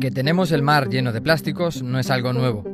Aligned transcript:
Que 0.00 0.10
tenemos 0.10 0.52
el 0.52 0.62
mar 0.62 0.88
lleno 0.88 1.12
de 1.12 1.20
plásticos 1.20 1.82
no 1.82 1.98
es 1.98 2.10
algo 2.10 2.32
nuevo. 2.32 2.64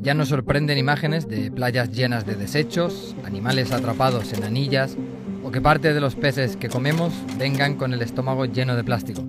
Ya 0.00 0.14
nos 0.14 0.28
sorprenden 0.28 0.78
imágenes 0.78 1.28
de 1.28 1.50
playas 1.50 1.90
llenas 1.90 2.26
de 2.26 2.34
desechos, 2.34 3.16
animales 3.24 3.72
atrapados 3.72 4.32
en 4.32 4.44
anillas 4.44 4.96
o 5.44 5.50
que 5.50 5.60
parte 5.60 5.92
de 5.92 6.00
los 6.00 6.14
peces 6.14 6.56
que 6.56 6.68
comemos 6.68 7.12
vengan 7.38 7.76
con 7.76 7.92
el 7.92 8.02
estómago 8.02 8.44
lleno 8.44 8.76
de 8.76 8.84
plástico. 8.84 9.24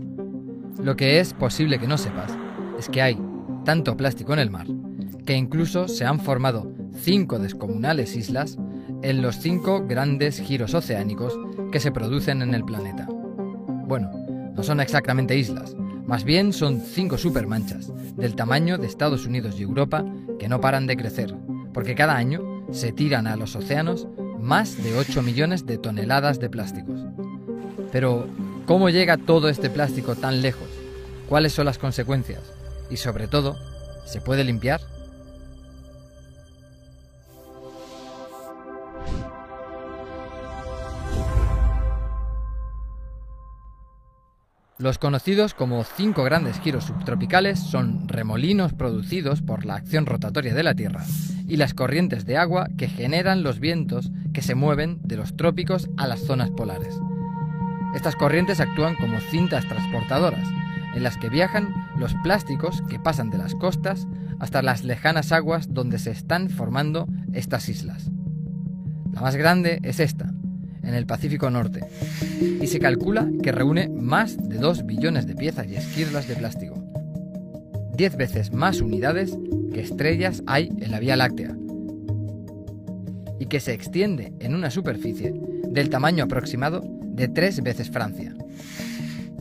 Lo 0.82 0.96
que 0.96 1.20
es 1.20 1.34
posible 1.34 1.80
que 1.80 1.88
no 1.88 1.98
sepas 1.98 2.32
es 2.78 2.90
que 2.90 3.02
hay 3.02 3.18
tanto 3.66 3.96
plástico 3.96 4.34
en 4.34 4.40
el 4.40 4.50
mar 4.50 4.68
que 5.26 5.36
incluso 5.36 5.88
se 5.88 6.06
han 6.06 6.20
formado 6.20 6.72
cinco 6.94 7.40
descomunales 7.40 8.16
islas 8.16 8.58
en 9.02 9.22
los 9.22 9.38
cinco 9.38 9.86
grandes 9.88 10.40
giros 10.40 10.74
oceánicos 10.74 11.38
que 11.72 11.80
se 11.80 11.92
producen 11.92 12.42
en 12.42 12.54
el 12.54 12.64
planeta. 12.64 13.08
Bueno, 13.88 14.12
no 14.56 14.64
son 14.64 14.80
exactamente 14.80 15.38
islas, 15.38 15.76
más 16.06 16.24
bien 16.24 16.54
son 16.54 16.82
cinco 16.82 17.18
supermanchas, 17.18 17.92
del 18.16 18.36
tamaño 18.36 18.78
de 18.78 18.88
Estados 18.88 19.26
Unidos 19.26 19.56
y 19.58 19.64
Europa, 19.64 20.06
que 20.40 20.50
no 20.50 20.60
paran 20.60 20.88
de 20.88 20.98
crecer, 20.98 21.34
porque 21.74 21.96
cada 21.96 22.16
año 22.16 22.66
se 22.72 22.92
tiran 22.92 23.28
a 23.28 23.36
los 23.36 23.56
océanos 23.56 24.08
más 24.40 24.84
de 24.84 24.98
8 24.98 25.22
millones 25.22 25.66
de 25.66 25.78
toneladas 25.78 26.40
de 26.40 26.50
plásticos. 26.50 27.00
Pero, 27.92 28.28
¿cómo 28.66 28.90
llega 28.90 29.18
todo 29.18 29.48
este 29.48 29.70
plástico 29.70 30.16
tan 30.16 30.42
lejos? 30.42 30.68
¿Cuáles 31.30 31.54
son 31.54 31.66
las 31.66 31.78
consecuencias? 31.78 32.42
Y 32.90 32.98
sobre 32.98 33.28
todo, 33.28 33.56
¿se 34.06 34.20
puede 34.20 34.44
limpiar? 34.44 34.82
Los 44.80 44.98
conocidos 44.98 45.54
como 45.54 45.84
cinco 45.84 46.24
grandes 46.24 46.60
giros 46.60 46.86
subtropicales 46.86 47.60
son 47.60 48.08
remolinos 48.08 48.74
producidos 48.74 49.44
por 49.44 49.66
la 49.66 49.76
acción 49.76 50.08
rotatoria 50.08 50.56
de 50.56 50.64
la 50.64 50.74
Tierra 50.74 51.06
y 51.48 51.58
las 51.58 51.76
corrientes 51.76 52.26
de 52.26 52.38
agua 52.38 52.68
que 52.76 52.88
generan 52.88 53.44
los 53.44 53.60
vientos 53.60 54.12
que 54.34 54.42
se 54.42 54.56
mueven 54.56 55.00
de 55.04 55.18
los 55.18 55.38
trópicos 55.38 55.90
a 55.96 56.08
las 56.08 56.22
zonas 56.22 56.50
polares. 56.50 56.96
Estas 57.94 58.16
corrientes 58.16 58.60
actúan 58.60 58.96
como 58.96 59.20
cintas 59.20 59.68
transportadoras, 59.68 60.48
en 60.96 61.04
las 61.04 61.18
que 61.18 61.30
viajan 61.30 61.72
los 61.96 62.16
plásticos 62.24 62.82
que 62.90 63.00
pasan 63.00 63.30
de 63.30 63.38
las 63.38 63.54
costas 63.54 64.08
hasta 64.40 64.64
las 64.64 64.84
lejanas 64.84 65.32
aguas 65.32 65.72
donde 65.72 66.00
se 66.00 66.10
están 66.10 66.50
formando 66.50 67.08
estas 67.32 67.70
islas. 67.70 68.10
La 69.12 69.22
más 69.22 69.36
grande 69.36 69.80
es 69.84 70.00
esta, 70.00 70.34
en 70.84 70.94
el 70.94 71.06
Pacífico 71.06 71.50
Norte, 71.50 71.82
y 72.62 72.68
se 72.68 72.80
calcula 72.80 73.28
que 73.42 73.52
reúne 73.52 73.90
más 73.90 74.38
de 74.38 74.58
2 74.58 74.86
billones 74.86 75.28
de 75.28 75.36
piezas 75.36 75.68
y 75.68 75.76
esquirlas 75.76 76.28
de 76.28 76.36
plástico. 76.36 76.76
10 77.96 78.18
veces 78.18 78.54
más 78.54 78.82
unidades 78.82 79.38
que 79.74 79.82
estrellas 79.82 80.44
hay 80.46 80.72
en 80.80 80.92
la 80.92 81.00
Vía 81.00 81.16
Láctea, 81.16 81.56
y 83.40 83.46
que 83.48 83.60
se 83.60 83.74
extiende 83.74 84.34
en 84.40 84.56
una 84.56 84.70
superficie 84.70 85.34
del 85.68 85.90
tamaño 85.90 86.24
aproximado 86.24 86.82
de 87.02 87.28
tres 87.28 87.62
veces 87.62 87.90
Francia. 87.90 88.34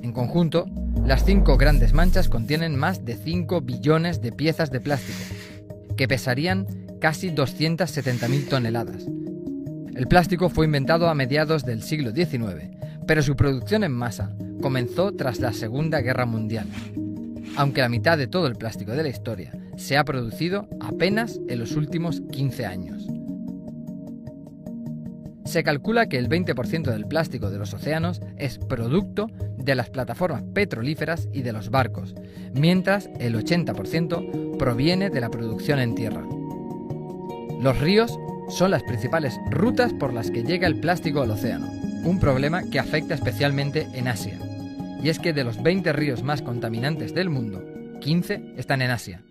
En 0.03 0.13
conjunto, 0.13 0.67
las 1.05 1.25
cinco 1.25 1.57
grandes 1.57 1.93
manchas 1.93 2.29
contienen 2.29 2.77
más 2.77 3.05
de 3.05 3.17
5 3.17 3.61
billones 3.61 4.20
de 4.20 4.33
piezas 4.33 4.70
de 4.70 4.81
plástico, 4.81 5.19
que 5.97 6.09
pesarían 6.09 6.67
casi 7.01 7.31
270.000 7.31 8.48
toneladas, 8.48 9.07
el 9.95 10.09
plástico 10.09 10.48
fue 10.48 10.65
inventado 10.67 11.09
a 11.09 11.15
mediados 11.15 11.65
del 11.65 11.83
siglo 11.83 12.12
XIX, 12.12 12.71
pero 13.07 13.23
su 13.23 13.37
producción 13.37 13.85
en 13.85 13.93
masa 13.93 14.31
comenzó 14.62 15.12
tras 15.12 15.41
la 15.41 15.53
Segunda 15.53 16.01
Guerra 16.01 16.25
Mundial, 16.25 16.67
aunque 17.57 17.83
la 17.83 17.91
mitad 17.91 18.17
de 18.17 18.27
todo 18.27 18.47
el 18.47 18.57
plástico 18.57 18.92
de 18.92 19.02
la 19.02 19.11
historia 19.11 19.52
se 19.77 19.98
ha 19.98 20.05
producido 20.05 20.69
apenas 20.81 21.41
en 21.48 21.58
los 21.58 21.77
últimos 21.77 22.23
15 22.31 22.64
años. 22.64 23.07
Se 25.45 25.63
calcula 25.63 26.08
que 26.08 26.17
el 26.17 26.31
20% 26.31 26.91
del 26.91 27.07
plástico 27.07 27.51
de 27.51 27.58
los 27.58 27.75
océanos 27.75 28.23
es 28.39 28.58
producto 28.58 29.27
de 29.58 29.75
las 29.75 29.91
plataformas 29.91 30.42
petrolíferas 30.55 31.29
y 31.33 31.42
de 31.42 31.52
los 31.52 31.70
barcos, 31.70 32.14
mientras 32.55 33.11
el 33.20 33.35
80% 33.35 34.57
proviene 34.57 35.11
de 35.11 35.20
la 35.20 35.31
producción 35.31 35.81
en 35.81 35.95
tierra. 35.95 36.25
Los 37.61 37.79
ríos 37.79 38.19
son 38.48 38.70
las 38.70 38.83
principales 38.83 39.39
rutas 39.51 39.92
por 39.92 40.13
las 40.13 40.30
que 40.30 40.42
llega 40.42 40.67
el 40.67 40.80
plástico 40.80 41.23
al 41.23 41.30
océano, 41.30 41.69
un 42.05 42.19
problema 42.19 42.63
que 42.64 42.79
afecta 42.79 43.14
especialmente 43.14 43.89
en 43.95 44.08
Asia. 44.08 44.39
Y 45.03 45.08
es 45.08 45.19
que 45.19 45.33
de 45.33 45.45
los 45.45 45.63
20 45.63 45.92
ríos 45.92 46.23
más 46.23 46.42
contaminantes 46.42 47.14
del 47.14 47.31
mundo, 47.31 47.64
15 48.01 48.55
están 48.57 48.83
en 48.83 48.91
Asia. 48.91 49.23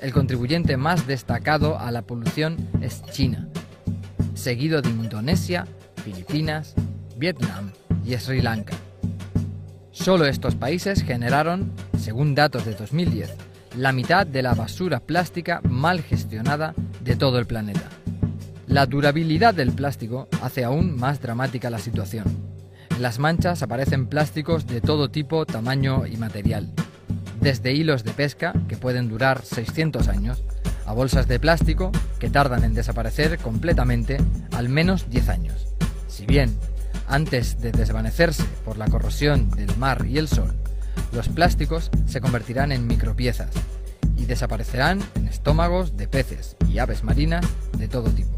El 0.00 0.12
contribuyente 0.12 0.76
más 0.76 1.06
destacado 1.06 1.78
a 1.78 1.90
la 1.90 2.02
polución 2.02 2.56
es 2.80 3.02
China, 3.12 3.48
seguido 4.34 4.82
de 4.82 4.90
Indonesia, 4.90 5.66
Filipinas, 6.04 6.74
Vietnam 7.16 7.70
y 8.04 8.14
Sri 8.14 8.42
Lanka. 8.42 8.74
Solo 9.92 10.26
estos 10.26 10.56
países 10.56 11.02
generaron, 11.02 11.70
según 11.98 12.34
datos 12.34 12.64
de 12.64 12.74
2010, 12.74 13.30
la 13.76 13.92
mitad 13.92 14.26
de 14.26 14.42
la 14.42 14.54
basura 14.54 15.00
plástica 15.00 15.60
mal 15.62 16.02
gestionada 16.02 16.74
de 17.04 17.16
todo 17.16 17.38
el 17.38 17.46
planeta. 17.46 17.88
La 18.66 18.86
durabilidad 18.86 19.54
del 19.54 19.72
plástico 19.72 20.28
hace 20.40 20.64
aún 20.64 20.96
más 20.96 21.20
dramática 21.20 21.70
la 21.70 21.78
situación. 21.78 22.24
En 22.90 23.02
las 23.02 23.18
manchas 23.18 23.62
aparecen 23.62 24.06
plásticos 24.06 24.66
de 24.66 24.80
todo 24.80 25.10
tipo, 25.10 25.44
tamaño 25.44 26.06
y 26.06 26.16
material, 26.16 26.70
desde 27.40 27.72
hilos 27.72 28.04
de 28.04 28.12
pesca, 28.12 28.52
que 28.68 28.76
pueden 28.76 29.08
durar 29.08 29.44
600 29.44 30.08
años, 30.08 30.42
a 30.86 30.92
bolsas 30.92 31.28
de 31.28 31.40
plástico, 31.40 31.90
que 32.18 32.30
tardan 32.30 32.64
en 32.64 32.74
desaparecer 32.74 33.38
completamente 33.38 34.18
al 34.52 34.68
menos 34.68 35.10
10 35.10 35.28
años. 35.28 35.66
Si 36.08 36.24
bien, 36.24 36.56
antes 37.08 37.60
de 37.60 37.72
desvanecerse 37.72 38.44
por 38.64 38.78
la 38.78 38.86
corrosión 38.86 39.50
del 39.50 39.76
mar 39.76 40.06
y 40.06 40.18
el 40.18 40.28
sol, 40.28 40.54
los 41.12 41.28
plásticos 41.28 41.90
se 42.06 42.20
convertirán 42.20 42.72
en 42.72 42.86
micropiezas 42.86 43.50
y 44.16 44.26
desaparecerán 44.26 45.00
en 45.14 45.28
estómagos 45.28 45.96
de 45.96 46.08
peces 46.08 46.56
y 46.68 46.78
aves 46.78 47.04
marinas 47.04 47.46
de 47.78 47.88
todo 47.88 48.10
tipo. 48.10 48.30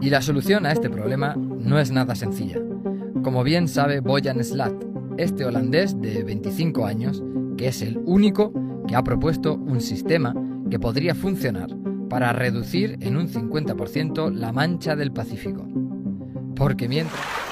Y 0.00 0.10
la 0.10 0.20
solución 0.20 0.66
a 0.66 0.72
este 0.72 0.90
problema 0.90 1.36
no 1.36 1.78
es 1.78 1.92
nada 1.92 2.16
sencilla. 2.16 2.58
Como 3.22 3.44
bien 3.44 3.68
sabe 3.68 4.00
Bojan 4.00 4.42
Slat, 4.42 4.74
este 5.16 5.44
holandés 5.44 6.00
de 6.00 6.24
25 6.24 6.86
años, 6.86 7.22
que 7.56 7.68
es 7.68 7.82
el 7.82 7.98
único 7.98 8.52
que 8.88 8.96
ha 8.96 9.04
propuesto 9.04 9.54
un 9.54 9.80
sistema 9.80 10.34
que 10.68 10.80
podría 10.80 11.14
funcionar 11.14 11.68
para 12.08 12.32
reducir 12.32 12.98
en 13.00 13.16
un 13.16 13.28
50% 13.28 14.32
la 14.32 14.52
mancha 14.52 14.96
del 14.96 15.12
Pacífico. 15.12 15.68
Porque 16.56 16.88
mientras... 16.88 17.51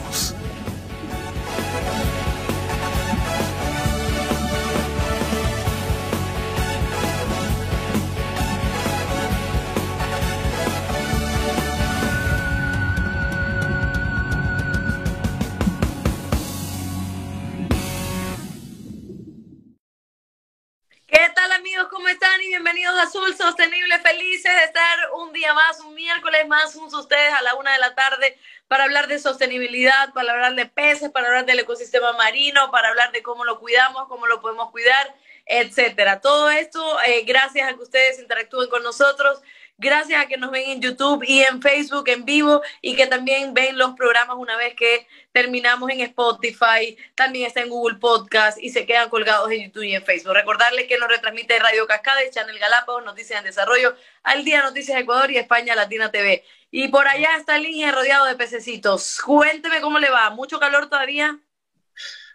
De 33.11 33.23
cómo 33.23 33.45
lo 33.45 33.59
cuidamos, 33.59 34.07
cómo 34.07 34.27
lo 34.27 34.41
podemos 34.41 34.69
cuidar, 34.71 35.15
etcétera. 35.45 36.21
Todo 36.21 36.51
esto 36.51 36.81
eh, 37.01 37.23
gracias 37.25 37.67
a 37.67 37.73
que 37.73 37.81
ustedes 37.81 38.19
interactúen 38.19 38.69
con 38.69 38.83
nosotros. 38.83 39.41
gracias 39.77 40.23
a 40.23 40.27
que 40.27 40.37
nos 40.37 40.51
ven 40.51 40.69
en 40.69 40.81
YouTube 40.81 41.23
y 41.25 41.41
en 41.41 41.59
Facebook 41.59 42.07
en 42.09 42.23
vivo 42.23 42.61
y 42.81 42.95
que 42.95 43.07
también 43.07 43.53
ven 43.55 43.79
los 43.79 43.93
programas 43.95 44.37
una 44.37 44.55
vez 44.55 44.75
que 44.75 45.07
terminamos 45.31 45.89
en 45.89 46.01
Spotify, 46.01 46.95
también 47.15 47.47
está 47.47 47.61
en 47.61 47.69
Google 47.69 47.97
Podcast 47.97 48.59
y 48.61 48.69
se 48.69 48.85
quedan 48.85 49.09
colgados 49.09 49.49
en 49.51 49.63
YouTube 49.65 49.83
y 49.83 49.95
en 49.95 50.05
Facebook. 50.05 50.35
Recordarles 50.35 50.85
que 50.87 50.99
nos 50.99 51.09
retransmite 51.09 51.57
Radio 51.57 51.87
Cascada, 51.87 52.19
Channel 52.29 52.59
Galápagos, 52.59 53.03
Noticias 53.03 53.39
en 53.39 53.45
Desarrollo, 53.45 53.95
Al 54.21 54.43
Día 54.43 54.61
Noticias 54.61 54.99
Ecuador 54.99 55.31
y 55.31 55.37
España 55.37 55.73
Latina 55.73 56.11
TV. 56.11 56.43
Y 56.69 56.87
por 56.89 57.07
allá 57.07 57.35
está 57.37 57.55
el 57.57 57.91
rodeado 57.91 58.25
de 58.25 58.35
pececitos. 58.35 59.19
Cuénteme 59.21 59.81
cómo 59.81 59.99
le 59.99 60.09
va. 60.09 60.29
¿Mucho 60.29 60.59
calor 60.59 60.89
todavía? 60.89 61.39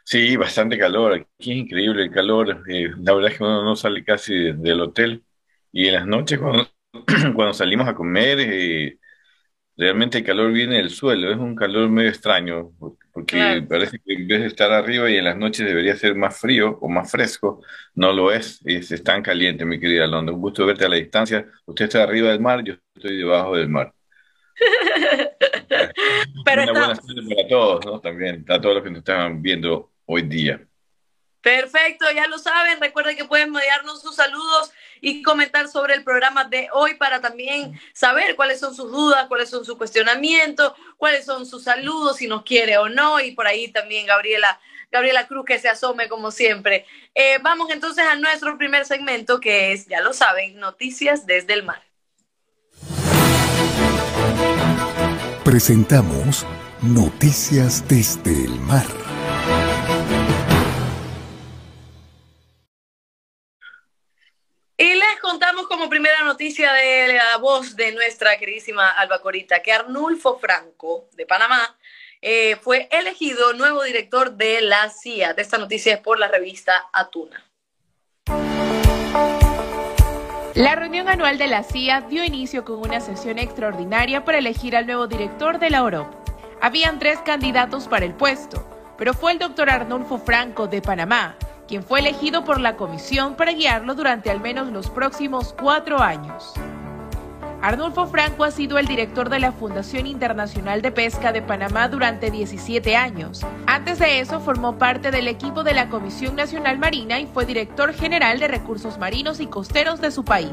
Sí, 0.09 0.37
bastante 0.37 0.79
calor. 0.79 1.15
Aquí 1.15 1.51
es 1.53 1.59
increíble 1.59 2.05
el 2.05 2.11
calor. 2.13 2.63
Eh, 2.69 2.91
la 2.99 3.13
verdad 3.13 3.33
es 3.33 3.39
que 3.39 3.43
uno 3.45 3.65
no 3.65 3.75
sale 3.75 4.05
casi 4.05 4.53
del 4.53 4.81
hotel. 4.81 5.25
Y 5.73 5.89
en 5.89 5.95
las 5.95 6.07
noches, 6.07 6.39
cuando, 6.39 6.69
cuando 7.35 7.53
salimos 7.53 7.89
a 7.89 7.95
comer, 7.95 8.39
eh, 8.41 9.01
realmente 9.77 10.19
el 10.19 10.25
calor 10.25 10.53
viene 10.53 10.77
del 10.77 10.91
suelo. 10.91 11.31
Es 11.31 11.39
un 11.39 11.57
calor 11.57 11.89
medio 11.91 12.11
extraño, 12.11 12.73
porque 13.13 13.67
parece 13.69 13.99
que 13.99 14.15
en 14.15 14.29
vez 14.29 14.41
de 14.43 14.47
estar 14.47 14.73
arriba 14.73 15.11
y 15.11 15.17
en 15.17 15.25
las 15.25 15.37
noches 15.37 15.67
debería 15.67 15.97
ser 15.97 16.15
más 16.15 16.39
frío 16.41 16.79
o 16.81 16.89
más 16.89 17.11
fresco, 17.11 17.63
no 17.97 18.13
lo 18.13 18.33
es. 18.33 18.61
Es 18.67 19.03
tan 19.05 19.23
caliente, 19.23 19.65
mi 19.65 19.81
querida 19.81 20.07
Londra. 20.07 20.35
Un 20.35 20.41
gusto 20.41 20.67
verte 20.67 20.85
a 20.87 20.89
la 20.89 20.97
distancia. 20.97 21.47
Usted 21.67 21.87
está 21.87 22.05
arriba 22.05 22.31
del 22.31 22.41
mar, 22.41 22.63
yo 22.65 22.75
estoy 22.95 23.19
debajo 23.19 23.57
del 23.57 23.69
mar. 23.69 23.93
Pero 26.45 26.63
Una 26.63 26.73
buena 26.73 26.95
tarde 26.95 27.35
para 27.35 27.49
todos, 27.49 27.85
¿no? 27.87 28.01
También, 28.01 28.45
a 28.49 28.61
todos 28.61 28.77
los 28.77 28.85
que 28.85 28.91
nos 28.91 28.99
están 29.01 29.43
viendo 29.43 29.91
hoy 30.07 30.23
día. 30.23 30.67
Perfecto, 31.47 32.07
ya 32.13 32.27
lo 32.27 32.39
saben. 32.39 32.81
Recuerden 32.81 33.17
que 33.17 33.25
pueden 33.25 33.55
enviarnos 33.55 34.03
sus 34.03 34.17
saludos 34.17 34.73
y 35.01 35.23
comentar 35.23 35.69
sobre 35.69 35.95
el 35.95 36.03
programa 36.03 36.43
de 36.43 36.69
hoy 36.73 36.95
para 36.95 37.21
también 37.21 37.79
saber 37.93 38.35
cuáles 38.35 38.59
son 38.59 38.75
sus 38.75 38.91
dudas, 38.91 39.27
cuáles 39.29 39.49
son 39.49 39.65
sus 39.65 39.77
cuestionamientos, 39.77 40.73
cuáles 40.97 41.25
son 41.25 41.47
sus 41.47 41.63
saludos, 41.63 42.17
si 42.17 42.27
nos 42.27 42.43
quiere 42.43 42.79
o 42.79 42.89
no. 42.89 43.21
Y 43.21 43.31
por 43.31 43.47
ahí 43.47 43.69
también 43.69 44.07
Gabriela, 44.07 44.59
Gabriela 44.91 45.29
Cruz 45.29 45.45
que 45.45 45.61
se 45.61 45.69
asome 45.69 46.09
como 46.09 46.33
siempre. 46.33 46.85
Eh, 47.15 47.39
vamos 47.43 47.71
entonces 47.71 48.05
a 48.05 48.17
nuestro 48.17 48.59
primer 48.59 48.85
segmento 48.85 49.39
que 49.39 49.71
es, 49.71 49.87
ya 49.87 50.01
lo 50.01 50.13
saben, 50.15 50.59
Noticias 50.59 51.27
desde 51.27 51.53
el 51.53 51.63
Mar. 51.63 51.81
Presentamos 55.45 56.45
Noticias 56.83 57.87
desde 57.87 58.33
el 58.47 58.59
Mar. 58.63 59.06
Y 64.79 64.95
les 64.95 65.21
contamos 65.23 65.67
como 65.69 65.89
primera 65.89 66.23
noticia 66.23 66.71
de 66.75 67.15
la 67.15 67.39
voz 67.39 67.77
de 67.77 67.93
nuestra 67.93 68.37
queridísima 68.37 68.91
Alba 68.91 69.23
Corita 69.23 69.63
que 69.63 69.73
Arnulfo 69.73 70.39
Franco, 70.39 71.09
de 71.15 71.25
Panamá, 71.25 71.79
eh, 72.21 72.57
fue 72.57 72.87
elegido 72.93 73.55
nuevo 73.55 73.83
director 73.85 74.33
de 74.33 74.61
la 74.61 74.91
CIA. 74.91 75.33
De 75.33 75.41
esta 75.41 75.57
noticia 75.57 75.95
es 75.95 76.01
por 76.01 76.19
la 76.19 76.29
revista 76.29 76.91
Atuna. 76.93 77.43
La 80.55 80.75
reunión 80.75 81.09
anual 81.09 81.39
de 81.39 81.47
la 81.47 81.63
CIA 81.63 82.03
dio 82.03 82.23
inicio 82.23 82.67
con 82.67 82.79
una 82.79 83.01
sesión 83.01 83.39
extraordinaria 83.39 84.27
para 84.27 84.39
elegir 84.39 84.77
al 84.77 84.87
nuevo 84.87 85.07
director 85.07 85.59
de 85.59 85.71
la 85.71 85.85
OROP. 85.85 86.07
Habían 86.61 86.99
tres 86.99 87.19
candidatos 87.21 87.89
para 87.89 88.05
el 88.05 88.15
puesto, 88.15 88.95
pero 88.99 89.15
fue 89.15 89.33
el 89.33 89.39
doctor 89.39 89.71
Arnulfo 89.71 90.19
Franco 90.19 90.67
de 90.67 90.83
Panamá, 90.83 91.37
quien 91.67 91.83
fue 91.83 92.01
elegido 92.01 92.45
por 92.45 92.61
la 92.61 92.77
comisión 92.77 93.35
para 93.35 93.53
guiarlo 93.53 93.95
durante 93.95 94.31
al 94.31 94.41
menos 94.41 94.69
los 94.69 94.91
próximos 94.91 95.55
cuatro 95.59 96.01
años. 96.01 96.55
Arnulfo 97.63 98.07
Franco 98.07 98.45
ha 98.45 98.51
sido 98.51 98.79
el 98.79 98.87
director 98.87 99.29
de 99.29 99.41
la 99.41 99.51
Fundación 99.51 100.07
Internacional 100.07 100.83
de 100.83 100.93
Pesca 100.93 101.33
de 101.33 101.43
Panamá 101.43 101.89
durante 101.89 102.31
17 102.31 102.95
años. 102.95 103.45
Antes 103.67 103.99
de 103.99 104.21
eso 104.21 104.41
formó 104.41 104.79
parte 104.79 105.11
del 105.11 105.27
equipo 105.27 105.65
de 105.65 105.75
la 105.75 105.89
Comisión 105.89 106.37
Nacional 106.37 106.79
Marina 106.79 107.19
y 107.19 107.27
fue 107.27 107.47
director 107.47 107.93
general 107.95 108.39
de 108.39 108.49
Recursos 108.49 108.99
Marinos 108.99 109.41
y 109.41 109.47
Costeros 109.47 110.01
de 110.01 110.11
su 110.11 110.25
país. 110.25 110.53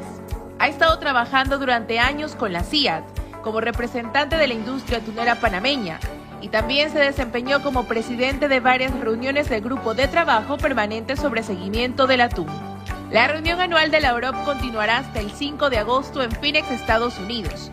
Ha 0.60 0.70
estado 0.70 0.98
trabajando 0.98 1.60
durante 1.60 2.00
años 2.00 2.36
con 2.36 2.54
la 2.54 2.64
CIAT 2.64 3.04
como 3.44 3.60
representante 3.60 4.38
de 4.38 4.48
la 4.48 4.54
industria 4.54 5.02
tunera 5.02 5.36
panameña 5.36 6.00
y 6.44 6.50
también 6.50 6.92
se 6.92 7.00
desempeñó 7.00 7.64
como 7.64 7.86
presidente 7.86 8.50
de 8.50 8.60
varias 8.60 8.94
reuniones 9.00 9.50
del 9.50 9.62
Grupo 9.62 9.94
de 9.94 10.10
Trabajo 10.10 10.58
Permanente 10.58 11.16
sobre 11.16 11.42
Seguimiento 11.42 12.06
del 12.06 12.20
Atún. 12.20 12.48
La 13.12 13.30
reunión 13.30 13.62
anual 13.62 13.92
de 13.92 14.02
la 14.02 14.10
Europa 14.10 14.44
continuará 14.44 14.98
hasta 14.98 15.22
el 15.22 15.32
5 15.32 15.70
de 15.70 15.78
agosto 15.78 16.22
en 16.22 16.32
Phoenix, 16.32 16.70
Estados 16.70 17.18
Unidos. 17.18 17.72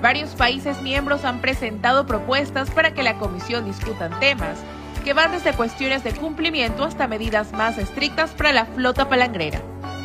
Varios 0.00 0.36
países 0.36 0.80
miembros 0.82 1.24
han 1.24 1.40
presentado 1.40 2.06
propuestas 2.06 2.70
para 2.70 2.94
que 2.94 3.02
la 3.02 3.18
comisión 3.18 3.64
discutan 3.64 4.16
temas 4.20 4.56
que 5.04 5.14
van 5.14 5.32
desde 5.32 5.52
cuestiones 5.52 6.04
de 6.04 6.12
cumplimiento 6.12 6.84
hasta 6.84 7.08
medidas 7.08 7.52
más 7.52 7.76
estrictas 7.76 8.30
para 8.30 8.52
la 8.52 8.66
flota 8.66 9.08
palangrera. 9.08 9.60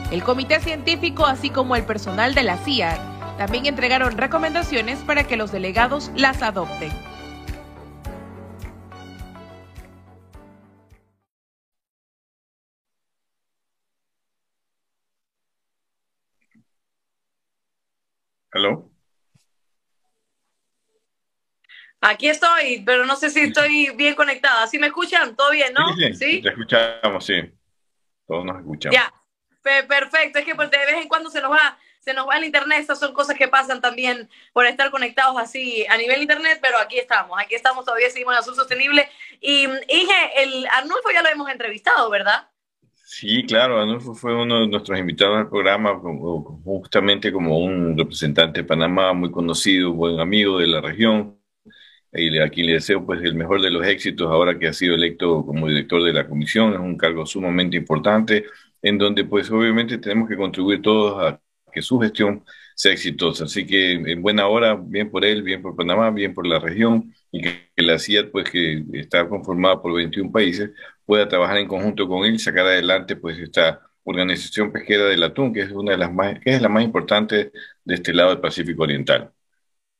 El 0.09 0.23
comité 0.23 0.59
científico, 0.59 1.27
así 1.27 1.51
como 1.51 1.75
el 1.75 1.83
personal 1.83 2.33
de 2.33 2.41
la 2.41 2.57
CIA, 2.57 2.97
también 3.37 3.67
entregaron 3.67 4.17
recomendaciones 4.17 4.97
para 4.99 5.25
que 5.25 5.37
los 5.37 5.51
delegados 5.51 6.11
las 6.15 6.41
adopten. 6.41 7.06
Aquí 21.99 22.29
estoy, 22.29 22.83
pero 22.85 23.05
no 23.05 23.15
sé 23.15 23.29
si 23.29 23.41
estoy 23.41 23.91
bien 23.95 24.15
conectada. 24.15 24.67
¿Sí 24.67 24.77
me 24.77 24.87
escuchan? 24.87 25.35
¿Todo 25.35 25.51
bien, 25.51 25.73
no? 25.73 25.95
Sí, 25.95 26.13
sí, 26.13 26.41
te 26.41 26.49
escuchamos, 26.49 27.25
sí. 27.25 27.41
Todos 28.27 28.45
nos 28.45 28.57
escuchamos. 28.59 28.95
Ya, 28.95 29.13
perfecto. 29.61 30.39
Es 30.39 30.45
que 30.45 30.55
pues, 30.55 30.69
de 30.69 30.77
vez 30.77 30.95
en 31.01 31.07
cuando 31.07 31.29
se 31.29 31.41
nos 31.41 31.51
va 31.51 31.77
se 32.07 32.13
nos 32.13 32.25
va 32.25 32.37
el 32.37 32.45
internet, 32.45 32.79
estas 32.79 32.99
son 32.99 33.13
cosas 33.13 33.35
que 33.35 33.49
pasan 33.49 33.81
también 33.81 34.29
por 34.53 34.65
estar 34.65 34.89
conectados 34.91 35.35
así 35.37 35.85
a 35.87 35.97
nivel 35.97 36.21
internet, 36.21 36.57
pero 36.61 36.77
aquí 36.77 36.97
estamos, 36.97 37.37
aquí 37.37 37.53
estamos, 37.53 37.83
todavía 37.83 38.09
seguimos 38.09 38.33
en 38.33 38.39
Azul 38.39 38.55
Sostenible. 38.55 39.09
Y 39.41 39.63
Inge, 39.65 40.31
el 40.41 40.65
Arnulfo 40.67 41.11
ya 41.11 41.21
lo 41.21 41.27
hemos 41.27 41.49
entrevistado, 41.49 42.09
¿verdad? 42.09 42.47
Sí, 43.09 43.45
claro, 43.45 43.79
Arnulfo 43.79 44.13
fue 44.13 44.35
uno 44.35 44.59
de 44.59 44.67
nuestros 44.67 44.99
invitados 44.99 45.37
al 45.37 45.49
programa, 45.49 45.97
justamente 46.65 47.31
como 47.31 47.57
un 47.59 47.97
representante 47.97 48.61
de 48.61 48.67
Panamá 48.67 49.13
muy 49.13 49.31
conocido, 49.31 49.93
buen 49.93 50.19
amigo 50.19 50.59
de 50.59 50.67
la 50.67 50.81
región, 50.81 51.39
y 52.13 52.37
a 52.39 52.49
quien 52.49 52.67
le 52.67 52.73
deseo 52.73 53.05
pues 53.05 53.21
el 53.23 53.35
mejor 53.35 53.61
de 53.61 53.71
los 53.71 53.85
éxitos 53.87 54.29
ahora 54.31 54.59
que 54.59 54.67
ha 54.67 54.73
sido 54.73 54.95
electo 54.95 55.45
como 55.45 55.67
director 55.69 56.03
de 56.03 56.13
la 56.13 56.27
comisión, 56.27 56.73
es 56.73 56.79
un 56.79 56.97
cargo 56.97 57.25
sumamente 57.25 57.77
importante, 57.77 58.45
en 58.81 58.97
donde 58.97 59.25
pues 59.25 59.51
obviamente 59.51 59.97
tenemos 59.99 60.29
que 60.29 60.37
contribuir 60.37 60.81
todos 60.81 61.23
a 61.23 61.41
que 61.73 61.81
su 61.81 61.99
gestión 61.99 62.43
sea 62.75 62.93
exitosa. 62.93 63.45
Así 63.45 63.65
que 63.67 63.93
en 63.93 64.21
buena 64.21 64.47
hora, 64.47 64.75
bien 64.75 65.11
por 65.11 65.25
él, 65.25 65.43
bien 65.43 65.61
por 65.61 65.75
Panamá, 65.75 66.11
bien 66.11 66.33
por 66.33 66.47
la 66.47 66.59
región, 66.59 67.13
y 67.31 67.41
que, 67.41 67.69
la 67.77 67.99
CIAT, 67.99 68.31
pues 68.31 68.49
que 68.49 68.83
está 68.93 69.27
conformada 69.27 69.81
por 69.81 69.93
21 69.93 70.31
países, 70.31 70.71
pueda 71.05 71.27
trabajar 71.27 71.57
en 71.57 71.67
conjunto 71.67 72.07
con 72.07 72.25
él 72.25 72.35
y 72.35 72.39
sacar 72.39 72.65
adelante 72.65 73.15
pues 73.15 73.37
esta 73.39 73.81
organización 74.03 74.71
pesquera 74.71 75.05
del 75.05 75.23
atún, 75.23 75.53
que 75.53 75.61
es 75.61 75.71
una 75.71 75.91
de 75.91 75.97
las 75.97 76.11
más, 76.11 76.39
que 76.39 76.55
es 76.55 76.61
la 76.61 76.69
más 76.69 76.83
importante 76.83 77.51
de 77.83 77.95
este 77.95 78.13
lado 78.13 78.29
del 78.29 78.39
Pacífico 78.39 78.83
Oriental. 78.83 79.31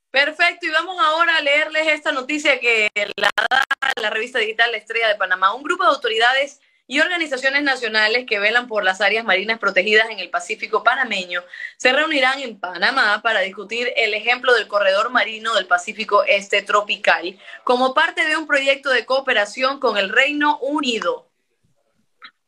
Perfecto, 0.10 0.66
y 0.66 0.70
vamos 0.70 0.98
ahora 1.00 1.38
a 1.38 1.42
leerles 1.42 1.88
esta 1.88 2.12
noticia 2.12 2.60
que 2.60 2.90
la 3.18 3.30
da 3.50 3.64
la 4.02 4.10
revista 4.10 4.40
digital 4.40 4.72
La 4.72 4.78
Estrella 4.78 5.10
de 5.10 5.16
Panamá. 5.16 5.54
Un 5.54 5.64
grupo 5.64 5.84
de 5.84 5.90
autoridades 5.90 6.62
y 6.88 7.02
organizaciones 7.02 7.64
nacionales 7.64 8.26
que 8.26 8.40
velan 8.40 8.68
por 8.68 8.84
las 8.84 9.02
áreas 9.02 9.26
marinas 9.26 9.60
protegidas 9.60 10.10
en 10.10 10.20
el 10.20 10.30
Pacífico 10.30 10.84
panameño 10.84 11.42
se 11.76 11.92
reunirán 11.92 12.40
en 12.40 12.58
Panamá 12.58 13.22
para 13.22 13.42
discutir 13.42 13.90
el 13.98 14.14
ejemplo 14.14 14.54
del 14.54 14.68
corredor 14.68 15.12
marino 15.12 15.54
del 15.54 15.68
Pacífico 15.68 16.24
Este 16.24 16.62
tropical 16.62 17.38
como 17.66 17.94
parte 17.94 18.26
de 18.26 18.38
un 18.38 18.48
proyecto 18.48 18.90
de 18.90 19.06
cooperación 19.06 19.80
con 19.80 19.98
el 19.98 20.10
Reino 20.10 20.58
Unido. 20.60 21.30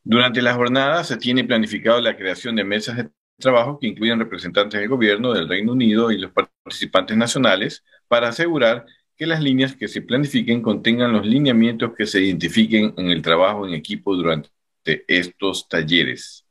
Durante 0.03 0.41
la 0.41 0.53
jornada 0.53 1.03
se 1.03 1.17
tiene 1.17 1.43
planificado 1.43 1.99
la 1.99 2.15
creación 2.15 2.55
de 2.55 2.63
mesas 2.63 2.95
de 2.97 3.09
trabajo 3.37 3.77
que 3.79 3.87
incluyen 3.87 4.19
representantes 4.19 4.79
del 4.79 4.89
gobierno 4.89 5.33
del 5.33 5.49
Reino 5.49 5.73
Unido 5.73 6.11
y 6.11 6.17
los 6.17 6.31
participantes 6.31 7.17
nacionales 7.17 7.83
para 8.07 8.29
asegurar 8.29 8.85
que 9.19 9.27
las 9.27 9.41
líneas 9.41 9.75
que 9.75 9.89
se 9.89 10.01
planifiquen 10.01 10.61
contengan 10.61 11.11
los 11.11 11.25
lineamientos 11.25 11.93
que 11.93 12.05
se 12.05 12.21
identifiquen 12.21 12.93
en 12.95 13.09
el 13.09 13.21
trabajo 13.21 13.67
en 13.67 13.73
equipo 13.73 14.15
durante 14.15 14.49
estos 15.09 15.67
talleres. 15.67 16.45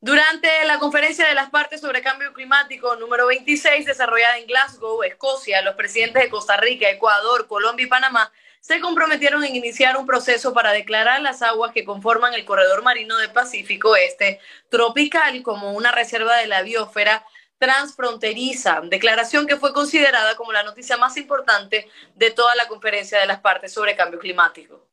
Durante 0.00 0.48
la 0.66 0.78
conferencia 0.78 1.26
de 1.26 1.34
las 1.34 1.50
partes 1.50 1.80
sobre 1.80 2.00
cambio 2.00 2.32
climático 2.32 2.94
número 2.94 3.26
26 3.26 3.86
desarrollada 3.86 4.38
en 4.38 4.46
Glasgow, 4.46 5.02
Escocia, 5.02 5.62
los 5.62 5.74
presidentes 5.74 6.22
de 6.22 6.28
Costa 6.28 6.56
Rica, 6.58 6.88
Ecuador, 6.88 7.48
Colombia 7.48 7.86
y 7.86 7.88
Panamá 7.88 8.30
se 8.60 8.78
comprometieron 8.78 9.42
en 9.42 9.56
iniciar 9.56 9.96
un 9.96 10.06
proceso 10.06 10.54
para 10.54 10.70
declarar 10.70 11.22
las 11.22 11.42
aguas 11.42 11.72
que 11.72 11.84
conforman 11.84 12.34
el 12.34 12.44
corredor 12.44 12.84
marino 12.84 13.18
del 13.18 13.32
Pacífico 13.32 13.96
Este 13.96 14.38
tropical 14.68 15.42
como 15.42 15.72
una 15.72 15.90
reserva 15.90 16.36
de 16.36 16.46
la 16.46 16.62
biosfera 16.62 17.24
transfronteriza, 17.58 18.82
declaración 18.90 19.46
que 19.46 19.56
fue 19.56 19.72
considerada 19.72 20.36
como 20.36 20.52
la 20.52 20.62
noticia 20.62 20.96
más 20.96 21.16
importante 21.16 21.88
de 22.14 22.30
toda 22.30 22.54
la 22.54 22.68
conferencia 22.68 23.20
de 23.20 23.26
las 23.26 23.40
partes 23.40 23.72
sobre 23.72 23.96
cambio 23.96 24.18
climático. 24.18 24.88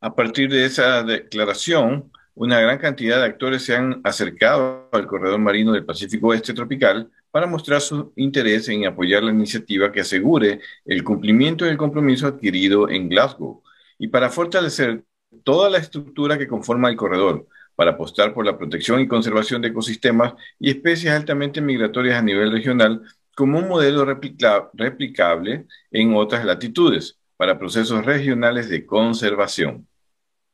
A 0.00 0.14
partir 0.14 0.50
de 0.50 0.64
esa 0.64 1.02
declaración, 1.02 2.10
una 2.34 2.58
gran 2.60 2.78
cantidad 2.78 3.18
de 3.18 3.26
actores 3.26 3.64
se 3.64 3.76
han 3.76 4.00
acercado 4.04 4.88
al 4.92 5.06
corredor 5.06 5.38
marino 5.38 5.72
del 5.72 5.84
Pacífico 5.84 6.28
Oeste 6.28 6.54
tropical 6.54 7.10
para 7.30 7.46
mostrar 7.46 7.80
su 7.80 8.12
interés 8.16 8.68
en 8.68 8.86
apoyar 8.86 9.22
la 9.22 9.30
iniciativa 9.30 9.92
que 9.92 10.00
asegure 10.00 10.60
el 10.84 11.04
cumplimiento 11.04 11.64
del 11.64 11.76
compromiso 11.76 12.26
adquirido 12.26 12.88
en 12.88 13.08
Glasgow 13.08 13.62
y 13.98 14.08
para 14.08 14.30
fortalecer 14.30 15.04
toda 15.44 15.68
la 15.68 15.78
estructura 15.78 16.38
que 16.38 16.48
conforma 16.48 16.88
el 16.88 16.96
corredor, 16.96 17.46
para 17.74 17.92
apostar 17.92 18.34
por 18.34 18.44
la 18.46 18.58
protección 18.58 19.00
y 19.00 19.08
conservación 19.08 19.62
de 19.62 19.68
ecosistemas 19.68 20.34
y 20.58 20.70
especies 20.70 21.12
altamente 21.12 21.60
migratorias 21.60 22.18
a 22.18 22.22
nivel 22.22 22.52
regional 22.52 23.02
como 23.34 23.58
un 23.58 23.68
modelo 23.68 24.04
replicable 24.04 25.66
en 25.90 26.14
otras 26.14 26.44
latitudes 26.44 27.18
para 27.36 27.58
procesos 27.58 28.04
regionales 28.04 28.68
de 28.68 28.84
conservación. 28.84 29.86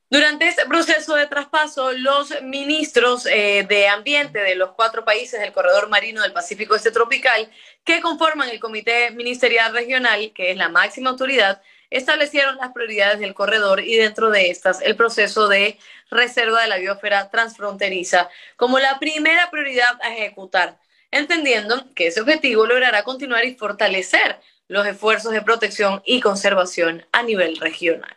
Durante 0.08 0.46
este 0.46 0.64
proceso 0.66 1.16
de 1.16 1.26
traspaso, 1.26 1.90
los 1.90 2.40
ministros 2.42 3.26
eh, 3.26 3.66
de 3.68 3.88
Ambiente 3.88 4.38
de 4.38 4.54
los 4.54 4.70
cuatro 4.70 5.04
países 5.04 5.40
del 5.40 5.52
Corredor 5.52 5.88
Marino 5.88 6.22
del 6.22 6.32
Pacífico 6.32 6.76
Este 6.76 6.92
Tropical, 6.92 7.50
que 7.84 8.00
conforman 8.00 8.48
el 8.48 8.60
Comité 8.60 9.10
Ministerial 9.10 9.72
Regional, 9.72 10.32
que 10.32 10.52
es 10.52 10.56
la 10.56 10.68
máxima 10.68 11.10
autoridad, 11.10 11.60
establecieron 11.90 12.56
las 12.56 12.72
prioridades 12.72 13.18
del 13.18 13.34
corredor 13.34 13.80
y 13.80 13.96
dentro 13.96 14.30
de 14.30 14.48
estas 14.50 14.80
el 14.80 14.94
proceso 14.94 15.48
de 15.48 15.76
reserva 16.08 16.62
de 16.62 16.68
la 16.68 16.78
biosfera 16.78 17.28
transfronteriza 17.30 18.28
como 18.56 18.78
la 18.78 19.00
primera 19.00 19.50
prioridad 19.50 19.98
a 20.02 20.14
ejecutar, 20.14 20.78
entendiendo 21.10 21.92
que 21.94 22.08
ese 22.08 22.20
objetivo 22.20 22.64
logrará 22.64 23.02
continuar 23.02 23.44
y 23.44 23.56
fortalecer 23.56 24.38
los 24.68 24.86
esfuerzos 24.86 25.32
de 25.32 25.42
protección 25.42 26.00
y 26.04 26.20
conservación 26.20 27.04
a 27.10 27.24
nivel 27.24 27.56
regional. 27.56 28.16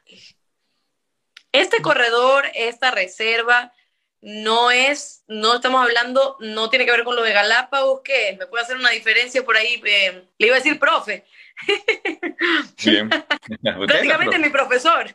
Este 1.51 1.81
corredor, 1.81 2.45
esta 2.53 2.91
reserva, 2.91 3.73
no 4.21 4.69
es, 4.69 5.23
no 5.27 5.55
estamos 5.55 5.81
hablando, 5.81 6.37
no 6.41 6.69
tiene 6.69 6.85
que 6.85 6.91
ver 6.91 7.03
con 7.03 7.15
lo 7.15 7.23
de 7.23 7.33
Galápagos, 7.33 8.01
¿qué 8.03 8.35
¿Me 8.37 8.47
puede 8.47 8.63
hacer 8.63 8.77
una 8.77 8.89
diferencia 8.89 9.43
por 9.43 9.55
ahí? 9.55 9.81
Eh, 9.85 10.23
le 10.37 10.47
iba 10.47 10.55
a 10.55 10.59
decir 10.59 10.77
profe. 10.77 11.25
Bien. 12.83 13.09
Prácticamente 13.87 14.37
mi 14.37 14.49
profesor. 14.49 15.05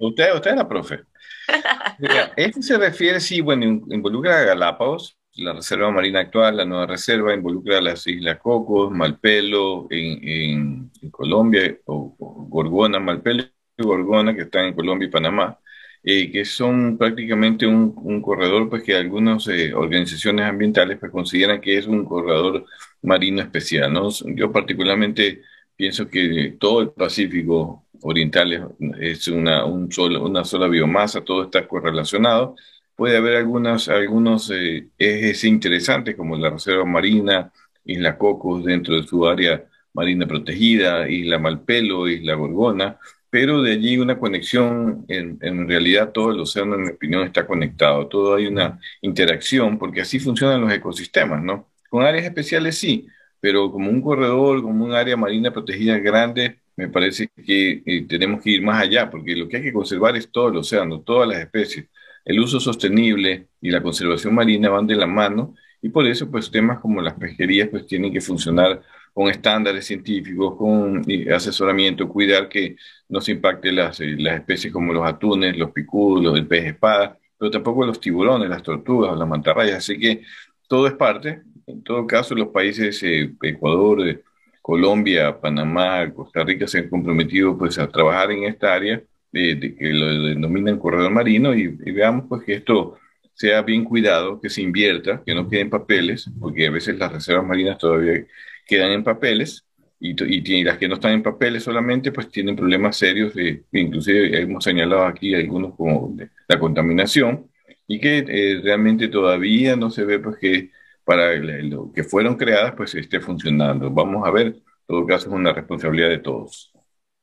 Usted, 0.00 0.34
usted 0.34 0.50
es 0.50 0.56
la 0.56 0.68
profe. 0.68 1.00
Este 2.36 2.62
se 2.62 2.78
refiere, 2.78 3.20
sí, 3.20 3.40
bueno, 3.40 3.64
involucra 3.64 4.40
a 4.40 4.44
Galápagos, 4.44 5.18
la 5.34 5.52
reserva 5.52 5.90
marina 5.90 6.20
actual, 6.20 6.56
la 6.56 6.64
nueva 6.64 6.86
reserva, 6.86 7.34
involucra 7.34 7.78
a 7.78 7.82
las 7.82 8.06
Islas 8.06 8.38
Cocos, 8.38 8.90
Malpelo 8.90 9.88
en, 9.90 10.90
Colombia, 11.10 11.76
o, 11.86 12.16
o 12.18 12.46
Gorgona, 12.48 12.98
Malpelo 13.00 13.42
y 13.76 13.82
Gorgona, 13.82 14.34
que 14.34 14.42
están 14.42 14.66
en 14.66 14.74
Colombia 14.74 15.08
y 15.08 15.10
Panamá 15.10 15.58
eh, 16.06 16.30
que 16.30 16.44
son 16.44 16.98
prácticamente 16.98 17.66
un, 17.66 18.20
corredor 18.20 18.68
pues 18.68 18.82
que 18.82 18.94
algunas 18.94 19.48
eh, 19.48 19.72
organizaciones 19.72 20.44
ambientales 20.46 20.98
pues 20.98 21.10
consideran 21.10 21.60
que 21.62 21.78
es 21.78 21.86
un 21.86 22.04
corredor 22.04 22.66
marino 23.02 23.40
especial, 23.40 23.90
¿no? 23.92 24.10
Yo 24.36 24.52
particularmente 24.52 25.42
pienso 25.76 26.08
que 26.08 26.56
todo 26.60 26.82
el 26.82 26.90
Pacífico 26.90 27.86
Oriental 28.02 28.76
es 29.00 29.28
una, 29.28 29.64
un 29.64 29.90
solo, 29.90 30.24
una 30.24 30.44
sola 30.44 30.68
biomasa, 30.68 31.22
todo 31.24 31.44
está 31.44 31.66
correlacionado. 31.66 32.54
Puede 32.94 33.16
haber 33.16 33.36
algunas, 33.36 33.88
algunos 33.88 34.50
eh, 34.50 34.88
ejes 34.98 35.44
interesantes 35.44 36.16
como 36.16 36.36
la 36.36 36.50
Reserva 36.50 36.84
Marina, 36.84 37.50
Isla 37.84 38.18
Cocos 38.18 38.64
dentro 38.64 38.94
de 38.96 39.06
su 39.06 39.26
área 39.26 39.64
marina 39.94 40.26
protegida, 40.26 41.08
Isla 41.08 41.38
Malpelo, 41.38 42.08
Isla 42.08 42.34
Gorgona, 42.34 42.98
pero 43.34 43.62
de 43.62 43.72
allí 43.72 43.98
una 43.98 44.16
conexión, 44.16 45.06
en, 45.08 45.38
en, 45.42 45.66
realidad 45.66 46.12
todo 46.12 46.30
el 46.30 46.38
océano, 46.38 46.76
en 46.76 46.82
mi 46.84 46.90
opinión, 46.90 47.24
está 47.24 47.44
conectado, 47.44 48.06
todo 48.06 48.36
hay 48.36 48.46
una 48.46 48.78
interacción, 49.02 49.76
porque 49.76 50.02
así 50.02 50.20
funcionan 50.20 50.60
los 50.60 50.72
ecosistemas, 50.72 51.42
¿no? 51.42 51.68
Con 51.90 52.04
áreas 52.04 52.26
especiales 52.26 52.78
sí, 52.78 53.08
pero 53.40 53.72
como 53.72 53.90
un 53.90 54.00
corredor, 54.00 54.62
como 54.62 54.84
un 54.84 54.92
área 54.92 55.16
marina 55.16 55.52
protegida 55.52 55.98
grande, 55.98 56.60
me 56.76 56.86
parece 56.88 57.28
que 57.44 57.82
eh, 57.84 58.06
tenemos 58.08 58.40
que 58.40 58.50
ir 58.50 58.62
más 58.62 58.80
allá, 58.80 59.10
porque 59.10 59.34
lo 59.34 59.48
que 59.48 59.56
hay 59.56 59.64
que 59.64 59.72
conservar 59.72 60.16
es 60.16 60.30
todo 60.30 60.50
el 60.50 60.56
océano, 60.58 61.00
todas 61.00 61.28
las 61.28 61.40
especies. 61.40 61.86
El 62.24 62.38
uso 62.38 62.60
sostenible 62.60 63.48
y 63.60 63.70
la 63.72 63.82
conservación 63.82 64.32
marina 64.32 64.68
van 64.68 64.86
de 64.86 64.94
la 64.94 65.08
mano, 65.08 65.56
y 65.82 65.88
por 65.88 66.06
eso, 66.06 66.30
pues, 66.30 66.52
temas 66.52 66.78
como 66.78 67.02
las 67.02 67.14
pesquerías, 67.14 67.68
pues, 67.68 67.84
tienen 67.88 68.12
que 68.12 68.20
funcionar 68.20 68.80
con 69.14 69.28
estándares 69.30 69.86
científicos, 69.86 70.56
con 70.56 71.02
asesoramiento, 71.32 72.08
cuidar 72.08 72.48
que 72.48 72.76
no 73.08 73.20
se 73.20 73.32
impacte 73.32 73.72
las, 73.72 74.00
eh, 74.00 74.16
las 74.18 74.40
especies 74.40 74.72
como 74.72 74.92
los 74.92 75.06
atunes, 75.06 75.56
los 75.56 75.70
picudos, 75.70 76.36
el 76.36 76.46
pez 76.48 76.66
espada, 76.66 77.16
pero 77.38 77.50
tampoco 77.50 77.86
los 77.86 78.00
tiburones, 78.00 78.48
las 78.50 78.62
tortugas, 78.62 79.16
las 79.16 79.28
mantarrayas. 79.28 79.78
Así 79.78 79.98
que 79.98 80.22
todo 80.68 80.88
es 80.88 80.94
parte. 80.94 81.42
En 81.66 81.82
todo 81.84 82.06
caso, 82.06 82.34
los 82.34 82.48
países 82.48 83.00
eh, 83.04 83.32
Ecuador, 83.42 84.06
eh, 84.08 84.20
Colombia, 84.60 85.40
Panamá, 85.40 86.12
Costa 86.12 86.42
Rica 86.44 86.66
se 86.66 86.78
han 86.78 86.88
comprometido 86.90 87.56
pues 87.56 87.78
a 87.78 87.88
trabajar 87.88 88.32
en 88.32 88.44
esta 88.44 88.74
área 88.74 89.02
de, 89.30 89.76
que 89.78 89.90
lo 89.92 90.24
denominan 90.28 90.78
corredor 90.78 91.10
marino 91.10 91.54
y, 91.54 91.62
y, 91.84 91.92
veamos 91.92 92.26
pues 92.28 92.44
que 92.44 92.54
esto 92.54 92.96
sea 93.34 93.62
bien 93.62 93.84
cuidado, 93.84 94.40
que 94.40 94.48
se 94.48 94.62
invierta, 94.62 95.22
que 95.24 95.34
no 95.34 95.48
queden 95.48 95.70
papeles, 95.70 96.30
porque 96.40 96.66
a 96.68 96.70
veces 96.70 96.96
las 96.98 97.12
reservas 97.12 97.46
marinas 97.46 97.78
todavía 97.78 98.24
quedan 98.66 98.92
en 98.92 99.04
papeles 99.04 99.64
y, 100.00 100.14
y, 100.54 100.64
las 100.64 100.78
que 100.78 100.88
no 100.88 100.94
están 100.94 101.12
en 101.12 101.22
papeles 101.22 101.62
solamente 101.62 102.12
pues 102.12 102.28
tienen 102.30 102.56
problemas 102.56 102.96
serios, 102.96 103.34
de, 103.34 103.64
inclusive 103.72 104.38
hemos 104.40 104.64
señalado 104.64 105.06
aquí 105.06 105.34
algunos 105.34 105.74
como 105.76 106.10
de 106.14 106.30
la 106.48 106.58
contaminación 106.58 107.50
y 107.86 108.00
que 108.00 108.24
eh, 108.28 108.60
realmente 108.62 109.08
todavía 109.08 109.76
no 109.76 109.90
se 109.90 110.04
ve 110.04 110.18
pues 110.18 110.36
que 110.38 110.70
para 111.04 111.34
lo 111.36 111.92
que 111.92 112.04
fueron 112.04 112.36
creadas 112.36 112.74
pues 112.76 112.94
esté 112.94 113.20
funcionando. 113.20 113.90
Vamos 113.90 114.26
a 114.26 114.30
ver, 114.30 114.46
en 114.46 114.62
todo 114.86 115.06
caso 115.06 115.28
es 115.28 115.34
una 115.34 115.52
responsabilidad 115.52 116.08
de 116.08 116.18
todos. 116.18 116.72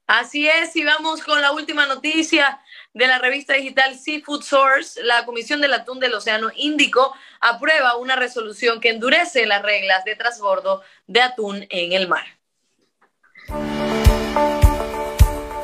Así 0.07 0.48
es, 0.48 0.75
y 0.75 0.83
vamos 0.83 1.24
con 1.24 1.41
la 1.41 1.53
última 1.53 1.88
noticia 1.88 2.60
de 2.93 3.07
la 3.07 3.19
revista 3.19 3.53
digital 3.53 3.98
Seafood 3.98 4.41
Source, 4.41 5.01
la 5.03 5.25
Comisión 5.25 5.62
del 5.62 5.74
Atún 5.74 6.00
del 6.00 6.13
Océano 6.13 6.50
Índico 6.55 7.13
aprueba 7.39 7.95
una 7.95 8.15
resolución 8.15 8.79
que 8.81 8.89
endurece 8.89 9.45
las 9.45 9.62
reglas 9.62 10.03
de 10.03 10.15
transbordo 10.15 10.81
de 11.07 11.21
atún 11.21 11.65
en 11.69 11.93
el 11.93 12.07
mar. 12.07 12.25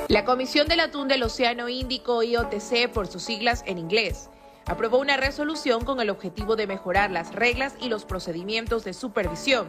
La 0.08 0.24
Comisión 0.24 0.68
del 0.68 0.80
Atún 0.80 1.10
del 1.10 1.24
Océano 1.24 1.68
Índico, 1.68 2.24
IOTC 2.24 2.90
por 2.94 3.08
sus 3.08 3.24
siglas 3.24 3.64
en 3.68 3.78
inglés, 3.78 4.30
aprobó 4.66 4.98
una 5.00 5.18
resolución 5.18 5.84
con 5.84 6.00
el 6.00 6.10
objetivo 6.10 6.56
de 6.56 6.66
mejorar 6.66 7.12
las 7.12 7.36
reglas 7.36 7.76
y 7.82 7.90
los 7.90 8.06
procedimientos 8.06 8.86
de 8.86 8.94
supervisión 8.94 9.68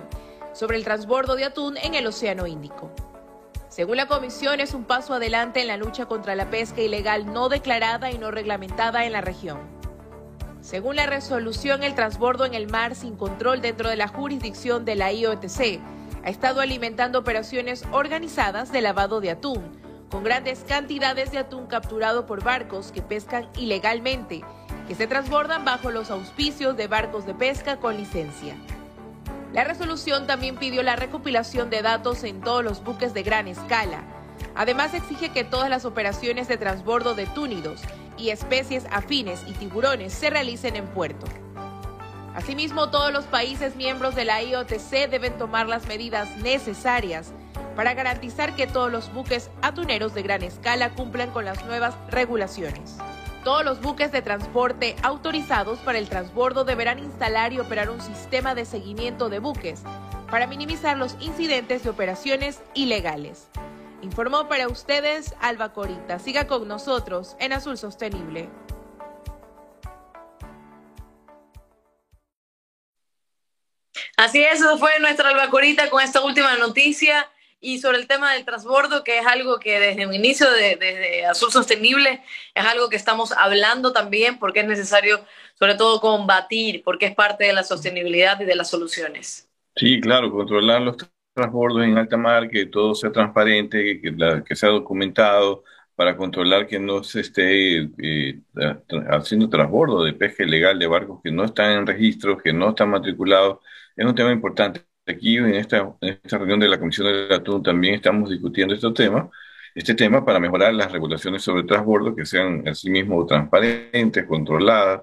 sobre 0.53 0.77
el 0.77 0.85
transbordo 0.85 1.35
de 1.35 1.45
atún 1.45 1.77
en 1.77 1.95
el 1.95 2.07
Océano 2.07 2.47
Índico. 2.47 2.93
Según 3.79 3.97
la 3.97 4.07
Comisión, 4.07 4.59
es 4.59 4.75
un 4.75 4.83
paso 4.83 5.15
adelante 5.15 5.61
en 5.61 5.69
la 5.69 5.77
lucha 5.77 6.07
contra 6.07 6.35
la 6.35 6.51
pesca 6.51 6.81
ilegal 6.81 7.33
no 7.33 7.49
declarada 7.49 8.11
y 8.11 8.19
no 8.19 8.33
reglamentada 8.33 9.05
en 9.05 9.13
la 9.13 9.21
región. 9.21 9.61
Según 10.61 10.97
la 10.97 11.07
resolución, 11.07 11.85
el 11.85 11.95
transbordo 11.95 12.45
en 12.45 12.55
el 12.55 12.67
mar 12.67 12.97
sin 12.97 13.15
control 13.15 13.61
dentro 13.61 13.89
de 13.89 13.95
la 13.95 14.09
jurisdicción 14.09 14.85
de 14.85 14.97
la 14.97 15.13
IOTC 15.13 15.81
ha 16.25 16.29
estado 16.29 16.61
alimentando 16.61 17.21
operaciones 17.21 17.85
organizadas 17.93 18.73
de 18.73 18.83
lavado 18.83 19.21
de 19.21 19.31
atún, 19.31 19.63
con 20.11 20.25
grandes 20.25 20.65
cantidades 20.67 21.31
de 21.31 21.39
atún 21.39 21.69
capturado 21.69 22.27
por 22.27 22.43
barcos 22.43 22.91
que 22.91 23.01
pescan 23.01 23.49
ilegalmente, 23.57 24.43
que 24.89 24.97
se 24.97 25.07
transbordan 25.07 25.65
bajo 25.65 25.93
los 25.93 26.11
auspicios 26.11 26.77
de 26.77 26.89
barcos 26.89 27.27
de 27.27 27.35
pesca 27.35 27.77
con 27.77 27.97
licencia. 27.97 28.57
La 29.53 29.65
resolución 29.65 30.27
también 30.27 30.57
pidió 30.57 30.83
la 30.83 30.97
recopilación 30.97 31.71
de 31.71 31.83
datos 31.83 32.23
en 32.25 32.41
todos 32.41 32.63
los 32.63 32.85
buques 32.85 33.15
de 33.15 33.23
gran 33.23 33.49
escala. 33.49 34.03
Además 34.55 34.93
exige 34.95 35.31
que 35.31 35.45
todas 35.45 35.71
las 35.71 35.85
operaciones 35.85 36.49
de 36.49 36.59
transbordo 36.59 37.15
de 37.15 37.27
túnidos 37.27 37.81
y 38.19 38.31
especies 38.31 38.85
afines 38.91 39.43
y 39.47 39.53
tiburones 39.53 40.13
se 40.13 40.31
realicen 40.31 40.77
en 40.77 40.87
puerto. 40.89 41.27
Asimismo, 42.35 42.91
todos 42.91 43.13
los 43.13 43.25
países 43.25 43.75
miembros 43.75 44.15
de 44.15 44.25
la 44.25 44.43
IOTC 44.43 45.09
deben 45.11 45.39
tomar 45.39 45.67
las 45.67 45.87
medidas 45.87 46.29
necesarias 46.37 47.33
para 47.75 47.95
garantizar 47.95 48.55
que 48.55 48.67
todos 48.67 48.93
los 48.93 49.13
buques 49.13 49.51
atuneros 49.63 50.15
de 50.15 50.23
gran 50.23 50.43
escala 50.43 50.91
cumplan 50.91 51.31
con 51.31 51.45
las 51.45 51.65
nuevas 51.65 51.95
regulaciones. 52.11 52.99
Todos 53.49 53.65
los 53.65 53.81
buques 53.81 54.13
de 54.13 54.21
transporte 54.21 54.95
autorizados 55.03 55.79
para 55.79 55.97
el 55.97 56.11
transbordo 56.11 56.65
deberán 56.65 56.99
instalar 56.99 57.55
y 57.55 57.59
operar 57.59 57.89
un 57.89 57.99
sistema 58.03 58.55
de 58.55 58.67
seguimiento 58.67 59.31
de 59.31 59.39
buques 59.39 59.81
para 60.31 60.47
minimizar 60.47 60.99
los 60.99 61.17
incidentes 61.19 61.83
de 61.83 61.89
operaciones 61.89 62.61
ilegales. 62.75 63.49
Informó 64.03 64.49
para 64.49 64.69
ustedes 64.69 65.35
Alba 65.41 65.73
Corita. 65.73 66.19
Siga 66.19 66.47
con 66.47 66.69
nosotros 66.69 67.37
en 67.41 67.55
Azul 67.55 67.79
Sostenible. 67.79 68.51
Así 74.19 74.43
es, 74.43 74.61
eso 74.61 74.77
fue 74.77 74.91
nuestra 75.01 75.31
albacorita 75.31 75.89
con 75.89 76.03
esta 76.03 76.21
última 76.21 76.59
noticia 76.59 77.31
y 77.61 77.79
sobre 77.79 77.99
el 77.99 78.07
tema 78.07 78.33
del 78.33 78.45
transbordo, 78.45 79.05
que 79.05 79.19
es 79.19 79.27
algo 79.27 79.59
que 79.59 79.81
desde 79.81 80.03
el 80.03 80.15
inicio 80.15 80.51
de, 80.51 80.77
desde 80.77 81.27
Azul 81.27 81.51
Sostenible 81.51 82.23
es 82.55 82.65
algo 82.65 82.89
que 82.89 82.97
estamos 82.97 83.33
hablando 83.33 83.93
también 83.93 84.39
porque 84.39 84.61
es 84.61 84.67
necesario 84.67 85.21
sobre 85.55 85.75
todo 85.75 86.01
combatir, 86.01 86.83
porque 86.85 87.07
es 87.07 87.15
parte 87.15 87.45
de 87.45 87.53
la 87.53 87.65
sostenibilidad 87.65 88.41
y 88.41 88.45
de 88.45 88.55
las 88.55 88.71
soluciones. 88.71 89.49
Sí, 89.75 90.01
claro, 90.01 90.31
controlar 90.31 90.83
los 90.83 90.97
transbordos 91.35 91.85
en 91.85 91.99
alta 91.99 92.17
mar, 92.17 92.49
que 92.49 92.67
todo 92.67 92.95
sea 92.95 93.11
transparente, 93.13 94.01
que, 94.01 94.15
que 94.47 94.57
sea 94.57 94.71
documentado, 94.71 95.65
para 95.99 96.17
controlar 96.17 96.69
que 96.69 96.79
no 96.79 97.03
se 97.03 97.23
esté 97.23 97.89
eh, 97.99 98.41
haciendo 99.11 99.49
transbordo 99.49 100.05
de 100.05 100.13
pesca 100.13 100.45
ilegal 100.45 100.79
de 100.79 100.87
barcos 100.87 101.21
que 101.25 101.33
no 101.33 101.45
están 101.45 101.73
en 101.73 101.87
registro, 101.89 102.39
que 102.39 102.53
no 102.53 102.69
están 102.69 102.91
matriculados 102.91 103.59
es 103.97 104.07
un 104.07 104.15
tema 104.15 104.31
importante. 104.31 104.88
Aquí 105.09 105.39
en 105.39 105.55
esta, 105.55 105.97
en 106.03 106.21
esta 106.23 106.37
reunión 106.37 106.61
de 106.61 106.69
la 106.69 106.79
Comisión 106.79 107.07
del 107.07 107.33
Atún 107.33 107.63
también 107.63 107.95
estamos 107.95 108.29
discutiendo 108.29 108.75
este 108.75 108.93
tema, 108.93 109.31
este 109.75 109.95
tema 109.95 110.23
para 110.23 110.39
mejorar 110.39 110.75
las 110.75 110.93
regulaciones 110.93 111.43
sobre 111.43 111.63
transbordo, 111.63 112.15
que 112.15 112.27
sean 112.27 112.67
asimismo 112.69 113.25
transparentes, 113.25 114.27
controladas, 114.27 115.03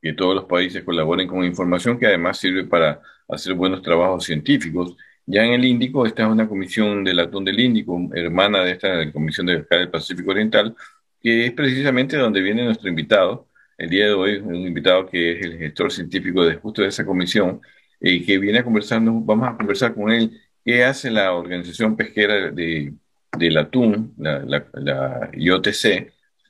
que 0.00 0.12
todos 0.12 0.36
los 0.36 0.44
países 0.44 0.84
colaboren 0.84 1.26
con 1.26 1.44
información 1.44 1.98
que 1.98 2.06
además 2.06 2.38
sirve 2.38 2.64
para 2.64 3.00
hacer 3.28 3.54
buenos 3.54 3.82
trabajos 3.82 4.24
científicos. 4.24 4.96
Ya 5.26 5.44
en 5.44 5.54
el 5.54 5.64
Índico, 5.64 6.06
esta 6.06 6.22
es 6.22 6.28
una 6.28 6.48
comisión 6.48 7.02
del 7.02 7.18
atún 7.18 7.44
del 7.44 7.58
Índico, 7.58 7.98
hermana 8.14 8.62
de 8.62 8.72
esta 8.72 9.10
Comisión 9.12 9.46
de 9.46 9.58
Pesca 9.58 9.76
del 9.78 9.90
Pacífico 9.90 10.30
Oriental, 10.30 10.76
que 11.20 11.46
es 11.46 11.52
precisamente 11.52 12.16
donde 12.16 12.40
viene 12.40 12.64
nuestro 12.64 12.88
invitado. 12.88 13.48
El 13.76 13.90
día 13.90 14.06
de 14.06 14.12
hoy, 14.12 14.36
un 14.36 14.54
invitado 14.54 15.06
que 15.06 15.32
es 15.32 15.44
el 15.44 15.58
gestor 15.58 15.90
científico 15.90 16.44
de 16.44 16.54
justo 16.56 16.82
de 16.82 16.88
esa 16.88 17.04
comisión, 17.04 17.60
eh, 18.00 18.24
que 18.24 18.38
viene 18.38 18.60
a 18.60 18.64
conversarnos, 18.64 19.24
vamos 19.24 19.48
a 19.48 19.56
conversar 19.56 19.94
con 19.94 20.10
él, 20.10 20.40
qué 20.64 20.84
hace 20.84 21.10
la 21.10 21.32
Organización 21.34 21.96
Pesquera 21.96 22.50
de, 22.50 22.94
del 23.36 23.56
Atún, 23.58 24.14
la, 24.18 24.64
la, 24.72 25.30
IOTC, 25.32 25.84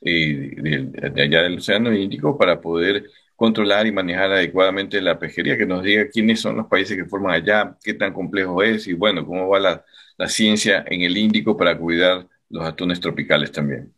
eh, 0.03 0.55
de, 0.57 1.21
allá 1.21 1.43
del 1.43 1.57
Océano 1.57 1.93
Índico, 1.93 2.37
para 2.37 2.59
poder 2.61 3.05
controlar 3.35 3.87
y 3.87 3.91
manejar 3.91 4.31
adecuadamente 4.31 5.01
la 5.01 5.17
pesquería, 5.17 5.57
que 5.57 5.65
nos 5.65 5.83
diga 5.83 6.07
quiénes 6.09 6.39
son 6.39 6.57
los 6.57 6.67
países 6.67 6.95
que 6.95 7.05
forman 7.05 7.33
allá, 7.33 7.75
qué 7.83 7.93
tan 7.93 8.13
complejo 8.13 8.61
es 8.61 8.87
y 8.87 8.93
bueno, 8.93 9.25
cómo 9.25 9.49
va 9.49 9.59
la, 9.59 9.85
la 10.17 10.29
ciencia 10.29 10.85
en 10.87 11.01
el 11.01 11.17
Índico 11.17 11.57
para 11.57 11.77
cuidar 11.77 12.27
los 12.49 12.65
atunes 12.65 12.99
tropicales 12.99 13.51
también. 13.51 13.93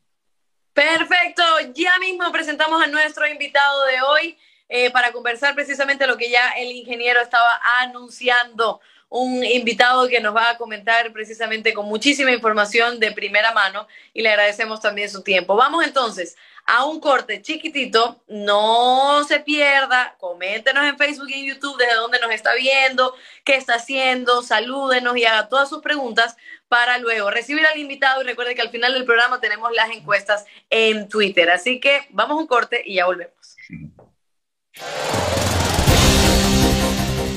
Perfecto, 0.73 1.43
ya 1.75 1.91
mismo 1.99 2.31
presentamos 2.31 2.81
a 2.81 2.87
nuestro 2.87 3.27
invitado 3.27 3.85
de 3.85 4.01
hoy. 4.01 4.37
Eh, 4.75 4.89
para 4.89 5.11
conversar 5.11 5.53
precisamente 5.53 6.07
lo 6.07 6.17
que 6.17 6.31
ya 6.31 6.49
el 6.57 6.71
ingeniero 6.71 7.21
estaba 7.21 7.61
anunciando. 7.81 8.81
Un 9.07 9.43
invitado 9.45 10.07
que 10.07 10.19
nos 10.19 10.35
va 10.35 10.49
a 10.49 10.57
comentar 10.57 11.13
precisamente 11.13 11.75
con 11.75 11.85
muchísima 11.85 12.31
información 12.31 12.99
de 12.99 13.11
primera 13.11 13.51
mano 13.51 13.87
y 14.15 14.23
le 14.23 14.29
agradecemos 14.29 14.81
también 14.81 15.11
su 15.11 15.21
tiempo. 15.21 15.55
Vamos 15.55 15.85
entonces 15.85 16.35
a 16.65 16.85
un 16.85 16.99
corte 16.99 17.39
chiquitito. 17.43 18.23
No 18.27 19.23
se 19.25 19.41
pierda, 19.41 20.15
coméntenos 20.17 20.83
en 20.85 20.97
Facebook 20.97 21.29
y 21.29 21.41
en 21.41 21.53
YouTube 21.53 21.77
desde 21.77 21.93
dónde 21.93 22.19
nos 22.19 22.31
está 22.31 22.55
viendo, 22.55 23.13
qué 23.43 23.57
está 23.57 23.75
haciendo, 23.75 24.41
salúdenos 24.41 25.15
y 25.17 25.25
haga 25.25 25.49
todas 25.49 25.69
sus 25.69 25.83
preguntas 25.83 26.35
para 26.67 26.97
luego 26.97 27.29
recibir 27.29 27.63
al 27.67 27.77
invitado 27.77 28.23
y 28.23 28.25
recuerde 28.25 28.55
que 28.55 28.63
al 28.63 28.71
final 28.71 28.95
del 28.95 29.05
programa 29.05 29.39
tenemos 29.39 29.71
las 29.71 29.91
encuestas 29.91 30.45
en 30.71 31.07
Twitter. 31.09 31.51
Así 31.51 31.79
que 31.79 32.07
vamos 32.09 32.39
a 32.39 32.41
un 32.41 32.47
corte 32.47 32.81
y 32.83 32.95
ya 32.95 33.05
volvemos. 33.05 33.55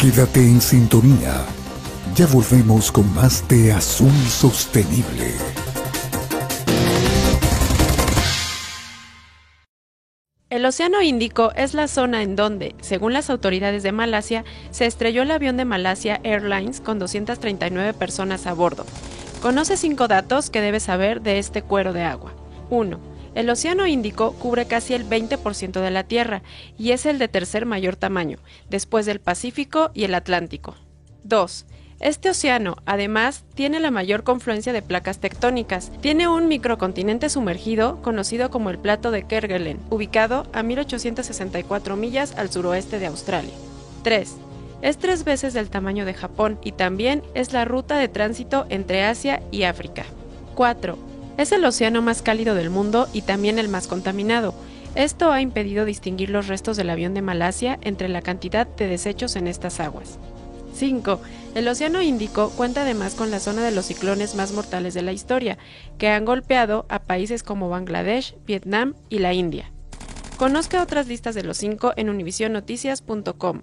Quédate 0.06 0.40
en 0.40 0.60
sintonía. 0.60 1.44
Ya 2.14 2.26
volvemos 2.28 2.92
con 2.92 3.12
más 3.14 3.46
de 3.48 3.72
Azul 3.72 4.12
Sostenible. 4.28 5.32
El 10.48 10.64
Océano 10.64 11.02
Índico 11.02 11.52
es 11.56 11.74
la 11.74 11.88
zona 11.88 12.22
en 12.22 12.36
donde, 12.36 12.74
según 12.80 13.12
las 13.12 13.30
autoridades 13.30 13.82
de 13.82 13.92
Malasia, 13.92 14.44
se 14.70 14.86
estrelló 14.86 15.22
el 15.22 15.30
avión 15.30 15.56
de 15.56 15.64
Malasia 15.64 16.20
Airlines 16.22 16.80
con 16.80 16.98
239 16.98 17.92
personas 17.92 18.46
a 18.46 18.54
bordo. 18.54 18.86
Conoce 19.42 19.76
cinco 19.76 20.08
datos 20.08 20.50
que 20.50 20.60
debes 20.60 20.84
saber 20.84 21.20
de 21.20 21.38
este 21.38 21.62
cuero 21.62 21.92
de 21.92 22.04
agua. 22.04 22.32
1. 22.70 23.15
El 23.36 23.50
Océano 23.50 23.86
Índico 23.86 24.32
cubre 24.32 24.64
casi 24.64 24.94
el 24.94 25.06
20% 25.06 25.82
de 25.82 25.90
la 25.90 26.04
Tierra 26.04 26.42
y 26.78 26.92
es 26.92 27.04
el 27.04 27.18
de 27.18 27.28
tercer 27.28 27.66
mayor 27.66 27.94
tamaño, 27.94 28.38
después 28.70 29.04
del 29.04 29.20
Pacífico 29.20 29.90
y 29.92 30.04
el 30.04 30.14
Atlántico. 30.14 30.74
2. 31.24 31.66
Este 32.00 32.30
océano, 32.30 32.78
además, 32.86 33.44
tiene 33.54 33.78
la 33.78 33.90
mayor 33.90 34.22
confluencia 34.22 34.72
de 34.72 34.80
placas 34.80 35.18
tectónicas. 35.18 35.92
Tiene 36.00 36.28
un 36.28 36.48
microcontinente 36.48 37.28
sumergido 37.28 38.00
conocido 38.00 38.50
como 38.50 38.70
el 38.70 38.78
Plato 38.78 39.10
de 39.10 39.24
Kerguelen, 39.24 39.80
ubicado 39.90 40.46
a 40.54 40.62
1864 40.62 41.94
millas 41.94 42.34
al 42.38 42.50
suroeste 42.50 42.98
de 42.98 43.06
Australia. 43.06 43.52
3. 44.02 44.34
Es 44.80 44.96
tres 44.96 45.24
veces 45.24 45.52
del 45.52 45.68
tamaño 45.68 46.06
de 46.06 46.14
Japón 46.14 46.58
y 46.64 46.72
también 46.72 47.22
es 47.34 47.52
la 47.52 47.66
ruta 47.66 47.98
de 47.98 48.08
tránsito 48.08 48.64
entre 48.70 49.04
Asia 49.04 49.42
y 49.50 49.64
África. 49.64 50.06
4. 50.54 51.15
Es 51.36 51.52
el 51.52 51.64
océano 51.64 52.02
más 52.02 52.22
cálido 52.22 52.54
del 52.54 52.70
mundo 52.70 53.08
y 53.12 53.22
también 53.22 53.58
el 53.58 53.68
más 53.68 53.86
contaminado. 53.88 54.54
Esto 54.94 55.30
ha 55.30 55.42
impedido 55.42 55.84
distinguir 55.84 56.30
los 56.30 56.48
restos 56.48 56.76
del 56.76 56.88
avión 56.88 57.12
de 57.12 57.22
Malasia 57.22 57.78
entre 57.82 58.08
la 58.08 58.22
cantidad 58.22 58.66
de 58.66 58.88
desechos 58.88 59.36
en 59.36 59.46
estas 59.46 59.80
aguas. 59.80 60.18
5. 60.74 61.20
El 61.54 61.68
Océano 61.68 62.02
Índico 62.02 62.50
cuenta 62.50 62.82
además 62.82 63.14
con 63.14 63.30
la 63.30 63.40
zona 63.40 63.64
de 63.64 63.70
los 63.70 63.86
ciclones 63.86 64.34
más 64.34 64.52
mortales 64.52 64.94
de 64.94 65.02
la 65.02 65.12
historia, 65.12 65.58
que 65.98 66.08
han 66.08 66.24
golpeado 66.24 66.86
a 66.88 67.00
países 67.00 67.42
como 67.42 67.68
Bangladesh, 67.68 68.36
Vietnam 68.46 68.94
y 69.08 69.18
la 69.18 69.32
India. 69.32 69.70
Conozca 70.36 70.82
otras 70.82 71.06
listas 71.06 71.34
de 71.34 71.44
los 71.44 71.56
cinco 71.56 71.92
en 71.96 72.10
univisionnoticias.com. 72.10 73.62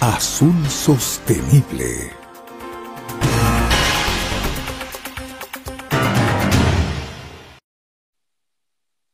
Azul 0.00 0.68
Sostenible. 0.68 2.12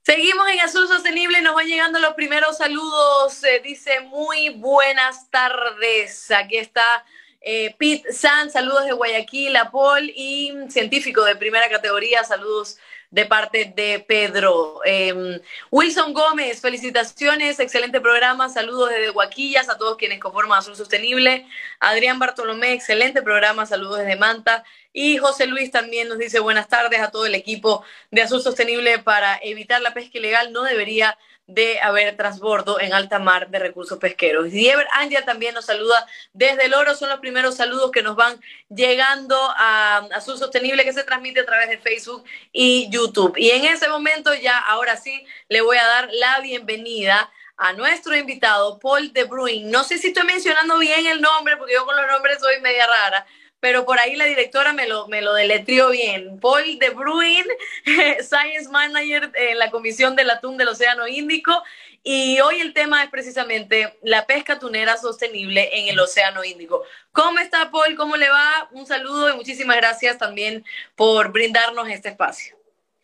Seguimos 0.05 0.49
en 0.51 0.61
Azul 0.61 0.89
Sostenible, 0.89 1.41
nos 1.41 1.55
van 1.55 1.67
llegando 1.67 2.01
los 2.01 2.15
primeros 2.15 2.57
saludos. 2.57 3.45
Eh, 3.45 3.61
dice 3.63 4.01
muy 4.01 4.51
buenas 4.51 5.31
tardes. 5.31 6.33
Aquí 6.33 6.59
está 6.59 7.05
eh, 7.41 7.77
Pete 7.79 8.13
San, 8.13 8.51
saludos 8.51 8.85
de 8.85 8.93
Guayaquil, 8.93 9.55
a 9.57 9.71
Paul 9.71 10.11
y 10.15 10.53
científico 10.69 11.25
de 11.25 11.37
primera 11.37 11.69
categoría, 11.71 12.25
saludos 12.25 12.79
de 13.13 13.27
parte 13.27 13.73
de 13.77 14.01
Pedro. 14.09 14.81
Em, 14.85 15.41
Wilson 15.71 16.15
Gómez, 16.15 16.61
felicitaciones, 16.61 17.61
excelente 17.61 18.01
programa, 18.01 18.49
saludos 18.49 18.91
desde 18.91 19.11
Guaquillas 19.11 19.69
a 19.69 19.77
todos 19.77 19.99
quienes 19.99 20.19
conforman 20.19 20.59
Azul 20.59 20.75
Sostenible. 20.75 21.47
Adrián 21.79 22.19
Bartolomé, 22.19 22.73
excelente 22.73 23.23
programa, 23.23 23.67
saludos 23.67 23.99
desde 23.99 24.17
Manta. 24.17 24.65
Y 24.95 25.19
José 25.19 25.47
Luis 25.47 25.71
también 25.71 26.09
nos 26.09 26.19
dice 26.19 26.41
buenas 26.41 26.69
tardes 26.69 27.01
a 27.01 27.11
todo 27.11 27.27
el 27.27 27.35
equipo 27.35 27.85
de 28.11 28.23
Azul 28.23 28.43
Sostenible 28.43 28.99
para 28.99 29.39
evitar 29.43 29.83
la 29.83 29.93
pesca 29.93 30.19
ilegal. 30.19 30.51
No 30.53 30.63
debería 30.63 31.19
de 31.47 31.81
haber 31.81 32.17
transbordo 32.17 32.81
en 32.81 32.95
alta 32.95 33.19
mar 33.19 33.49
de 33.49 33.59
recursos 33.59 33.99
pesqueros. 33.99 34.53
Y 34.53 34.69
Ever 34.69 34.87
Angel 34.93 35.25
también 35.25 35.55
nos 35.55 35.67
saluda 35.67 36.07
desde 36.33 36.67
el 36.67 36.75
oro. 36.75 36.95
Son 36.95 37.09
los 37.09 37.21
primeros 37.21 37.57
saludos 37.57 37.91
que 37.91 38.03
nos 38.03 38.17
van 38.17 38.41
llegando 38.69 39.37
a 39.57 39.99
Azul 40.15 40.39
Sostenible 40.39 40.85
que 40.85 40.93
se 40.93 41.05
transmite 41.05 41.41
a 41.41 41.47
través 41.47 41.69
de 41.69 41.79
Facebook 41.79 42.25
y 42.53 42.89
YouTube. 42.91 43.37
Y 43.37 43.51
en 43.51 43.65
ese 43.65 43.89
momento 43.89 44.33
ya, 44.35 44.59
ahora 44.59 44.97
sí, 44.97 45.27
le 45.49 45.61
voy 45.61 45.77
a 45.77 45.87
dar 45.87 46.09
la 46.13 46.41
bienvenida 46.41 47.31
a 47.57 47.73
nuestro 47.75 48.17
invitado, 48.17 48.79
Paul 48.79 49.13
de 49.13 49.25
Bruin. 49.25 49.71
No 49.71 49.85
sé 49.85 49.99
si 49.99 50.09
estoy 50.09 50.25
mencionando 50.25 50.79
bien 50.79 51.07
el 51.07 51.21
nombre, 51.21 51.57
porque 51.57 51.75
yo 51.75 51.85
con 51.85 51.97
los 51.97 52.07
nombres 52.11 52.39
soy 52.41 52.61
media 52.61 52.87
rara, 52.87 53.27
pero 53.63 53.87
por 53.87 54.01
ahí 54.01 54.17
la 54.17 54.25
directora 54.25 54.73
me 54.73 54.89
lo, 54.89 55.07
me 55.07 55.23
lo 55.23 55.35
deletrió 55.35 55.91
bien. 55.91 56.41
Paul 56.41 56.81
de 56.81 56.91
Bruin, 56.91 57.45
Science 58.21 58.69
Manager 58.69 59.31
en 59.37 59.57
la 59.57 59.71
Comisión 59.71 60.17
del 60.17 60.31
Atún 60.31 60.57
del 60.57 60.67
Océano 60.67 61.07
Índico. 61.07 61.63
Y 62.03 62.41
hoy 62.41 62.61
el 62.61 62.75
tema 62.75 63.05
es 63.05 63.11
precisamente 63.11 63.97
la 64.03 64.27
pesca 64.27 64.59
tunera 64.59 64.97
sostenible 64.97 65.71
en 65.79 65.87
el 65.87 66.01
Océano 66.01 66.43
Índico. 66.43 66.83
¿Cómo 67.13 67.39
está 67.39 67.71
Paul? 67.71 67.95
¿Cómo 67.95 68.17
le 68.17 68.29
va? 68.29 68.69
Un 68.73 68.85
saludo 68.85 69.31
y 69.31 69.37
muchísimas 69.37 69.77
gracias 69.77 70.19
también 70.19 70.65
por 70.97 71.31
brindarnos 71.31 71.89
este 71.89 72.09
espacio. 72.09 72.57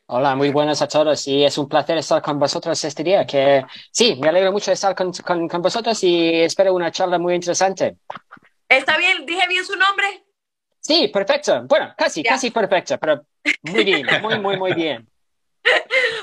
Hola, 0.06 0.34
muy 0.34 0.50
buenas 0.50 0.82
a 0.82 0.88
todos 0.88 1.24
y 1.28 1.44
es 1.44 1.56
un 1.56 1.68
placer 1.68 1.98
estar 1.98 2.20
con 2.20 2.36
vosotros 2.40 2.82
este 2.82 3.04
día. 3.04 3.24
Que 3.24 3.64
sí, 3.92 4.16
me 4.20 4.28
alegro 4.28 4.50
mucho 4.50 4.72
de 4.72 4.74
estar 4.74 4.96
con, 4.96 5.12
con 5.12 5.62
vosotros 5.62 6.02
y 6.02 6.40
espero 6.40 6.74
una 6.74 6.90
charla 6.90 7.16
muy 7.16 7.36
interesante. 7.36 7.98
¿Está 8.68 8.98
bien? 8.98 9.24
¿Dije 9.24 9.46
bien 9.46 9.64
su 9.64 9.76
nombre? 9.76 10.24
Sí, 10.88 11.08
perfecto. 11.08 11.64
Bueno, 11.64 11.94
casi, 11.98 12.22
casi 12.22 12.50
perfecto, 12.50 12.96
pero 12.98 13.26
muy 13.60 13.84
bien, 13.84 14.06
muy, 14.22 14.38
muy, 14.38 14.56
muy 14.56 14.72
bien. 14.72 15.06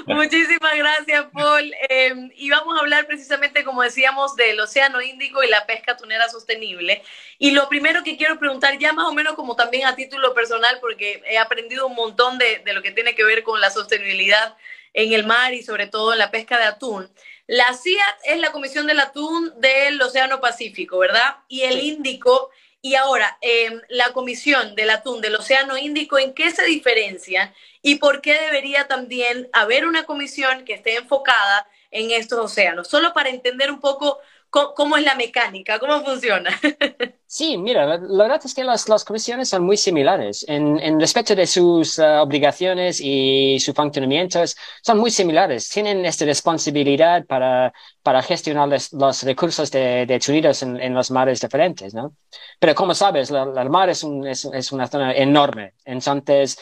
Muchísimas 0.08 0.76
gracias, 0.76 1.28
Paul. 1.32 1.72
Em, 1.88 2.32
y 2.36 2.50
vamos 2.50 2.76
a 2.76 2.80
hablar 2.80 3.06
precisamente, 3.06 3.64
como 3.64 3.84
decíamos, 3.84 4.36
del 4.36 4.60
Océano 4.60 5.04
Índico 5.04 5.44
y 5.44 5.50
la 5.50 5.68
pesca 5.68 5.96
tunera 5.96 6.28
sostenible. 6.30 7.04
Y 7.38 7.52
lo 7.52 7.70
primero 7.70 8.04
que 8.04 8.18
quiero 8.18 8.40
preguntar, 8.40 8.80
ya 8.80 8.92
más 8.92 9.06
o 9.06 9.14
menos 9.14 9.36
como 9.36 9.56
también 9.56 9.86
a 9.86 9.96
título 9.96 10.34
personal, 10.34 10.80
porque 10.82 11.22
he 11.28 11.38
aprendido 11.38 11.86
un 11.86 11.94
montón 11.94 12.40
de, 12.40 12.64
de 12.66 12.74
lo 12.74 12.82
que 12.82 12.92
tiene 12.92 13.14
que 13.14 13.24
ver 13.24 13.44
con 13.44 13.62
la 13.62 13.70
sostenibilidad 13.70 14.58
en 14.94 15.14
el 15.14 15.28
mar 15.28 15.54
y 15.54 15.62
sobre 15.62 15.86
todo 15.86 16.14
en 16.14 16.18
la 16.18 16.32
pesca 16.32 16.58
de 16.58 16.64
atún. 16.64 17.08
La 17.46 17.72
CIAT 17.76 18.16
es 18.24 18.40
la 18.40 18.52
Comisión 18.52 18.88
del 18.88 19.00
Atún 19.00 19.54
del 19.60 20.02
Océano 20.02 20.42
Pacífico, 20.42 20.98
¿verdad? 20.98 21.36
Y 21.48 21.62
el 21.62 21.80
Índico 21.80 22.50
y 22.86 22.94
ahora, 22.94 23.36
em, 23.42 23.82
la 23.90 24.14
Comisión 24.14 24.76
del 24.76 24.92
Atún 24.92 25.20
del 25.20 25.34
Océano 25.34 25.76
Índico, 25.76 26.20
¿en 26.20 26.36
qué 26.36 26.52
se 26.52 26.64
diferencia 26.66 27.52
y 27.82 27.96
por 27.96 28.22
qué 28.22 28.40
debería 28.40 28.88
también 28.88 29.50
haber 29.54 29.88
una 29.88 30.04
comisión 30.06 30.66
que 30.66 30.76
esté 30.76 30.96
enfocada 30.98 31.68
en 31.90 32.12
estos 32.12 32.38
océanos? 32.38 32.88
Solo 32.88 33.12
para 33.12 33.30
entender 33.30 33.72
un 33.72 33.80
poco 33.80 34.20
cómo, 34.52 34.98
es 34.98 35.04
la 35.04 35.16
mecánica, 35.16 35.80
cómo 35.80 36.06
funciona. 36.06 36.52
Sí, 37.28 37.58
mira, 37.58 37.86
la, 37.86 37.98
verdad 37.98 38.40
es 38.46 38.54
que 38.54 38.64
las, 38.64 38.88
las, 38.88 39.04
comisiones 39.04 39.50
son 39.50 39.64
muy 39.64 39.78
similares 39.78 40.46
en, 40.48 40.80
en 40.80 41.00
respecto 41.00 41.36
de 41.36 41.48
sus 41.48 41.98
uh, 41.98 42.22
obligaciones 42.22 43.02
y 43.02 43.60
su 43.60 43.74
funcionamiento, 43.74 44.42
son 44.82 45.00
muy 45.00 45.10
similares. 45.12 45.68
Tienen 45.70 46.06
esta 46.06 46.26
responsabilidad 46.26 47.26
para, 47.26 47.74
para 48.04 48.22
gestionar 48.22 48.70
los 48.70 49.24
recursos 49.24 49.72
de, 49.72 50.06
de 50.06 50.20
tunidos 50.20 50.62
en, 50.62 50.80
en, 50.80 50.94
los 50.94 51.10
mares 51.12 51.42
diferentes, 51.42 51.94
¿no? 51.96 52.14
Pero 52.60 52.76
como 52.76 52.94
sabes, 52.94 53.32
el 53.32 53.70
mar 53.70 53.90
es, 53.90 54.04
un, 54.04 54.28
es, 54.28 54.46
es 54.46 54.72
una 54.72 54.88
zona 54.88 55.14
enorme. 55.14 55.74
Entonces, 55.84 56.58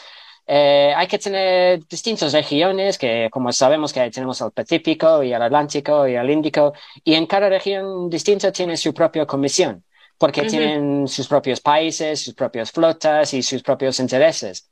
eh, 0.46 0.92
hay 0.94 1.06
que 1.06 1.18
tener 1.18 1.86
distintas 1.86 2.32
regiones 2.32 2.98
que, 2.98 3.28
como 3.30 3.50
sabemos, 3.52 3.92
que 3.92 4.10
tenemos 4.10 4.40
el 4.40 4.50
Pacífico 4.52 5.22
y 5.22 5.32
el 5.32 5.42
Atlántico 5.42 6.06
y 6.06 6.14
el 6.16 6.30
Índico, 6.30 6.74
y 7.02 7.14
en 7.14 7.26
cada 7.26 7.48
región 7.48 8.10
distinta 8.10 8.52
tiene 8.52 8.76
su 8.76 8.92
propia 8.92 9.26
comisión, 9.26 9.84
porque 10.24 10.44
tienen 10.46 11.06
sus 11.06 11.28
propios 11.28 11.60
países, 11.60 12.18
sus 12.24 12.32
propias 12.32 12.72
flotas 12.72 13.34
y 13.34 13.42
sus 13.42 13.62
propios 13.62 14.00
intereses. 14.00 14.70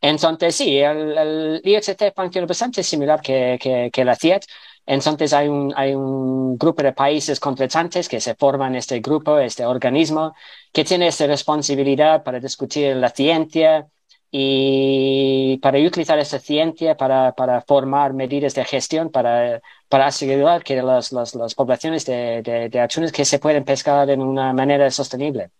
Entonces, 0.00 0.56
sí, 0.56 0.78
el, 0.78 1.16
el 1.16 1.60
IHT 1.62 2.12
funciona 2.12 2.44
bastante 2.48 2.82
similar 2.82 3.20
que, 3.20 3.56
que, 3.62 3.90
que 3.92 4.04
la 4.04 4.16
CIET. 4.16 4.44
Entonces, 4.84 5.32
hay 5.32 5.46
un, 5.46 5.72
hay 5.76 5.94
un 5.94 6.58
grupo 6.58 6.82
de 6.82 6.92
países 6.92 7.38
contratantes 7.38 8.08
que 8.08 8.20
se 8.20 8.34
forman 8.34 8.74
este 8.74 8.98
grupo, 8.98 9.38
este 9.38 9.64
organismo, 9.64 10.34
que 10.72 10.84
tiene 10.84 11.06
esa 11.06 11.28
responsabilidad 11.28 12.24
para 12.24 12.40
discutir 12.40 12.96
la 12.96 13.10
ciencia, 13.10 13.86
y 14.30 15.58
para 15.58 15.78
utilizar 15.78 16.18
esa 16.18 16.38
ciencia 16.38 16.96
para, 16.96 17.32
para 17.32 17.62
formar 17.62 18.12
medidas 18.12 18.54
de 18.54 18.64
gestión 18.64 19.10
para, 19.10 19.60
para 19.88 20.06
asegurar 20.06 20.62
que 20.62 20.80
las, 20.82 21.10
las, 21.10 21.34
las 21.34 21.54
poblaciones 21.54 22.06
de, 22.06 22.42
de, 22.42 22.68
de, 22.68 22.80
atunes 22.80 23.10
que 23.10 23.24
se 23.24 23.40
pueden 23.40 23.64
pescar 23.64 24.06
de 24.06 24.14
una 24.14 24.52
manera 24.52 24.88
sostenible. 24.90 25.50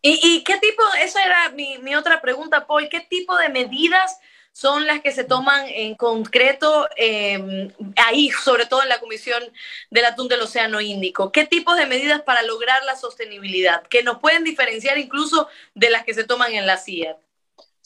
¿Y, 0.00 0.20
¿Y, 0.22 0.44
qué 0.44 0.58
tipo, 0.58 0.82
esa 1.02 1.24
era 1.24 1.48
mi, 1.50 1.78
mi, 1.78 1.96
otra 1.96 2.20
pregunta, 2.20 2.66
Paul, 2.66 2.88
qué 2.88 3.00
tipo 3.00 3.36
de 3.36 3.48
medidas 3.48 4.20
son 4.52 4.86
las 4.86 5.00
que 5.00 5.10
se 5.10 5.24
toman 5.24 5.66
en 5.66 5.96
concreto 5.96 6.88
eh, 6.96 7.72
ahí, 7.96 8.30
sobre 8.30 8.66
todo 8.66 8.82
en 8.82 8.90
la 8.90 9.00
Comisión 9.00 9.42
del 9.90 10.04
Atún 10.04 10.28
del 10.28 10.42
Océano 10.42 10.80
Índico? 10.80 11.32
¿Qué 11.32 11.46
tipos 11.46 11.76
de 11.76 11.86
medidas 11.86 12.22
para 12.22 12.42
lograr 12.42 12.84
la 12.84 12.94
sostenibilidad 12.94 13.82
que 13.88 14.04
nos 14.04 14.20
pueden 14.20 14.44
diferenciar 14.44 14.98
incluso 14.98 15.48
de 15.74 15.90
las 15.90 16.04
que 16.04 16.14
se 16.14 16.22
toman 16.22 16.52
en 16.52 16.66
la 16.66 16.76
CIA? 16.76 17.16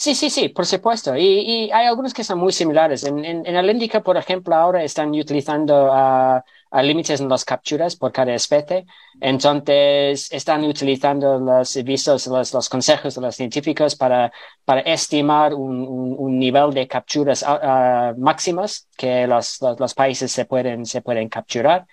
Sí, 0.00 0.14
sí, 0.14 0.30
sí, 0.30 0.48
por 0.48 0.64
supuesto. 0.64 1.16
Y, 1.16 1.22
y 1.66 1.70
hay 1.72 1.86
algunos 1.86 2.14
que 2.14 2.22
son 2.22 2.38
muy 2.38 2.52
similares. 2.52 3.02
En, 3.04 3.24
en, 3.24 3.44
en 3.44 3.56
el 3.56 3.68
por 4.02 4.16
ejemplo, 4.16 4.54
ahora 4.54 4.84
están 4.84 5.10
utilizando 5.10 5.86
uh, 5.92 6.40
límites 6.72 7.20
en 7.20 7.28
las 7.28 7.44
capturas 7.44 7.96
por 7.96 8.12
cada 8.12 8.34
especie. 8.34 8.86
Entonces, 9.20 10.30
están 10.32 10.64
utilizando 10.64 11.38
los 11.38 11.68
servicios, 11.68 12.26
los, 12.26 12.68
consejos 12.68 13.14
de 13.14 13.20
los 13.20 13.34
científicos 13.34 13.96
para, 13.96 14.32
para 14.64 14.80
estimar 14.82 15.54
un, 15.54 15.80
un, 15.80 16.14
un 16.18 16.38
nivel 16.38 16.72
de 16.72 16.86
capturas 16.86 17.42
uh, 17.42 18.18
máximas 18.18 18.88
que 18.96 19.26
los, 19.26 19.60
los, 19.60 19.80
los, 19.80 19.94
países 19.94 20.30
se 20.30 20.44
pueden, 20.44 20.86
se 20.86 21.02
pueden 21.02 21.28
capturar. 21.28 21.86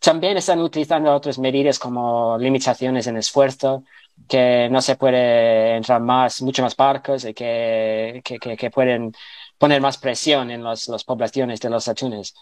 También 0.00 0.36
están 0.36 0.60
utilizando 0.60 1.14
otras 1.14 1.38
medidas 1.38 1.78
como 1.78 2.38
limitaciones 2.38 3.06
en 3.06 3.16
esfuerzo 3.16 3.84
que 4.28 4.68
no 4.70 4.80
se 4.80 4.96
puede 4.96 5.76
entrar 5.76 6.00
más, 6.00 6.42
mucho 6.42 6.62
más 6.62 6.76
barcos 6.76 7.24
y 7.24 7.34
que, 7.34 8.20
que, 8.24 8.38
que, 8.38 8.70
pueden 8.70 9.12
poner 9.58 9.80
más 9.80 9.98
presión 9.98 10.50
en 10.50 10.62
las 10.62 11.04
poblaciones 11.04 11.60
de 11.60 11.70
los 11.70 11.88
atunes. 11.88 12.34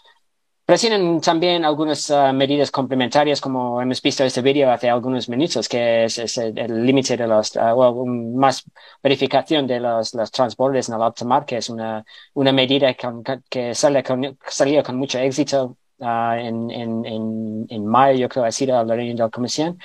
Tienen 0.77 1.19
también 1.19 1.65
algunas 1.65 2.09
uh, 2.11 2.31
medidas 2.31 2.69
complementarias, 2.69 3.41
como 3.41 3.81
hemos 3.81 4.01
visto 4.03 4.21
en 4.21 4.27
este 4.27 4.43
vídeo 4.43 4.71
hace 4.71 4.87
algunos 4.87 5.27
minutos, 5.27 5.67
que 5.67 6.03
es, 6.03 6.19
es 6.19 6.37
el 6.37 6.85
límite 6.85 7.17
de 7.17 7.25
los, 7.25 7.55
uh, 7.55 7.73
well, 7.73 8.05
más 8.35 8.63
verificación 9.01 9.65
de 9.65 9.79
los, 9.79 10.13
los 10.13 10.29
transbordes 10.29 10.87
en 10.89 10.95
el 10.95 11.01
alto 11.01 11.25
que 11.47 11.57
es 11.57 11.69
una, 11.71 12.05
una 12.35 12.51
medida 12.51 12.93
con, 12.93 13.23
que 13.49 13.73
sale 13.73 14.03
con, 14.03 14.37
salió 14.47 14.83
con 14.83 14.95
mucho 14.97 15.17
éxito 15.17 15.75
uh, 15.97 16.33
en, 16.33 16.69
en, 16.69 17.05
en, 17.05 17.65
en 17.67 17.85
mayo, 17.87 18.19
yo 18.19 18.29
creo, 18.29 18.45
ha 18.45 18.51
sido 18.51 18.83
la 18.83 18.95
reunión 18.95 19.17
de 19.17 19.23
la 19.23 19.29
comisión. 19.29 19.79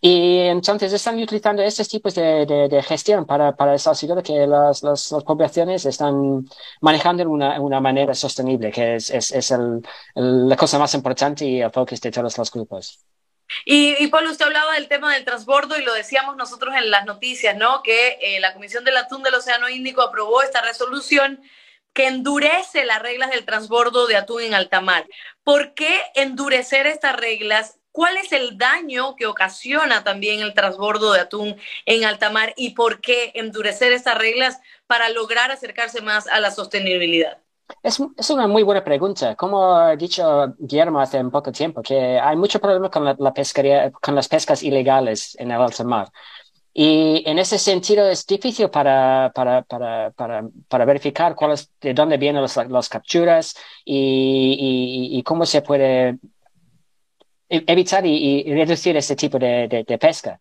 Y 0.00 0.40
entonces 0.40 0.92
están 0.92 1.18
utilizando 1.20 1.62
estos 1.62 1.88
tipos 1.88 2.14
de, 2.14 2.44
de, 2.44 2.68
de 2.68 2.82
gestión 2.82 3.24
para, 3.24 3.56
para 3.56 3.72
asegurar 3.72 4.22
que 4.22 4.46
las, 4.46 4.82
las, 4.82 5.10
las, 5.10 5.24
poblaciones 5.24 5.86
están 5.86 6.44
manejando 6.80 7.24
de 7.24 7.28
una, 7.28 7.60
una 7.60 7.80
manera 7.80 8.14
sostenible, 8.14 8.70
que 8.70 8.96
es, 8.96 9.10
es, 9.10 9.32
es 9.32 9.50
el, 9.50 9.80
el, 10.14 10.48
la 10.48 10.56
cosa 10.56 10.78
más 10.78 10.92
importante 10.94 11.46
y 11.46 11.62
el 11.62 11.70
focus 11.70 12.00
de 12.00 12.10
todos 12.10 12.36
los 12.36 12.50
grupos. 12.50 13.04
Y, 13.64 13.94
y 14.02 14.08
Pablo, 14.08 14.30
usted 14.30 14.44
hablaba 14.44 14.74
del 14.74 14.88
tema 14.88 15.14
del 15.14 15.24
transbordo 15.24 15.78
y 15.78 15.84
lo 15.84 15.94
decíamos 15.94 16.36
nosotros 16.36 16.74
en 16.74 16.90
las 16.90 17.06
noticias, 17.06 17.56
¿no? 17.56 17.82
Que 17.82 18.18
eh, 18.20 18.40
la 18.40 18.52
Comisión 18.52 18.84
del 18.84 18.96
Atún 18.96 19.22
del 19.22 19.34
Océano 19.34 19.68
Índico 19.68 20.02
aprobó 20.02 20.42
esta 20.42 20.62
resolución 20.62 21.40
que 21.92 22.08
endurece 22.08 22.84
las 22.84 23.00
reglas 23.00 23.30
del 23.30 23.46
transbordo 23.46 24.06
de 24.06 24.16
atún 24.16 24.42
en 24.42 24.52
alta 24.52 24.82
mar. 24.82 25.06
¿Por 25.42 25.72
qué 25.72 26.02
endurecer 26.14 26.86
estas 26.86 27.16
reglas 27.16 27.78
¿Cuál 27.96 28.18
es 28.18 28.30
el 28.32 28.58
daño 28.58 29.16
que 29.16 29.24
ocasiona 29.24 30.04
también 30.04 30.40
el 30.40 30.52
transbordo 30.52 31.14
de 31.14 31.20
atún 31.20 31.56
en 31.86 32.04
alta 32.04 32.28
mar 32.28 32.52
y 32.54 32.74
por 32.74 33.00
qué 33.00 33.32
endurecer 33.34 33.90
estas 33.92 34.18
reglas 34.18 34.60
para 34.86 35.08
lograr 35.08 35.50
acercarse 35.50 36.02
más 36.02 36.26
a 36.26 36.38
la 36.38 36.50
sostenibilidad? 36.50 37.38
Es, 37.82 37.98
es, 38.18 38.28
una 38.28 38.46
muy 38.46 38.62
buena 38.64 38.84
pregunta. 38.84 39.34
Como 39.34 39.74
ha 39.74 39.96
dicho 39.96 40.54
Guillermo 40.58 41.00
hace 41.00 41.18
un 41.18 41.30
poco 41.30 41.50
tiempo, 41.50 41.80
que 41.80 42.20
hay 42.20 42.36
mucho 42.36 42.60
problema 42.60 42.90
con 42.90 43.02
la, 43.02 43.16
la 43.18 43.90
con 43.92 44.14
las 44.14 44.28
pescas 44.28 44.62
ilegales 44.62 45.34
en 45.40 45.52
el 45.52 45.62
alta 45.62 45.82
mar. 45.82 46.10
Y 46.74 47.22
en 47.24 47.38
ese 47.38 47.58
sentido 47.58 48.06
es 48.10 48.26
difícil 48.26 48.68
para, 48.68 49.32
para, 49.34 49.62
para, 49.62 50.12
para, 50.12 50.84
verificar 50.84 51.34
cuál 51.34 51.52
es, 51.52 51.70
de 51.80 51.94
dónde 51.94 52.18
vienen 52.18 52.42
las 52.42 52.88
capturas 52.90 53.56
y, 53.86 55.14
y, 55.14 55.18
y, 55.18 55.22
cómo 55.22 55.46
se 55.46 55.62
puede 55.62 56.18
evitar 57.48 58.04
y, 58.06 58.42
y, 58.46 58.54
reducir 58.54 58.96
este 58.96 59.16
tipo 59.16 59.38
de, 59.38 59.68
de, 59.68 59.84
de, 59.84 59.98
pesca. 59.98 60.38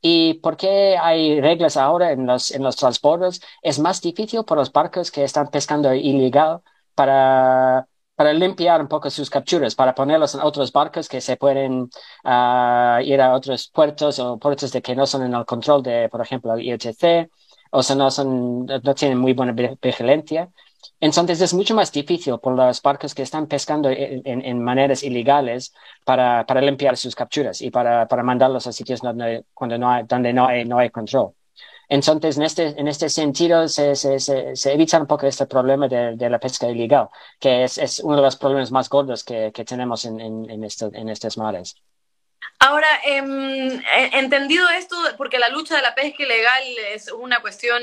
¿Y 0.00 0.34
por 0.34 0.56
qué 0.56 0.96
hay 0.98 1.40
reglas 1.40 1.76
ahora 1.76 2.12
en 2.12 2.26
los, 2.26 2.50
en 2.52 2.62
los 2.62 2.76
transportes? 2.76 3.40
Es 3.62 3.78
más 3.78 4.00
difícil 4.02 4.44
para 4.44 4.60
los 4.60 4.72
barcos 4.72 5.10
que 5.10 5.24
están 5.24 5.48
pescando 5.50 5.94
ilegal 5.94 6.60
para, 6.94 7.86
para 8.14 8.32
limpiar 8.32 8.80
un 8.80 8.88
poco 8.88 9.10
sus 9.10 9.30
capturas, 9.30 9.74
para 9.74 9.94
ponerlos 9.94 10.34
en 10.34 10.42
otros 10.42 10.72
barcos 10.72 11.08
que 11.08 11.20
se 11.20 11.36
pueden 11.36 11.82
uh, 12.24 13.00
ir 13.02 13.20
a 13.20 13.34
otros 13.34 13.68
puertos 13.68 14.18
o 14.18 14.38
puertos 14.38 14.72
de 14.72 14.82
que 14.82 14.94
no 14.94 15.06
son 15.06 15.24
en 15.24 15.34
el 15.34 15.44
control 15.46 15.82
de, 15.82 16.08
por 16.08 16.20
ejemplo, 16.20 16.54
el 16.54 16.62
IHC, 16.62 17.30
o 17.70 17.82
sea, 17.82 17.96
no, 17.96 18.10
son, 18.10 18.66
no 18.66 18.94
tienen 18.94 19.18
muy 19.18 19.32
buena 19.32 19.52
vigilancia. 19.82 20.50
Entonces 21.00 21.40
es 21.40 21.54
mucho 21.54 21.74
más 21.74 21.92
difícil 21.92 22.38
por 22.38 22.54
los 22.54 22.80
barcos 22.82 23.14
que 23.14 23.22
están 23.22 23.46
pescando 23.46 23.88
en, 23.90 24.62
maneras 24.62 25.02
ilegales 25.02 25.74
para, 26.04 26.44
para, 26.46 26.60
limpiar 26.60 26.96
sus 26.96 27.14
capturas 27.14 27.60
y 27.62 27.70
para, 27.70 28.06
para 28.08 28.22
mandarlos 28.22 28.66
a 28.66 28.72
sitios 28.72 29.00
donde, 29.00 29.44
no 29.78 29.90
hay, 29.90 30.04
donde 30.04 30.32
no 30.32 30.48
no 30.64 30.78
hay 30.78 30.90
control. 30.90 31.32
Entonces, 31.88 32.36
en 32.36 32.42
este, 32.44 32.66
en 32.80 32.88
este 32.88 33.08
sentido, 33.08 33.68
se, 33.68 33.94
se, 33.94 34.18
se, 34.18 34.72
evita 34.72 34.98
un 34.98 35.06
poco 35.06 35.26
este 35.26 35.46
problema 35.46 35.86
de, 35.86 36.30
la 36.30 36.38
pesca 36.38 36.68
ilegal, 36.68 37.08
que 37.38 37.64
es, 37.64 37.78
es, 37.78 38.00
uno 38.00 38.16
de 38.16 38.22
los 38.22 38.36
problemas 38.36 38.70
más 38.70 38.88
gordos 38.88 39.22
que, 39.22 39.52
que 39.52 39.64
tenemos 39.64 40.04
en, 40.04 40.20
en, 40.20 40.50
en, 40.50 40.64
en 40.64 41.08
estos 41.08 41.38
mares. 41.38 41.76
Ahora, 42.58 42.88
eh, 43.04 43.80
entendido 44.12 44.68
esto, 44.70 44.96
porque 45.16 45.38
la 45.38 45.50
lucha 45.50 45.76
de 45.76 45.82
la 45.82 45.94
pesca 45.94 46.22
ilegal 46.22 46.62
es 46.92 47.12
una 47.12 47.40
cuestión 47.40 47.82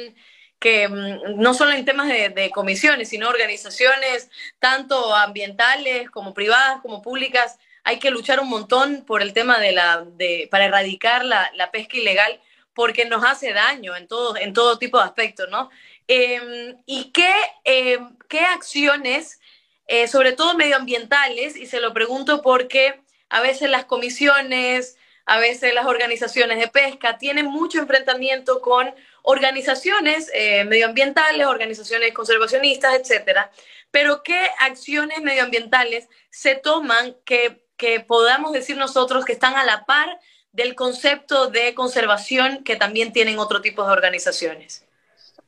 que 0.61 0.87
mm, 0.87 1.41
no 1.41 1.53
solo 1.53 1.73
en 1.73 1.83
temas 1.83 2.07
de, 2.07 2.51
comisiones, 2.53 3.09
sino 3.09 3.27
organizaciones 3.27 4.29
tanto 4.59 5.13
ambientales 5.15 6.09
como 6.09 6.33
privadas 6.33 6.79
como 6.81 7.01
públicas, 7.01 7.57
hay 7.83 7.97
que 7.99 8.11
luchar 8.11 8.39
un 8.39 8.47
montón 8.47 9.03
por 9.05 9.21
el 9.21 9.33
tema 9.33 9.59
de 9.59 9.71
la, 9.73 10.05
de, 10.05 10.47
para 10.51 10.65
erradicar 10.65 11.25
la, 11.25 11.51
la 11.55 11.71
pesca 11.71 11.97
ilegal 11.97 12.39
porque 12.73 13.05
nos 13.05 13.25
hace 13.25 13.53
daño 13.53 13.95
en 13.95 14.07
todo, 14.07 14.37
en 14.37 14.53
todo 14.53 14.77
tipo 14.77 14.97
de 14.97 15.03
aspectos, 15.05 15.49
¿no? 15.49 15.69
Eh, 16.07 16.75
¿Y 16.85 17.11
qué, 17.11 17.33
eh, 17.65 17.99
qué 18.29 18.41
acciones, 18.41 19.39
eh, 19.87 20.07
sobre 20.07 20.33
todo 20.33 20.55
medioambientales, 20.55 21.55
y 21.55 21.65
se 21.65 21.79
lo 21.79 21.93
pregunto 21.93 22.41
porque 22.41 23.01
a 23.29 23.41
veces 23.41 23.69
las 23.69 23.85
comisiones, 23.85 24.97
a 25.25 25.39
veces 25.39 25.73
las 25.73 25.85
organizaciones 25.85 26.59
de 26.59 26.67
pesca 26.67 27.17
tienen 27.17 27.45
mucho 27.45 27.79
enfrentamiento 27.79 28.61
con 28.61 28.93
organizaciones 29.23 30.29
eh, 30.33 30.63
medioambientales, 30.65 31.45
organizaciones 31.45 32.13
conservacionistas, 32.13 32.95
etcétera. 32.95 33.51
Pero 33.91 34.23
¿qué 34.23 34.49
acciones 34.59 35.21
medioambientales 35.21 36.07
se 36.29 36.55
toman 36.55 37.15
que, 37.25 37.65
que 37.77 37.99
podamos 37.99 38.51
decir 38.51 38.77
nosotros 38.77 39.25
que 39.25 39.33
están 39.33 39.55
a 39.55 39.63
la 39.63 39.85
par 39.85 40.19
del 40.51 40.75
concepto 40.75 41.47
de 41.47 41.73
conservación 41.73 42.63
que 42.63 42.75
también 42.75 43.13
tienen 43.13 43.39
otro 43.39 43.61
tipo 43.61 43.85
de 43.85 43.91
organizaciones? 43.91 44.85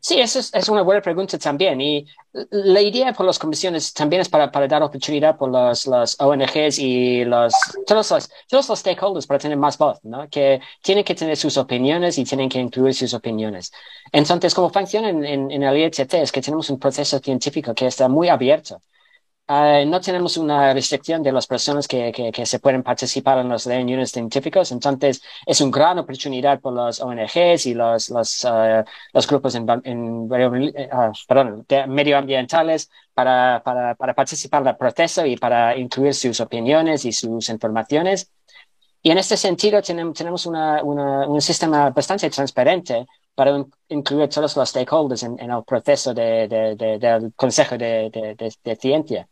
Sí, 0.05 0.19
eso 0.19 0.39
es, 0.39 0.53
es, 0.53 0.67
una 0.67 0.81
buena 0.81 1.01
pregunta 1.01 1.37
también. 1.39 1.79
Y 1.79 2.05
la 2.51 2.81
idea 2.81 3.13
por 3.13 3.25
las 3.25 3.39
comisiones 3.39 3.93
también 3.93 4.21
es 4.21 4.27
para, 4.27 4.51
para 4.51 4.67
dar 4.67 4.83
oportunidad 4.83 5.37
por 5.37 5.49
las, 5.49 5.87
las 5.87 6.19
ONGs 6.19 6.77
y 6.77 7.23
los, 7.23 7.53
todos, 7.87 8.11
los, 8.11 8.29
todos 8.49 8.67
los 8.67 8.79
stakeholders 8.79 9.25
para 9.25 9.39
tener 9.39 9.57
más 9.57 9.77
voz, 9.77 10.03
¿no? 10.03 10.27
Que 10.29 10.59
tienen 10.81 11.05
que 11.05 11.15
tener 11.15 11.37
sus 11.37 11.55
opiniones 11.57 12.17
y 12.17 12.25
tienen 12.25 12.49
que 12.49 12.59
incluir 12.59 12.93
sus 12.93 13.13
opiniones. 13.13 13.71
Entonces, 14.11 14.53
como 14.53 14.69
funciona 14.71 15.09
en, 15.09 15.23
en, 15.23 15.51
en 15.51 15.63
el 15.63 15.77
IETT 15.77 16.15
es 16.15 16.33
que 16.33 16.41
tenemos 16.41 16.69
un 16.69 16.79
proceso 16.79 17.19
científico 17.19 17.73
que 17.73 17.87
está 17.87 18.09
muy 18.09 18.27
abierto. 18.27 18.81
Uh, 19.45 19.86
no 19.86 19.99
tenemos 19.99 20.38
una 20.38 20.73
restricción 20.73 21.21
de 21.21 21.34
las 21.34 21.47
personas 21.47 21.86
que, 21.86 22.13
que, 22.13 22.45
se 22.45 22.60
pueden 22.60 22.82
participar 22.82 23.39
en 23.39 23.49
los 23.49 23.65
reuniones 23.65 24.12
científicos, 24.12 24.71
entonces 24.71 25.21
es 25.45 25.60
una 25.60 25.71
gran 25.71 25.99
oportunidad 25.99 26.62
por 26.62 26.73
las 26.73 27.01
ONGs 27.01 27.65
y 27.65 27.73
los, 27.73 28.10
los, 28.10 28.45
uh, 28.45 28.84
los 29.12 29.27
grupos 29.27 29.56
en, 29.56 29.67
en 29.84 29.99
uh, 30.32 31.88
medioambientales 31.88 32.89
para, 33.13 33.62
para, 33.65 33.95
para 33.95 34.13
participar 34.13 34.62
en 34.62 34.69
el 34.69 34.77
proceso 34.77 35.25
y 35.25 35.36
para 35.36 35.77
incluir 35.77 36.13
sus 36.13 36.39
opiniones 36.39 37.03
y 37.03 37.12
sus 37.12 37.49
informaciones. 37.49 38.32
Y 39.01 39.12
en 39.12 39.17
este 39.17 39.36
sentido 39.36 39.82
tenemos, 39.82 40.45
una, 40.45 40.82
un 40.84 41.41
sistema 41.41 41.89
bastante 41.89 42.29
transparente 42.29 43.06
para 43.36 43.65
incluir 43.89 44.29
todos 44.29 44.56
los 44.56 44.69
stakeholders 44.69 45.23
en, 45.23 45.38
el 45.39 45.63
proceso 45.65 46.13
de, 46.13 46.47
de, 46.47 46.75
de, 46.77 46.97
del 46.99 47.34
Consejo 47.36 47.77
de, 47.77 48.79
Ciencia. 48.79 49.27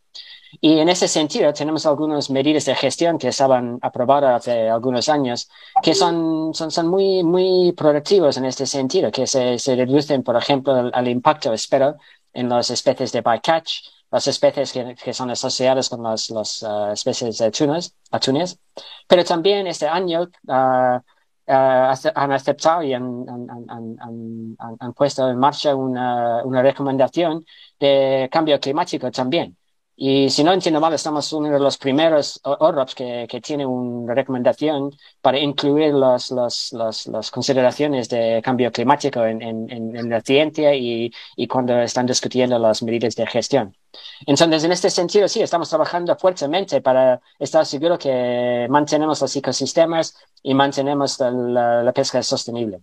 Y 0.59 0.79
en 0.79 0.89
ese 0.89 1.07
sentido, 1.07 1.53
tenemos 1.53 1.85
algunas 1.85 2.29
medidas 2.29 2.65
de 2.65 2.75
gestión 2.75 3.17
que 3.17 3.29
estaban 3.29 3.79
aprobadas 3.81 4.41
hace 4.41 4.69
algunos 4.69 5.07
años, 5.07 5.49
que 5.81 5.93
son, 5.93 6.53
son, 6.53 6.71
son 6.71 6.87
muy, 6.87 7.23
muy 7.23 7.71
productivos 7.73 8.37
en 8.37 8.45
este 8.45 8.65
sentido, 8.65 9.11
que 9.11 9.27
se, 9.27 9.57
se 9.59 9.75
reducen, 9.75 10.23
por 10.23 10.35
ejemplo, 10.35 10.91
al, 10.93 11.07
impacto, 11.07 11.53
espero, 11.53 11.95
en 12.33 12.49
las 12.49 12.69
especies 12.69 13.11
de 13.11 13.21
bycatch, 13.21 13.83
las 14.11 14.27
especies 14.27 14.73
que, 14.73 14.95
que 14.95 15.13
son 15.13 15.29
asociadas 15.29 15.87
con 15.89 16.03
las, 16.03 16.29
las 16.29 16.63
uh, 16.63 16.91
especies 16.91 17.37
de 17.37 17.45
atunes, 17.45 17.95
atunes. 18.11 18.59
Pero 19.07 19.23
también 19.23 19.67
este 19.67 19.87
año 19.87 20.23
uh, 20.47 20.51
uh, 20.51 21.01
han 21.47 22.31
aceptado 22.33 22.83
y 22.83 22.93
han, 22.93 23.25
han, 23.29 23.69
han, 23.69 24.57
han, 24.79 24.93
puesto 24.93 25.29
en 25.29 25.37
marcha 25.39 25.75
una, 25.75 26.43
una 26.43 26.61
recomendación 26.61 27.45
de 27.79 28.27
cambio 28.29 28.59
climático 28.59 29.09
también. 29.11 29.57
Y 30.03 30.31
si 30.31 30.43
no 30.43 30.51
entiendo 30.51 30.79
mal, 30.79 30.93
estamos 30.93 31.31
uno 31.31 31.51
de 31.51 31.59
los 31.59 31.77
primeros 31.77 32.39
OROPs 32.43 32.95
que, 32.95 33.27
que 33.29 33.39
tiene 33.39 33.67
una 33.67 34.15
recomendación 34.15 34.89
para 35.21 35.37
incluir 35.37 35.93
las 35.93 36.31
los, 36.31 36.73
los, 36.73 37.05
los, 37.05 37.29
consideraciones 37.29 38.09
de 38.09 38.41
cambio 38.43 38.71
climático 38.71 39.23
en, 39.23 39.43
en, 39.43 39.69
en 39.95 40.09
la 40.09 40.21
ciencia 40.21 40.73
y, 40.73 41.11
y, 41.35 41.47
cuando 41.47 41.79
están 41.79 42.07
discutiendo 42.07 42.57
las 42.57 42.81
medidas 42.81 43.15
de 43.15 43.27
gestión. 43.27 43.77
Entonces, 44.25 44.63
en 44.63 44.71
este 44.71 44.89
sentido, 44.89 45.27
sí, 45.27 45.41
estamos 45.43 45.69
trabajando 45.69 46.15
fuertemente 46.17 46.81
para 46.81 47.21
estar 47.37 47.63
seguros 47.67 47.99
que 47.99 48.65
mantenemos 48.71 49.21
los 49.21 49.35
ecosistemas 49.35 50.15
y 50.41 50.55
mantenemos 50.55 51.19
la, 51.19 51.83
la 51.83 51.93
pesca 51.93 52.23
sostenible. 52.23 52.81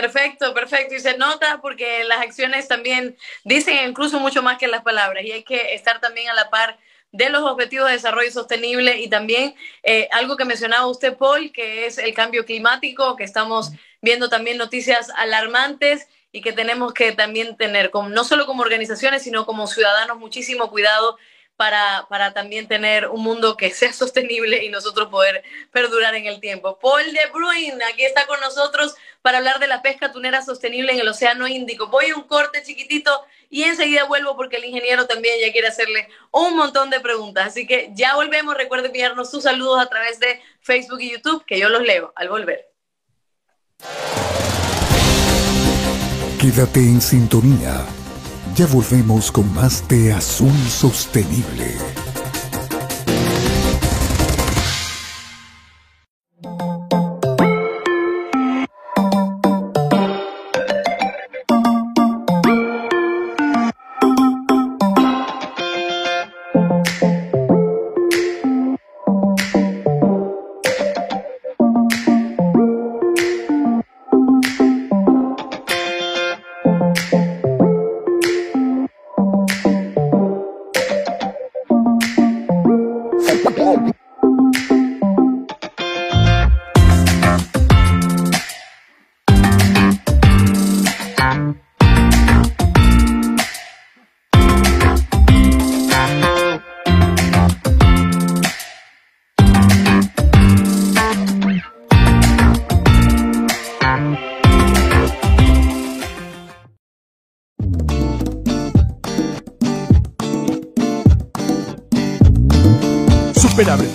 Perfecto, 0.00 0.54
perfecto. 0.54 0.94
Y 0.94 1.00
se 1.00 1.18
nota 1.18 1.60
porque 1.60 2.04
las 2.04 2.20
acciones 2.20 2.68
también 2.68 3.16
dicen 3.42 3.88
incluso 3.88 4.20
mucho 4.20 4.42
más 4.42 4.56
que 4.56 4.68
las 4.68 4.82
palabras 4.82 5.24
y 5.24 5.32
hay 5.32 5.42
que 5.42 5.74
estar 5.74 6.00
también 6.00 6.28
a 6.28 6.34
la 6.34 6.50
par 6.50 6.78
de 7.10 7.30
los 7.30 7.42
objetivos 7.42 7.88
de 7.88 7.94
desarrollo 7.94 8.30
sostenible 8.30 8.98
y 8.98 9.08
también 9.08 9.56
eh, 9.82 10.08
algo 10.12 10.36
que 10.36 10.44
mencionaba 10.44 10.86
usted, 10.86 11.16
Paul, 11.16 11.50
que 11.50 11.86
es 11.86 11.98
el 11.98 12.14
cambio 12.14 12.44
climático, 12.44 13.16
que 13.16 13.24
estamos 13.24 13.72
viendo 14.00 14.28
también 14.28 14.56
noticias 14.56 15.10
alarmantes 15.16 16.06
y 16.30 16.42
que 16.42 16.52
tenemos 16.52 16.94
que 16.94 17.10
también 17.10 17.56
tener, 17.56 17.90
no 17.92 18.22
solo 18.22 18.46
como 18.46 18.62
organizaciones, 18.62 19.22
sino 19.24 19.46
como 19.46 19.66
ciudadanos, 19.66 20.18
muchísimo 20.18 20.70
cuidado 20.70 21.18
para, 21.58 22.06
para, 22.08 22.32
también 22.32 22.68
tener 22.68 23.08
un 23.08 23.20
mundo 23.20 23.56
que 23.56 23.70
sea 23.70 23.92
sostenible 23.92 24.64
y 24.64 24.68
nosotros 24.68 25.08
poder 25.08 25.42
perdurar 25.72 26.14
en 26.14 26.26
el 26.26 26.40
tiempo. 26.40 26.78
Paul 26.78 27.12
de 27.12 27.26
Bruin, 27.34 27.82
aquí 27.82 28.04
está 28.04 28.28
con 28.28 28.38
nosotros 28.38 28.94
para 29.22 29.38
hablar 29.38 29.58
de 29.58 29.66
la 29.66 29.82
pesca 29.82 30.12
tunera 30.12 30.40
sostenible 30.40 30.92
en 30.92 31.00
el 31.00 31.08
Océano 31.08 31.48
Índico. 31.48 31.88
Voy 31.88 32.10
a 32.10 32.14
un 32.14 32.22
corte 32.22 32.62
chiquitito 32.62 33.10
y 33.50 33.64
enseguida 33.64 34.04
vuelvo 34.04 34.36
porque 34.36 34.58
el 34.58 34.66
ingeniero 34.66 35.08
también 35.08 35.34
ya 35.44 35.50
quiere 35.50 35.66
hacerle 35.66 36.08
un 36.30 36.56
montón 36.56 36.90
de 36.90 37.00
preguntas. 37.00 37.48
Así 37.48 37.66
que 37.66 37.90
ya 37.92 38.14
volvemos. 38.14 38.54
Recuerde 38.54 38.86
enviarnos 38.86 39.28
sus 39.28 39.42
saludos 39.42 39.80
a 39.80 39.88
través 39.88 40.20
de 40.20 40.40
Facebook 40.60 41.00
y 41.00 41.10
YouTube, 41.10 41.44
que 41.44 41.58
yo 41.58 41.68
los 41.68 41.82
leo 41.82 42.12
al 42.14 42.28
volver. 42.28 42.70
Quédate 46.40 46.78
en 46.78 47.00
sintonía. 47.00 47.84
Ya 48.58 48.66
volvemos 48.66 49.30
con 49.30 49.54
más 49.54 49.86
de 49.86 50.12
Azul 50.12 50.50
Sostenible. 50.68 51.76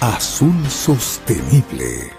Azul 0.00 0.70
Sostenible. 0.70 2.12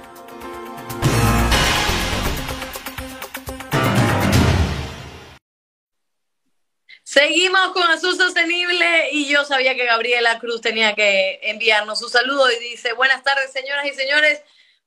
Seguimos 7.04 7.72
con 7.72 7.84
Azul 7.84 8.18
Sostenible 8.18 9.12
y 9.14 9.30
yo 9.30 9.46
sabía 9.46 9.76
que 9.76 9.86
Gabriela 9.86 10.40
Cruz 10.40 10.60
tenía 10.60 10.94
que 10.94 11.40
enviarnos 11.44 12.00
su 12.00 12.10
saludo 12.10 12.52
y 12.52 12.60
dice, 12.60 12.92
buenas 12.92 13.24
tardes 13.24 13.54
señoras 13.54 13.86
y 13.86 13.94
señores, 13.94 14.42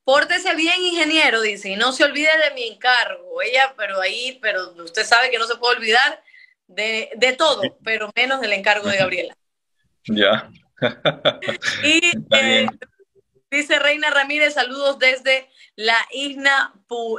pórtese 0.05 0.55
bien 0.55 0.83
ingeniero, 0.83 1.41
dice, 1.41 1.71
y 1.71 1.77
no 1.77 1.93
se 1.93 2.05
olvide 2.05 2.29
de 2.45 2.55
mi 2.55 2.65
encargo. 2.65 3.41
Ella, 3.41 3.73
pero 3.75 4.03
ahí, 4.03 4.39
pero 4.43 4.71
usted 4.85 5.07
sabe 5.07 5.31
que 5.31 5.39
no 5.39 5.47
se 5.47 5.57
puede 5.57 5.79
olvidar 5.79 6.23
de, 6.67 7.09
de 7.17 7.33
todo, 7.33 7.63
pero 7.83 8.11
menos 8.15 8.43
del 8.43 8.53
encargo 8.53 8.87
de 8.91 8.99
Gabriela. 8.99 9.35
Ya. 10.05 10.51
Y 11.85 12.13
eh, 12.33 12.67
dice 13.51 13.79
Reina 13.79 14.11
Ramírez, 14.11 14.55
saludos 14.55 14.99
desde 14.99 15.49
la 15.77 15.99
isla, 16.13 16.73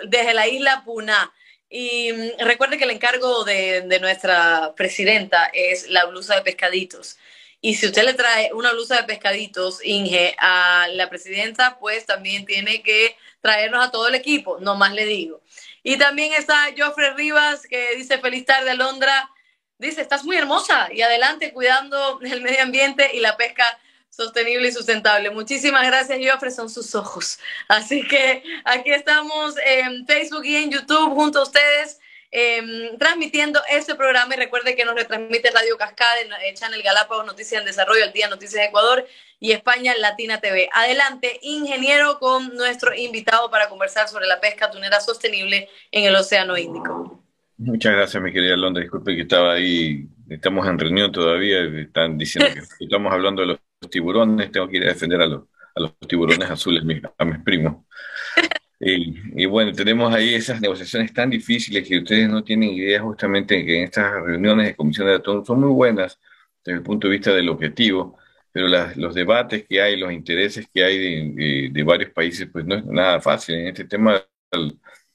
desde 0.06 0.34
la 0.34 0.47
isla 0.47 0.84
Puná. 0.86 1.32
Y 1.69 2.12
mm, 2.13 2.45
recuerde 2.45 2.78
que 2.78 2.84
el 2.84 2.91
encargo 2.91 3.43
de, 3.43 3.82
de, 3.82 3.99
nuestra 3.99 4.73
presidenta 4.76 5.49
es 5.54 5.89
la 5.89 6.06
blusa 6.06 6.36
de 6.36 6.41
pescaditos. 6.41 7.17
Y 7.62 7.76
si 7.76 7.86
usted 7.86 8.04
le 8.04 8.13
trae 8.13 8.52
una 8.54 8.73
blusa 8.73 8.97
de 8.97 9.04
pescaditos, 9.04 9.80
Inge, 9.86 10.36
a 10.38 10.88
la 10.91 11.10
presidenta, 11.10 11.80
pues 11.80 12.06
también 12.06 12.45
tiene 12.45 12.84
que 12.84 13.15
traernos 13.39 13.88
a 13.88 13.89
todo 13.91 14.10
el 14.10 14.15
equipo, 14.15 14.58
no 14.60 14.76
más 14.76 14.93
le 14.93 15.06
digo. 15.06 15.41
Y 15.82 15.97
también 15.97 16.34
está 16.34 16.58
Joffrey 16.78 17.12
Rivas, 17.15 17.65
que 17.67 17.95
dice 17.95 18.17
feliz 18.17 18.45
tarde, 18.45 18.71
Alondra. 18.71 19.30
Dice, 19.77 20.01
estás 20.01 20.23
muy 20.23 20.38
hermosa 20.38 20.89
y 20.91 21.01
adelante 21.01 21.51
cuidando 21.51 22.19
el 22.21 22.41
medio 22.41 22.62
ambiente 22.63 23.12
y 23.13 23.19
la 23.19 23.36
pesca 23.38 23.65
sostenible 24.09 24.67
y 24.67 24.71
sustentable. 24.71 25.31
Muchísimas 25.31 25.86
gracias, 25.88 26.19
Joffre, 26.23 26.51
son 26.51 26.69
sus 26.69 26.93
ojos. 26.95 27.39
Así 27.67 28.07
que 28.07 28.43
aquí 28.63 28.91
estamos 28.91 29.55
en 29.65 30.05
Facebook 30.05 30.45
y 30.45 30.55
en 30.55 30.71
YouTube 30.71 31.13
junto 31.15 31.39
a 31.39 31.43
ustedes. 31.43 31.99
Eh, 32.36 32.95
transmitiendo 32.97 33.62
este 33.69 33.93
programa 33.93 34.33
y 34.33 34.38
recuerde 34.38 34.75
que 34.75 34.86
nos 34.86 34.95
retransmite 34.95 35.51
Radio 35.51 35.77
Cascada, 35.77 36.15
en 36.19 36.55
Channel 36.55 36.81
Galápagos 36.81 37.27
Noticias 37.27 37.62
en 37.62 37.67
Desarrollo, 37.67 38.03
al 38.03 38.12
Día 38.12 38.27
Noticias 38.27 38.65
Ecuador 38.65 39.07
y 39.39 39.51
España 39.51 39.93
Latina 39.99 40.41
TV. 40.41 40.67
Adelante, 40.73 41.38
ingeniero, 41.43 42.17
con 42.17 42.55
nuestro 42.55 42.95
invitado 42.95 43.51
para 43.51 43.69
conversar 43.69 44.09
sobre 44.09 44.25
la 44.25 44.39
pesca 44.39 44.71
tunera 44.71 44.99
sostenible 44.99 45.69
en 45.91 46.05
el 46.05 46.15
Océano 46.15 46.57
Índico. 46.57 47.22
Muchas 47.58 47.94
gracias, 47.94 48.22
mi 48.22 48.32
querida 48.32 48.58
Londra. 48.58 48.82
Disculpe 48.82 49.16
que 49.16 49.22
estaba 49.22 49.54
ahí, 49.54 50.08
estamos 50.30 50.68
en 50.68 50.80
reunión 50.80 51.12
todavía, 51.12 51.63
están 51.80 52.18
diciendo 52.18 52.52
que 52.54 52.62
estamos 52.86 53.13
hablando 53.13 53.42
de 53.42 53.48
los 53.48 53.60
tiburones, 53.89 54.52
tengo 54.52 54.68
que 54.68 54.78
ir 54.78 54.84
a 54.84 54.88
defender 54.88 55.22
a 55.22 55.28
los, 55.28 55.44
a 55.76 55.80
los 55.82 55.98
tiburones 56.08 56.50
azules, 56.50 56.84
a 57.18 57.26
mis 57.26 57.39
primos. 57.39 57.86
Y, 58.86 59.44
y, 59.44 59.46
bueno, 59.46 59.72
tenemos 59.72 60.13
ahí 60.13 60.34
esas 60.34 60.60
negociaciones 60.60 61.13
tan 61.13 61.30
difíciles 61.30 61.88
que 61.88 62.00
ustedes 62.00 62.28
no 62.28 62.44
tienen 62.44 62.70
idea 62.72 63.02
justamente 63.02 63.63
que 63.63 63.78
en 63.78 63.84
estas 63.86 64.12
reuniones 64.12 64.68
de 64.68 64.76
comisión 64.76 65.08
de 65.08 65.13
datos 65.13 65.48
son 65.48 65.62
muy 65.62 65.70
buenas 65.70 66.20
desde 66.66 66.80
el 66.80 66.84
punto 66.84 67.08
de 67.08 67.13
vista 67.13 67.34
del 67.34 67.48
objetivo, 67.48 68.18
pero 68.52 68.68
las, 68.68 68.98
los 68.98 69.16
debates 69.16 69.66
que 69.70 69.82
hay, 69.82 69.96
los 69.96 70.12
intereses 70.12 70.68
que 70.74 70.84
hay 70.84 70.98
de, 70.98 71.32
de, 71.34 71.70
de, 71.72 71.84
varios 71.84 72.12
países, 72.12 72.50
pues 72.52 72.66
no 72.66 72.76
es 72.76 72.84
nada 72.86 73.22
fácil. 73.22 73.56
En 73.56 73.68
este 73.68 73.86
tema 73.86 74.22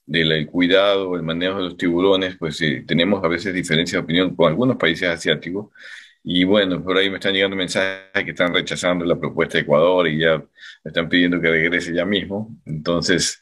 del 0.09 0.47
cuidado, 0.47 1.15
el 1.17 1.23
manejo 1.23 1.59
de 1.59 1.65
los 1.65 1.77
tiburones, 1.77 2.37
pues 2.39 2.59
tenemos 2.87 3.23
a 3.23 3.29
veces 3.29 3.55
diferencias 3.55 4.01
de 4.01 4.05
opinión 4.05 4.35
con 4.35 4.49
algunos 4.49 4.77
países 4.77 5.09
asiáticos 5.09 5.69
y 6.31 6.45
bueno, 6.45 6.83
por 6.83 6.97
ahí 6.99 7.09
me 7.09 7.17
están 7.17 7.33
llegando 7.33 7.57
mensajes 7.57 8.25
que 8.25 8.31
están 8.31 8.53
rechazando 8.53 9.05
la 9.05 9.19
propuesta 9.19 9.57
de 9.59 9.63
Ecuador 9.63 10.07
y 10.09 10.19
ya 10.19 10.37
me 10.39 10.47
están 10.85 11.09
pidiendo 11.09 11.41
que 11.41 11.49
regrese 11.49 11.95
ya 11.95 12.05
mismo. 12.05 12.55
Entonces, 12.67 13.41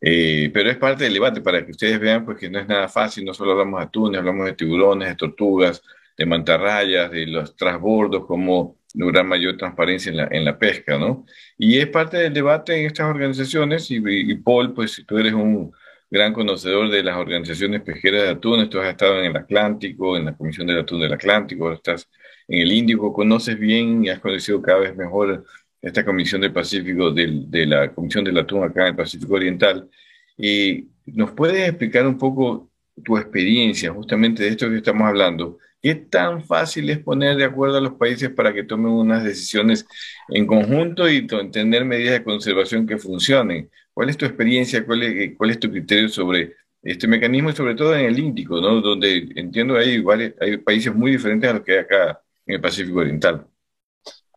eh, 0.00 0.50
pero 0.52 0.70
es 0.70 0.76
parte 0.76 1.04
del 1.04 1.14
debate 1.14 1.40
para 1.40 1.64
que 1.64 1.72
ustedes 1.72 1.98
vean 1.98 2.24
pues 2.24 2.38
que 2.38 2.50
no 2.50 2.58
es 2.58 2.68
nada 2.68 2.88
fácil, 2.88 3.24
no 3.24 3.34
solo 3.34 3.52
hablamos 3.52 3.80
de 3.80 3.86
atunes, 3.86 4.18
hablamos 4.18 4.46
de 4.46 4.52
tiburones, 4.54 5.08
de 5.08 5.14
tortugas, 5.16 5.82
de 6.16 6.26
mantarrayas, 6.26 7.10
de 7.10 7.26
los 7.26 7.56
transbordos, 7.56 8.26
cómo 8.26 8.78
lograr 8.94 9.24
mayor 9.24 9.56
transparencia 9.56 10.10
en 10.10 10.16
la, 10.18 10.28
en 10.30 10.44
la 10.44 10.58
pesca, 10.58 10.98
¿no? 10.98 11.24
Y 11.56 11.78
es 11.78 11.86
parte 11.88 12.16
del 12.18 12.34
debate 12.34 12.78
en 12.78 12.86
estas 12.86 13.08
organizaciones 13.08 13.90
y, 13.90 14.02
y 14.04 14.34
Paul, 14.36 14.74
pues 14.74 14.92
si 14.92 15.04
tú 15.04 15.18
eres 15.18 15.34
un 15.34 15.72
gran 16.10 16.32
conocedor 16.32 16.90
de 16.90 17.02
las 17.02 17.16
organizaciones 17.16 17.82
pesqueras 17.82 18.22
de 18.22 18.28
atún, 18.30 18.68
tú 18.70 18.80
has 18.80 18.88
estado 18.88 19.18
en 19.18 19.26
el 19.26 19.36
Atlántico, 19.36 20.16
en 20.16 20.26
la 20.26 20.36
Comisión 20.36 20.66
del 20.66 20.78
Atún 20.78 21.00
del 21.00 21.12
Atlántico, 21.12 21.72
estás 21.72 22.08
en 22.46 22.62
el 22.62 22.72
Índico, 22.72 23.12
conoces 23.12 23.58
bien 23.58 24.04
y 24.04 24.08
has 24.08 24.20
conocido 24.20 24.62
cada 24.62 24.80
vez 24.80 24.96
mejor 24.96 25.44
esta 25.82 26.04
Comisión 26.04 26.40
del 26.40 26.52
Pacífico, 26.52 27.10
del, 27.10 27.50
de 27.50 27.66
la 27.66 27.92
Comisión 27.94 28.24
del 28.24 28.38
Atún 28.38 28.64
acá 28.64 28.82
en 28.82 28.88
el 28.88 28.96
Pacífico 28.96 29.34
Oriental. 29.34 29.88
Y 30.36 30.88
nos 31.06 31.32
puedes 31.32 31.68
explicar 31.68 32.06
un 32.06 32.18
poco 32.18 32.67
tu 33.04 33.16
experiencia 33.16 33.92
justamente 33.92 34.42
de 34.42 34.50
esto 34.50 34.68
que 34.68 34.76
estamos 34.78 35.06
hablando. 35.08 35.58
¿Qué 35.80 35.94
tan 35.94 36.44
fácil 36.44 36.90
es 36.90 36.98
poner 36.98 37.36
de 37.36 37.44
acuerdo 37.44 37.78
a 37.78 37.80
los 37.80 37.94
países 37.94 38.30
para 38.30 38.52
que 38.52 38.64
tomen 38.64 38.90
unas 38.92 39.22
decisiones 39.22 39.86
en 40.28 40.46
conjunto 40.46 41.08
y 41.08 41.26
tener 41.26 41.84
medidas 41.84 42.14
de 42.14 42.24
conservación 42.24 42.86
que 42.86 42.98
funcionen? 42.98 43.70
¿Cuál 43.94 44.10
es 44.10 44.16
tu 44.16 44.24
experiencia? 44.26 44.84
¿Cuál 44.84 45.02
es, 45.04 45.36
cuál 45.36 45.50
es 45.50 45.60
tu 45.60 45.70
criterio 45.70 46.08
sobre 46.08 46.54
este 46.82 47.06
mecanismo 47.06 47.50
y 47.50 47.52
sobre 47.52 47.74
todo 47.74 47.94
en 47.94 48.06
el 48.06 48.18
Índico, 48.18 48.60
¿no? 48.60 48.80
donde 48.80 49.28
entiendo 49.36 49.76
hay, 49.76 50.02
hay 50.40 50.56
países 50.58 50.94
muy 50.94 51.12
diferentes 51.12 51.48
a 51.50 51.54
los 51.54 51.62
que 51.62 51.72
hay 51.72 51.78
acá 51.78 52.22
en 52.46 52.54
el 52.56 52.60
Pacífico 52.60 52.98
Oriental? 52.98 53.46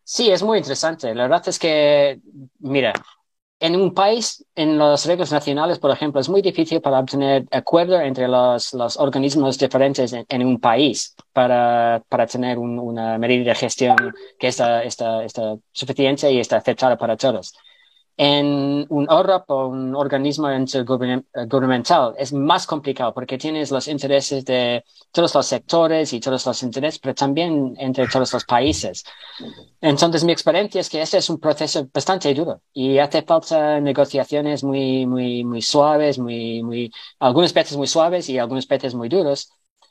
Sí, 0.03 0.29
es 0.29 0.43
muy 0.43 0.57
interesante. 0.57 1.15
La 1.15 1.23
verdad 1.23 1.43
es 1.47 1.57
que, 1.57 2.19
mira, 2.59 2.93
en 3.61 3.75
un 3.75 3.93
país, 3.93 4.43
en 4.55 4.77
las 4.79 5.05
reglas 5.05 5.31
nacionales, 5.31 5.77
por 5.77 5.91
ejemplo, 5.91 6.19
es 6.19 6.27
muy 6.29 6.41
difícil 6.41 6.81
para 6.81 6.99
obtener 6.99 7.45
acuerdo 7.51 8.01
entre 8.01 8.27
los, 8.27 8.73
los 8.73 8.97
organismos 8.97 9.57
diferentes 9.59 10.13
en, 10.13 10.45
un 10.45 10.59
país 10.59 11.15
para, 11.31 12.03
para 12.09 12.25
tener 12.25 12.57
un, 12.57 12.79
una 12.79 13.19
medida 13.19 13.51
de 13.51 13.55
gestión 13.55 13.95
que 14.39 14.47
está, 14.47 14.83
está, 14.83 15.23
está 15.23 15.57
suficiente 15.71 16.31
y 16.31 16.39
está 16.39 16.57
aceptada 16.57 16.97
para 16.97 17.15
todos 17.15 17.53
en 18.23 18.85
un 18.89 19.09
ORAP 19.09 19.49
o 19.49 19.67
un 19.67 19.95
organismo 19.95 20.51
intergubernamental 20.51 22.13
es 22.19 22.31
más 22.33 22.67
complicado 22.67 23.15
porque 23.15 23.39
tienes 23.39 23.71
los 23.71 23.87
intereses 23.87 24.45
de 24.45 24.85
todos 25.11 25.33
los 25.33 25.47
sectores 25.47 26.13
y 26.13 26.19
todos 26.19 26.45
los 26.45 26.61
intereses, 26.61 26.99
pero 26.99 27.15
también 27.15 27.73
entre 27.79 28.07
todos 28.07 28.31
los 28.31 28.45
países. 28.45 29.03
Entonces, 29.81 30.23
mi 30.23 30.31
experiencia 30.33 30.81
es 30.81 30.89
que 30.91 31.01
este 31.01 31.17
es 31.17 31.31
un 31.31 31.39
proceso 31.39 31.87
bastante 31.91 32.31
duro 32.35 32.61
y 32.71 32.99
hace 32.99 33.23
falta 33.23 33.79
negociaciones 33.79 34.63
muy, 34.63 35.07
muy, 35.07 35.43
muy 35.43 35.63
suaves, 35.63 36.19
muy, 36.19 36.61
muy, 36.61 36.91
algunas 37.17 37.51
veces 37.55 37.75
muy 37.75 37.87
suaves 37.87 38.29
y 38.29 38.37
algunas 38.37 38.67
veces 38.67 38.93
muy 38.93 39.09
duros, 39.09 39.49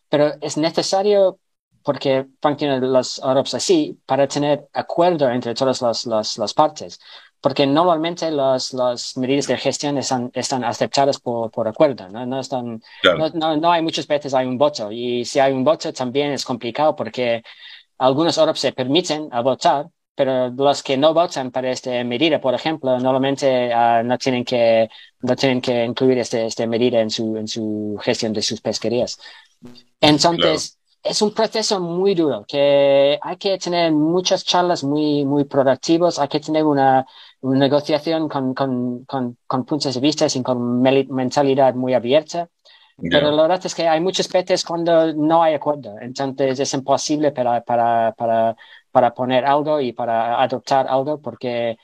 pero 0.08 0.34
es 0.40 0.56
necesario 0.56 1.40
porque 1.82 2.26
funcionan 2.40 2.92
los 2.92 3.18
ORAPs 3.20 3.54
así 3.54 3.98
para 4.06 4.28
tener 4.28 4.68
acuerdo 4.72 5.28
entre 5.30 5.54
todas 5.54 5.82
las, 5.82 6.06
las 6.06 6.54
partes 6.54 7.00
porque 7.40 7.66
normalmente 7.66 8.31
las, 8.31 8.72
las 8.74 9.16
medidas 9.16 9.46
de 9.46 9.57
gestión 9.57 9.96
están, 9.98 10.31
están 10.35 10.62
aceptadas 10.64 11.18
por, 11.18 11.50
por 11.50 11.66
acuerdo, 11.66 12.09
¿no? 12.09 12.26
No, 12.26 12.40
están, 12.40 12.83
claro. 13.00 13.31
no, 13.35 13.57
no, 13.57 13.72
hay 13.72 13.83
muchas 13.83 14.07
veces 14.07 14.35
hay 14.35 14.46
un 14.46 14.59
voto 14.59 14.92
y 14.92 15.24
si 15.24 15.38
hay 15.38 15.53
un 15.53 15.64
voto 15.64 15.92
también 15.92 16.33
es 16.33 16.44
complicado 16.44 16.94
porque 16.94 17.42
algunos 17.98 18.37
OROPs 18.38 18.61
se 18.61 18.72
permiten 18.72 19.29
a 19.31 19.40
votar, 19.40 19.87
pero 20.14 20.48
los 20.50 20.83
que 20.83 20.98
no 20.98 21.14
votan 21.14 21.50
para 21.50 21.70
esta 21.70 22.05
medida, 22.05 22.40
por 22.40 22.55
ejemplo, 22.55 22.98
normalmente 22.98 23.70
uh, 23.74 24.05
no 24.05 24.18
tienen 24.18 24.44
que 24.44 24.88
no 25.22 25.35
tienen 25.37 25.61
que 25.61 25.85
incluir 25.85 26.18
esta 26.18 26.40
este 26.40 26.66
medida 26.66 27.00
en 27.00 27.11
su 27.11 27.37
en 27.37 27.48
su 27.48 27.98
gestión 28.03 28.33
de 28.33 28.42
sus 28.42 28.61
pesquerías. 28.61 29.18
Entonces. 30.00 30.76
Es 31.02 31.22
un 31.22 31.32
proceso 31.32 31.80
muy 31.80 32.14
duro 32.14 32.44
que 32.46 33.18
hay 33.22 33.37
que 33.37 33.58
tener 33.58 33.92
muchas 33.92 34.44
charlas 34.44 34.85
muy 34.85 35.25
muy 35.25 35.44
productivas, 35.44 36.18
hay 36.18 36.29
que 36.29 36.40
tener 36.40 36.64
una 36.64 37.06
una 37.42 37.58
negociación 37.58 38.29
con, 38.29 38.54
con, 38.54 39.04
con, 39.04 39.38
con, 39.46 39.64
puntos 39.64 39.94
de 39.94 40.00
vista 40.00 40.27
y 40.33 40.42
con 40.42 40.83
mentalidad 40.83 41.75
muy 41.75 41.94
abierta. 41.94 42.48
Yeah. 42.98 43.10
Pero 43.12 43.31
la 43.31 43.42
verdad 43.42 43.64
es 43.64 43.75
que 43.75 43.88
hay 43.88 44.00
muchos 44.00 44.29
veces 44.29 44.64
cuando 44.64 45.14
no 45.14 45.42
hay 45.42 45.54
acuerdo. 45.54 45.96
Entonces 46.00 46.60
es 46.60 46.75
imposible 46.75 47.33
para, 47.33 47.62
para, 47.62 48.12
para, 48.12 48.56
para 48.90 49.14
poner 49.14 49.46
algo 49.46 49.81
y 49.81 49.92
para 49.92 50.42
adoptar 50.42 50.87
algo 50.87 51.20
porque 51.20 51.79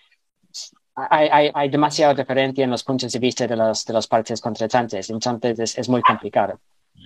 hay, 0.94 1.28
hay, 1.28 1.50
hay 1.54 1.68
demasiada 1.70 2.14
diferencia 2.14 2.64
en 2.64 2.70
los 2.70 2.84
puntos 2.84 3.12
de 3.12 3.18
vista 3.18 3.46
de, 3.46 3.56
los, 3.56 3.84
de 3.84 3.94
las 3.94 4.06
partes 4.06 4.40
contratantes. 4.40 5.08
Entonces 5.08 5.58
es, 5.58 5.78
es 5.78 5.88
muy 5.88 6.02
complicado. 6.02 6.60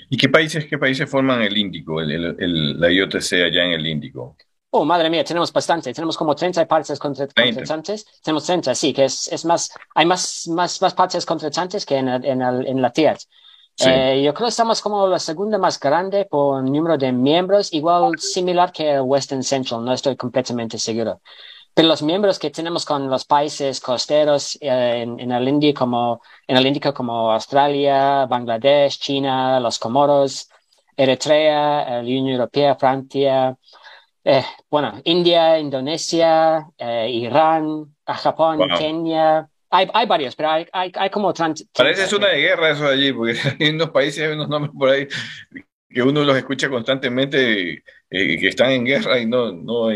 ¿Y 0.09 0.17
qué 0.17 0.29
países, 0.29 0.67
qué 0.67 0.79
países 0.79 1.09
forman 1.09 1.43
el 1.43 1.57
Índico, 1.57 2.01
el, 2.01 2.11
el, 2.11 2.37
el, 2.39 2.81
la 2.81 2.91
IOTC 2.91 3.33
allá 3.33 3.65
en 3.65 3.73
el 3.73 3.87
Índico? 3.87 4.37
Oh, 4.71 4.85
madre 4.85 5.11
mía, 5.11 5.25
tenemos 5.25 5.53
bastante. 5.53 5.93
Tenemos 5.93 6.17
como 6.17 6.35
30 6.35 6.67
partes 6.67 6.99
contratantes. 6.99 8.07
Tenemos 8.23 8.45
30, 8.45 8.75
sí, 8.75 8.93
que 8.93 9.05
es, 9.05 9.33
es 9.33 9.45
más, 9.45 9.73
hay 9.95 10.07
más, 10.07 10.47
más, 10.49 10.81
más 10.81 10.95
partes 10.95 11.27
contratantes 11.27 11.85
que 11.85 11.97
en, 11.97 12.09
en, 12.09 12.43
en 12.43 12.83
la 12.83 12.93
Tierra. 12.93 13.19
Eh, 13.79 14.23
yo 14.23 14.35
creo 14.35 14.47
que 14.47 14.51
estamos 14.51 14.81
como 14.83 15.07
la 15.07 15.19
segunda 15.19 15.57
más 15.59 15.81
grande 15.81 16.27
por 16.27 16.63
número 16.63 16.99
de 16.99 17.13
miembros, 17.13 17.73
igual 17.73 18.19
similar 18.19 18.73
que 18.73 19.01
Western 19.01 19.43
Central, 19.43 19.85
no 19.85 19.93
estoy 19.93 20.17
completamente 20.17 20.79
seguro. 20.79 21.21
Los 21.83 22.03
miembros 22.03 22.39
que 22.39 22.51
tenemos 22.51 22.85
con 22.85 23.09
los 23.09 23.25
países 23.25 23.81
costeros 23.81 24.59
eh, 24.61 25.03
en, 25.03 25.33
el 25.33 25.49
Índico 25.49 25.81
como, 25.81 26.23
en 26.47 26.57
el 26.57 26.67
Índico 26.67 26.93
como 26.93 27.33
Australia, 27.33 28.27
Bangladesh, 28.27 28.99
China, 28.99 29.59
los 29.61 29.79
Comoros, 29.79 30.49
Eritrea, 30.97 31.89
la 31.89 32.01
Unión 32.01 32.29
Europea, 32.29 32.77
Francia, 32.77 33.57
eh, 34.25 34.45
bueno, 34.69 35.01
India, 35.05 35.59
Indonesia, 35.59 36.67
Irán, 36.79 37.97
Japón, 38.05 38.61
Kenia, 38.77 39.49
hay, 39.71 39.89
hay 39.95 40.07
varios, 40.07 40.35
pero 40.35 40.51
hay, 40.51 40.67
hay, 40.73 40.93
hay 40.95 41.11
como... 41.11 41.33
Parece 41.33 42.05
es 42.05 42.13
una 42.13 42.29
de 42.29 42.41
guerra 42.41 42.71
eso 42.71 42.85
de 42.85 42.93
allí, 42.93 43.13
porque 43.13 43.39
hay 43.61 43.71
unos 43.71 43.91
países, 43.91 44.27
hay 44.27 44.35
unos 44.35 44.49
nombres 44.49 44.75
por 44.77 44.89
ahí 44.91 45.07
que 45.89 46.03
uno 46.03 46.23
los 46.23 46.37
escucha 46.37 46.69
constantemente 46.69 47.83
eh, 48.11 48.39
que 48.39 48.49
están 48.49 48.73
en 48.73 48.85
guerra 48.85 49.19
y 49.19 49.27
no... 49.27 49.53
no 49.53 49.91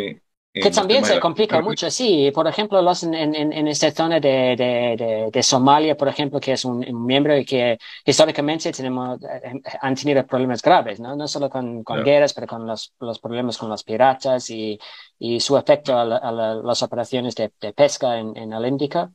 que 0.55 0.71
también 0.71 1.05
se 1.05 1.19
complica 1.19 1.61
mucho, 1.61 1.91
sí. 1.91 2.31
Por 2.33 2.47
ejemplo, 2.47 2.81
los 2.81 3.03
en, 3.03 3.15
en, 3.15 3.53
en 3.53 3.67
esta 3.67 3.91
zona 3.91 4.21
de, 4.21 4.55
de, 4.57 5.29
de, 5.33 5.43
Somalia, 5.43 5.97
por 5.97 6.07
ejemplo, 6.07 6.39
que 6.39 6.53
es 6.53 6.65
un, 6.65 6.81
miembro 7.05 7.37
y 7.37 7.45
que 7.45 7.77
históricamente 8.07 8.71
tenemos, 8.71 9.21
eh, 9.25 9.61
han 9.81 9.95
tenido 9.97 10.25
problemas 10.25 10.63
graves, 10.63 11.01
¿no? 11.01 11.17
No 11.17 11.27
solo 11.27 11.51
con, 11.51 11.83
con 11.83 12.05
guerras, 12.05 12.33
pero 12.33 12.47
con 12.47 12.67
los, 12.67 12.93
los 13.01 13.19
problemas 13.19 13.59
con 13.59 13.69
los 13.69 13.83
piratas 13.83 14.49
y, 14.49 14.79
y 15.19 15.41
su 15.41 15.59
efecto 15.59 15.99
a, 15.99 16.05
las 16.05 16.83
operaciones 16.85 17.35
de, 17.35 17.51
pesca 17.75 18.17
en, 18.19 18.37
en 18.37 18.53
el 18.53 18.65
Índico 18.67 19.11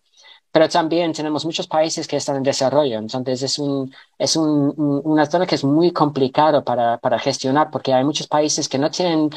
pero 0.52 0.68
también 0.68 1.14
tenemos 1.14 1.46
muchos 1.46 1.68
países 1.68 2.08
que 2.08 2.18
están 2.18 2.38
en 2.38 2.44
desarrollo. 2.44 2.98
Entonces 2.98 3.42
es, 3.44 3.60
un, 3.60 3.94
es 4.18 4.36
un, 4.36 4.74
una 4.78 5.26
zona 5.26 5.46
que 5.46 5.56
es 5.56 5.64
muy 5.64 5.92
complicado 5.92 6.64
para, 6.64 6.98
para 6.98 7.20
gestionar 7.20 7.70
porque 7.72 7.94
hay 7.94 8.04
muchos 8.04 8.28
países 8.28 8.68
que 8.68 8.80
no 8.80 8.90
tienen, 8.90 9.30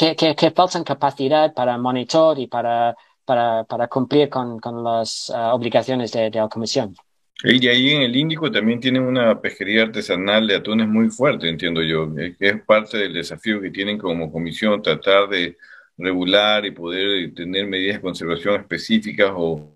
que, 0.00 0.16
que, 0.16 0.34
que 0.34 0.50
faltan 0.50 0.82
capacidad 0.82 1.52
para 1.52 1.76
monitor 1.76 2.38
y 2.38 2.46
para, 2.46 2.96
para, 3.26 3.64
para 3.64 3.86
cumplir 3.86 4.30
con, 4.30 4.58
con 4.58 4.82
las 4.82 5.30
ah, 5.34 5.52
obligaciones 5.54 6.10
de, 6.12 6.30
de 6.30 6.38
la 6.38 6.48
Comisión. 6.48 6.96
Y 7.44 7.68
ahí 7.68 7.90
en 7.90 8.02
el 8.02 8.16
Índico 8.16 8.50
también 8.50 8.80
tienen 8.80 9.02
una 9.02 9.38
pesquería 9.40 9.82
artesanal 9.82 10.46
de 10.46 10.56
atunes 10.56 10.88
muy 10.88 11.10
fuerte, 11.10 11.48
entiendo 11.50 11.82
yo, 11.82 12.14
que 12.14 12.34
es 12.38 12.62
parte 12.62 12.96
del 12.96 13.12
desafío 13.12 13.60
que 13.60 13.70
tienen 13.70 13.98
como 13.98 14.32
comisión, 14.32 14.82
tratar 14.82 15.28
de 15.28 15.56
regular 15.98 16.64
y 16.64 16.70
poder 16.70 17.34
tener 17.34 17.66
medidas 17.66 17.96
de 17.96 18.02
conservación 18.02 18.60
específicas 18.60 19.30
o, 19.34 19.74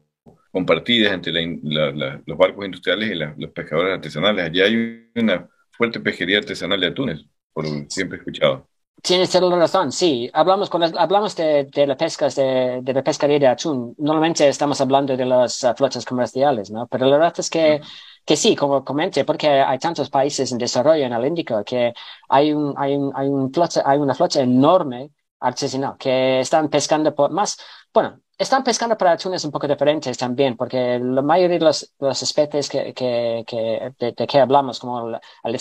compartidas 0.51 1.12
entre 1.12 1.33
los 1.33 2.39
barcos 2.39 2.64
industriales 2.64 3.11
y 3.11 3.41
los 3.41 3.51
pescadores 3.51 3.95
artesanales. 3.95 4.45
Allí 4.47 4.61
hay 4.61 5.11
una 5.16 5.49
fuerte 5.70 6.01
pesquería 6.01 6.39
artesanal 6.39 6.81
de 6.81 6.87
atunes, 6.87 7.27
por 7.53 7.66
siempre 7.89 8.18
he 8.18 8.20
escuchado. 8.20 8.68
Tienes 9.07 9.30
toda 9.30 9.50
la 9.50 9.57
razón, 9.59 9.92
sí. 9.92 10.30
Hablamos, 10.32 10.70
cuando 10.70 10.98
hablamos 10.98 11.36
de, 11.36 11.64
de 11.64 11.86
la 11.86 11.94
pesca, 11.94 12.28
de, 12.30 12.80
de, 12.82 12.92
la 12.94 13.02
pescaría 13.02 13.38
de 13.38 13.46
atún, 13.48 13.94
normalmente 13.98 14.48
estamos 14.48 14.80
hablando 14.80 15.14
de 15.14 15.26
las 15.26 15.62
uh, 15.62 15.74
flotas 15.76 16.07
comerciales, 16.07 16.70
¿no? 16.70 16.86
Pero 16.86 17.05
la 17.07 17.18
verdad 17.18 17.34
es 17.38 17.50
que, 17.50 17.82
que 18.24 18.36
sí, 18.36 18.57
como 18.57 18.82
comenté, 18.82 19.26
porque 19.26 19.48
hay 19.48 19.78
tantos 19.78 20.09
países 20.09 20.50
en 20.52 20.59
desarrollo 20.59 21.05
en 21.05 21.12
el 21.12 21.26
Índico 21.26 21.62
que 21.64 21.92
hay, 22.30 22.52
un, 22.55 22.72
hay, 22.78 22.96
un, 22.96 23.12
hay, 23.14 23.28
un 23.28 23.52
flota, 23.52 23.82
hay 23.84 23.98
una 23.98 24.14
flota 24.14 24.40
enorme 24.40 25.11
artesanal 25.40 25.96
que 25.98 26.40
están 26.40 26.70
pescando 26.70 27.14
por 27.14 27.30
más, 27.30 27.59
bueno, 27.92 28.20
están 28.39 28.64
pescando 28.64 28.97
para 28.97 29.12
atunes 29.12 29.45
un 29.45 29.51
poco 29.51 29.68
diferentes 29.68 30.16
también, 30.18 30.57
porque 30.57 30.99
la 30.99 31.22
mayoría 31.22 31.59
de 31.59 31.64
las, 31.64 32.22
especies 32.22 32.68
que, 32.68 32.93
que, 32.93 33.45
que 33.47 33.93
de, 33.99 34.26
que 34.26 34.41
hablamos, 34.41 34.78
como 34.80 35.09
la 35.11 35.20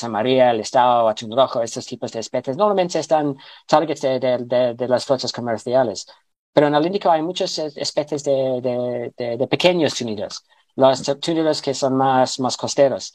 maría, 0.09 0.51
el 0.51 0.61
estado, 0.61 1.07
atún 1.09 1.36
rojo, 1.36 1.61
estos 1.61 1.86
tipos 1.86 2.11
de 2.11 2.19
especies, 2.19 2.57
normalmente 2.57 2.99
están 2.99 3.36
targets 3.67 4.01
de, 4.01 4.19
de, 4.19 4.74
de, 4.76 4.88
las 4.88 5.05
flotas 5.05 5.32
comerciales. 5.32 6.07
Pero 6.51 6.67
en 6.67 6.76
el 6.76 6.86
Índico 6.86 7.09
hay 7.11 7.21
muchas 7.21 7.57
especies 7.59 8.24
de, 8.24 9.11
de, 9.17 9.47
pequeños 9.47 9.95
túnidos, 9.95 10.45
los 10.76 11.03
túnidos 11.19 11.61
que 11.61 11.74
son 11.74 11.95
más, 11.95 12.39
más 12.39 12.57
costeros. 12.57 13.13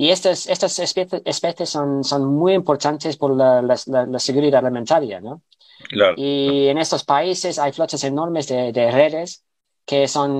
Y 0.00 0.08
estas, 0.08 0.46
estas 0.46 0.78
especies, 0.78 1.68
son, 1.68 2.02
son 2.04 2.24
muy 2.24 2.54
importantes 2.54 3.18
por 3.18 3.36
la, 3.36 3.60
la, 3.60 3.76
la 4.06 4.18
seguridad 4.18 4.64
alimentaria, 4.64 5.20
¿no? 5.20 5.42
Y 6.16 6.68
en 6.68 6.78
estos 6.78 7.04
países 7.04 7.58
hay 7.58 7.70
flotas 7.72 8.02
enormes 8.04 8.48
de, 8.48 8.90
redes 8.90 9.44
que 9.84 10.08
son 10.08 10.30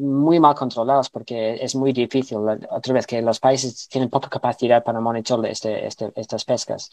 muy 0.00 0.40
mal 0.40 0.54
controladas 0.54 1.10
porque 1.10 1.56
es 1.60 1.74
muy 1.74 1.92
difícil, 1.92 2.38
otra 2.70 2.94
vez 2.94 3.06
que 3.06 3.20
los 3.20 3.38
países 3.38 3.86
tienen 3.86 4.08
poca 4.08 4.30
capacidad 4.30 4.82
para 4.82 4.98
monitorear 4.98 5.52
este, 5.52 5.86
este, 5.86 6.10
estas 6.16 6.46
pescas. 6.46 6.88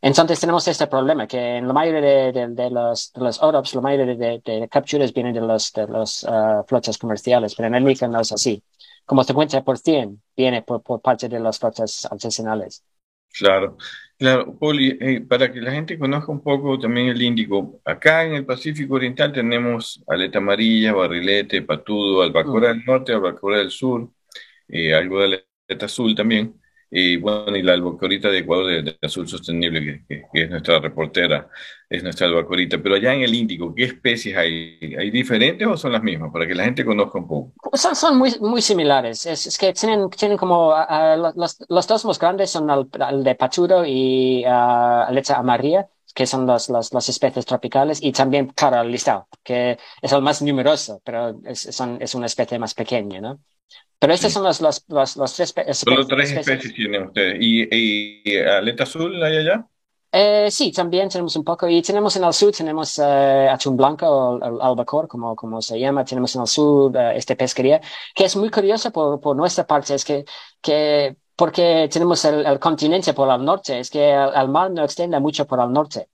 Entonces 0.00 0.40
tenemos 0.40 0.66
este 0.66 0.88
problema 0.88 1.28
que 1.28 1.58
en 1.58 1.68
la 1.68 1.74
mayoría 1.74 2.32
de, 2.32 2.48
de, 2.48 2.70
los, 2.70 3.12
de 3.12 3.20
los 3.20 3.40
OROPs, 3.40 3.76
la 3.76 3.80
mayoría 3.82 4.40
de, 4.40 4.68
capturas 4.68 5.12
vienen 5.12 5.32
de 5.32 5.42
los, 5.42 5.72
de 5.72 5.86
los 5.86 6.24
uh, 6.24 6.64
flotas 6.66 6.98
comerciales, 6.98 7.54
pero 7.54 7.68
en 7.68 7.76
el 7.76 8.10
no 8.10 8.20
es 8.20 8.32
así. 8.32 8.60
Como 9.06 9.24
50% 9.24 10.18
viene 10.36 10.62
por, 10.62 10.82
por 10.82 11.00
parte 11.00 11.28
de 11.28 11.40
las 11.40 11.58
flotas 11.58 12.06
artesanales. 12.10 12.84
Claro. 13.32 13.76
Claro, 14.16 14.56
Poli, 14.58 14.96
eh, 15.00 15.20
para 15.22 15.52
que 15.52 15.60
la 15.60 15.72
gente 15.72 15.98
conozca 15.98 16.30
un 16.30 16.40
poco 16.40 16.78
también 16.78 17.08
el 17.08 17.20
Índico, 17.20 17.80
acá 17.84 18.24
en 18.24 18.34
el 18.34 18.46
Pacífico 18.46 18.94
Oriental 18.94 19.32
tenemos 19.32 20.02
aleta 20.06 20.38
amarilla, 20.38 20.92
barrilete, 20.92 21.62
patudo, 21.62 22.22
albacora 22.22 22.68
del 22.68 22.84
norte, 22.84 23.12
albacora 23.12 23.58
del 23.58 23.70
sur, 23.70 24.08
eh, 24.68 24.94
algo 24.94 25.20
de 25.20 25.44
aleta 25.68 25.86
azul 25.86 26.14
también, 26.14 26.60
y 26.90 27.16
bueno, 27.16 27.56
y 27.56 27.62
la 27.62 27.72
albacorita 27.72 28.28
de 28.28 28.38
Ecuador 28.38 28.84
de, 28.84 28.98
Azul 29.02 29.26
Sostenible, 29.26 30.04
que, 30.08 30.24
es 30.32 30.50
nuestra 30.50 30.78
reportera, 30.78 31.48
es 31.88 32.02
nuestra 32.02 32.26
albacorita. 32.26 32.78
Pero 32.82 32.94
allá 32.94 33.14
en 33.14 33.22
el 33.22 33.34
Índico, 33.34 33.74
¿qué 33.74 33.84
especies 33.84 34.36
hay? 34.36 34.78
¿Hay 34.98 35.10
diferentes 35.10 35.66
o 35.66 35.76
son 35.76 35.92
las 35.92 36.02
mismas? 36.02 36.30
Para 36.32 36.46
que 36.46 36.54
la 36.54 36.64
gente 36.64 36.84
conozca 36.84 37.18
un 37.18 37.28
poco. 37.28 37.52
Son, 37.76 37.96
son 37.96 38.18
muy, 38.18 38.32
muy 38.40 38.62
similares. 38.62 39.26
Es, 39.26 39.58
que 39.58 39.72
tienen, 39.72 40.08
tienen 40.10 40.36
como, 40.36 40.74
los, 41.36 41.58
los, 41.68 41.86
dos 41.86 42.04
más 42.04 42.18
grandes 42.18 42.50
son 42.50 42.68
el, 42.70 43.24
de 43.24 43.34
Pachuro 43.34 43.84
y 43.84 44.44
uh, 44.44 45.08
Alecha 45.08 45.36
amarilla 45.36 45.88
que 46.14 46.26
son 46.26 46.46
las, 46.46 46.70
las, 46.70 47.08
especies 47.08 47.44
tropicales, 47.44 48.00
y 48.00 48.12
también, 48.12 48.46
claro, 48.54 48.82
el 48.82 48.92
listado, 48.92 49.26
que 49.42 49.76
es 50.00 50.12
el 50.12 50.22
más 50.22 50.42
numeroso, 50.42 51.02
pero 51.04 51.40
es, 51.44 51.66
es 51.66 52.14
una 52.14 52.26
especie 52.26 52.56
más 52.56 52.72
pequeña, 52.72 53.20
¿no? 53.20 53.40
Pero 53.98 54.12
estas 54.12 54.32
son 54.32 54.44
las, 54.44 54.60
las, 54.60 54.84
las, 54.88 55.14
tres 55.14 55.40
especies. 55.40 55.78
Solo 55.78 56.06
tres 56.06 56.32
especies, 56.32 56.74
tienen 56.74 57.06
ustedes. 57.06 57.38
¿Y, 57.40 58.36
aleta 58.38 58.82
azul 58.82 59.22
hay 59.22 59.38
allá? 59.38 59.66
Eh, 60.12 60.50
sí, 60.50 60.70
también 60.72 61.08
tenemos 61.08 61.34
un 61.36 61.42
poco. 61.42 61.66
Y 61.66 61.80
tenemos 61.80 62.14
en 62.16 62.24
el 62.24 62.32
sur, 62.34 62.52
tenemos 62.52 62.98
uh, 62.98 63.48
atún 63.50 63.76
blanco 63.76 64.06
o 64.06 64.62
albacor, 64.62 65.08
como, 65.08 65.34
como 65.34 65.62
se 65.62 65.80
llama. 65.80 66.04
Tenemos 66.04 66.34
en 66.36 66.42
el 66.42 66.46
sur 66.46 66.94
uh, 66.94 67.16
esta 67.16 67.34
pesquería, 67.34 67.80
que 68.14 68.26
es 68.26 68.36
muy 68.36 68.50
curiosa 68.50 68.90
por, 68.90 69.20
por 69.20 69.34
nuestra 69.36 69.66
parte. 69.66 69.94
Es 69.94 70.04
que, 70.04 70.24
que 70.60 71.16
porque 71.34 71.88
tenemos 71.90 72.24
el, 72.26 72.58
continente 72.60 73.14
por 73.14 73.28
el 73.28 73.44
norte, 73.44 73.80
es 73.80 73.90
que 73.90 74.12
el, 74.12 74.48
mar 74.48 74.70
no 74.70 74.84
extiende 74.84 75.18
mucho 75.18 75.46
por 75.46 75.60
el 75.60 75.72
norte. 75.72 76.10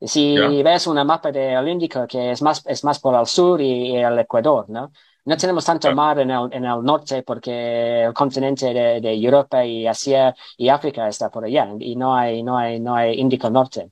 Si 0.00 0.36
ves 0.62 0.86
una 0.86 1.04
mapa 1.04 1.32
del 1.32 1.66
Índico, 1.68 2.06
que 2.06 2.30
es 2.30 2.42
más, 2.42 2.64
es 2.66 2.84
más 2.84 3.00
por 3.00 3.18
el 3.18 3.26
sur 3.26 3.60
y 3.60 3.96
el 3.96 4.18
Ecuador, 4.20 4.66
¿no? 4.68 4.92
No 5.26 5.36
tenemos 5.36 5.64
tanto 5.64 5.94
mar 5.94 6.18
en 6.18 6.30
el, 6.30 6.52
en 6.52 6.64
el 6.64 6.82
norte 6.82 7.22
porque 7.22 8.04
el 8.04 8.12
continente 8.12 8.74
de, 8.74 9.00
de, 9.00 9.14
Europa 9.14 9.64
y 9.64 9.86
Asia 9.86 10.34
y 10.56 10.68
África 10.68 11.08
está 11.08 11.30
por 11.30 11.44
allá 11.44 11.68
y 11.78 11.96
no 11.96 12.14
hay, 12.14 12.42
no 12.42 12.58
hay, 12.58 12.78
no 12.78 12.94
hay 12.94 13.18
Índico 13.18 13.48
Norte. 13.48 13.90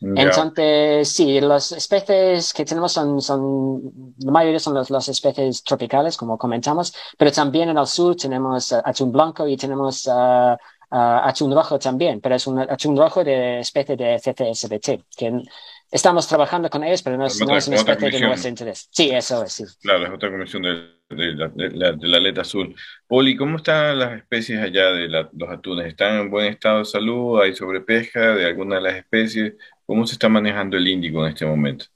Entonces, 0.00 1.08
sí, 1.08 1.40
las 1.40 1.72
especies 1.72 2.52
que 2.52 2.64
tenemos 2.64 2.92
son, 2.92 3.20
son 3.22 4.14
la 4.18 4.30
mayoría 4.30 4.58
son 4.58 4.74
las, 4.74 5.08
especies 5.08 5.62
tropicales, 5.62 6.16
como 6.16 6.36
comentamos, 6.36 6.94
pero 7.16 7.32
también 7.32 7.70
en 7.70 7.78
el 7.78 7.86
sur 7.86 8.14
tenemos 8.14 8.72
uh, 8.72 8.82
atún 8.84 9.10
blanco 9.10 9.48
y 9.48 9.56
tenemos 9.56 10.06
uh, 10.06 10.10
uh, 10.12 10.56
atún 10.90 11.52
rojo 11.54 11.78
también, 11.78 12.20
pero 12.20 12.34
es 12.34 12.46
un 12.46 12.58
atún 12.60 12.96
rojo 12.96 13.24
de 13.24 13.60
especie 13.60 13.96
de 13.96 14.18
CCSBT, 14.18 15.04
que 15.16 15.42
estamos 15.90 16.26
trabajando 16.28 16.68
con 16.68 16.84
ellos, 16.84 17.02
pero 17.02 17.16
no 17.16 17.26
es, 17.26 17.40
no 17.40 17.56
es 17.56 17.68
una 17.68 17.76
especie 17.76 18.10
de 18.10 18.20
nuestro 18.20 18.48
interés. 18.48 18.88
Sí, 18.90 19.10
eso 19.10 19.44
es, 19.44 19.52
sí. 19.52 19.64
Claro, 19.80 20.06
es 20.06 20.12
otra 20.12 20.30
comisión 20.30 20.62
de, 20.62 20.96
de, 21.08 21.34
la, 21.34 21.48
de, 21.48 21.70
la, 22.08 22.16
aleta 22.16 22.42
azul. 22.42 22.74
Poli, 23.06 23.36
¿cómo 23.36 23.58
están 23.58 23.98
las 23.98 24.18
especies 24.18 24.60
allá 24.60 24.92
de 24.92 25.08
los 25.08 25.50
atunes? 25.50 25.86
¿Están 25.86 26.20
en 26.20 26.30
buen 26.30 26.46
estado 26.46 26.80
de 26.80 26.84
salud? 26.84 27.40
¿Hay 27.40 27.54
sobrepesca 27.54 28.34
de 28.34 28.46
alguna 28.46 28.76
de 28.76 28.82
las 28.82 28.94
especies? 28.96 29.54
¿Cómo 29.84 30.06
se 30.06 30.14
está 30.14 30.28
manejando 30.28 30.76
el 30.76 30.88
índico 30.88 31.24
en 31.24 31.32
este 31.32 31.46
momento? 31.46 31.86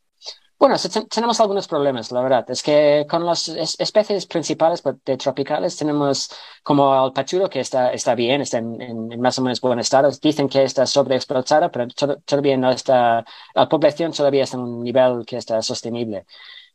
Bueno, 0.60 0.76
tenemos 1.08 1.40
algunos 1.40 1.66
problemas, 1.66 2.12
la 2.12 2.20
verdad. 2.20 2.50
Es 2.50 2.62
que 2.62 3.06
con 3.08 3.24
las 3.24 3.48
especies 3.48 4.26
principales 4.26 4.82
pues, 4.82 4.96
de 5.06 5.16
tropicales 5.16 5.74
tenemos 5.74 6.30
como 6.62 7.06
el 7.06 7.14
pachuro, 7.14 7.48
que 7.48 7.60
está, 7.60 7.90
está 7.94 8.14
bien, 8.14 8.42
está 8.42 8.58
en, 8.58 9.18
más 9.20 9.38
o 9.38 9.42
menos 9.42 9.58
buen 9.62 9.78
estado. 9.78 10.10
Dicen 10.20 10.50
que 10.50 10.62
está 10.64 10.84
sobreexplotada, 10.84 11.70
pero 11.70 11.86
todavía 12.26 12.58
no 12.58 12.70
está, 12.70 13.24
la 13.54 13.68
población 13.70 14.12
todavía 14.12 14.44
está 14.44 14.58
en 14.58 14.64
un 14.64 14.82
nivel 14.82 15.24
que 15.24 15.38
está 15.38 15.62
sostenible. 15.62 16.26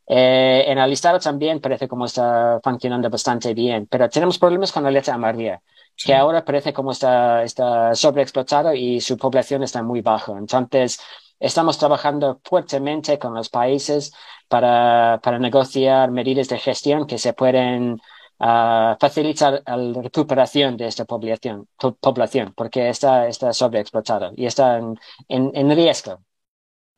Eh, 0.08 0.64
en 0.66 0.78
el 0.78 0.90
listado 0.90 1.20
también 1.20 1.60
parece 1.60 1.86
como 1.88 2.06
está 2.06 2.60
funcionando 2.64 3.08
bastante 3.10 3.54
bien, 3.54 3.86
pero 3.88 4.08
tenemos 4.08 4.38
problemas 4.38 4.72
con 4.72 4.82
la 4.84 4.90
leche 4.90 5.12
amarilla, 5.12 5.62
que 5.96 6.14
ahora 6.14 6.44
parece 6.44 6.72
como 6.72 6.90
está, 6.92 7.42
está 7.44 7.94
sobreexplotado 7.94 8.74
y 8.74 9.00
su 9.00 9.16
población 9.16 9.62
está 9.62 9.82
muy 9.82 10.00
baja. 10.02 10.32
Entonces, 10.38 10.98
Estamos 11.38 11.78
trabajando 11.78 12.40
fuertemente 12.44 13.18
con 13.18 13.34
los 13.34 13.48
países 13.50 14.12
para, 14.48 15.20
para 15.22 15.38
negociar 15.38 16.10
medidas 16.10 16.48
de 16.48 16.58
gestión 16.58 17.06
que 17.06 17.18
se 17.18 17.34
pueden 17.34 18.00
uh, 18.38 18.96
facilitar 18.98 19.62
la 19.66 20.02
recuperación 20.02 20.76
de 20.76 20.86
esta 20.86 21.04
población, 21.04 21.68
población 22.00 22.52
porque 22.56 22.88
está, 22.88 23.28
está 23.28 23.52
sobreexplotada 23.52 24.32
y 24.36 24.46
está 24.46 24.78
en, 24.78 24.96
en, 25.28 25.70
riesgo. 25.70 26.22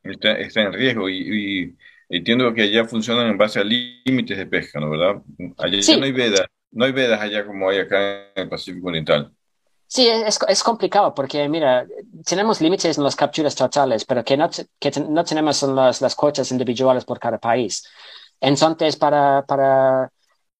Está, 0.02 0.32
está, 0.38 0.62
en 0.62 0.72
riesgo 0.72 1.08
y, 1.08 1.76
entiendo 2.08 2.54
que 2.54 2.62
allá 2.62 2.84
funcionan 2.84 3.28
en 3.28 3.38
base 3.38 3.60
a 3.60 3.64
límites 3.64 4.38
de 4.38 4.46
pesca, 4.46 4.80
¿no 4.80 4.90
verdad? 4.90 5.22
Allá 5.58 5.98
no 5.98 6.04
hay 6.04 6.12
vedas, 6.12 6.46
no 6.70 6.84
hay 6.84 6.92
vedas 6.92 7.20
allá 7.20 7.44
como 7.44 7.68
hay 7.68 7.78
acá 7.78 8.30
en 8.34 8.44
el 8.44 8.48
Pacífico 8.48 8.88
Oriental. 8.88 9.32
Sí, 9.90 10.06
es, 10.06 10.38
es, 10.46 10.62
complicado 10.62 11.14
porque, 11.14 11.48
mira, 11.48 11.86
tenemos 12.24 12.60
límites 12.60 12.98
en 12.98 13.04
las 13.04 13.16
capturas 13.16 13.54
totales, 13.54 14.04
pero 14.04 14.22
que 14.22 14.36
no, 14.36 14.50
que 14.78 14.90
no 15.08 15.24
tenemos 15.24 15.62
en 15.62 15.74
las, 15.74 16.02
las 16.02 16.14
coches 16.14 16.50
individuales 16.52 17.06
por 17.06 17.18
cada 17.18 17.38
país. 17.38 17.84
Entonces, 18.40 18.96
para, 18.96 19.44
para, 19.46 20.12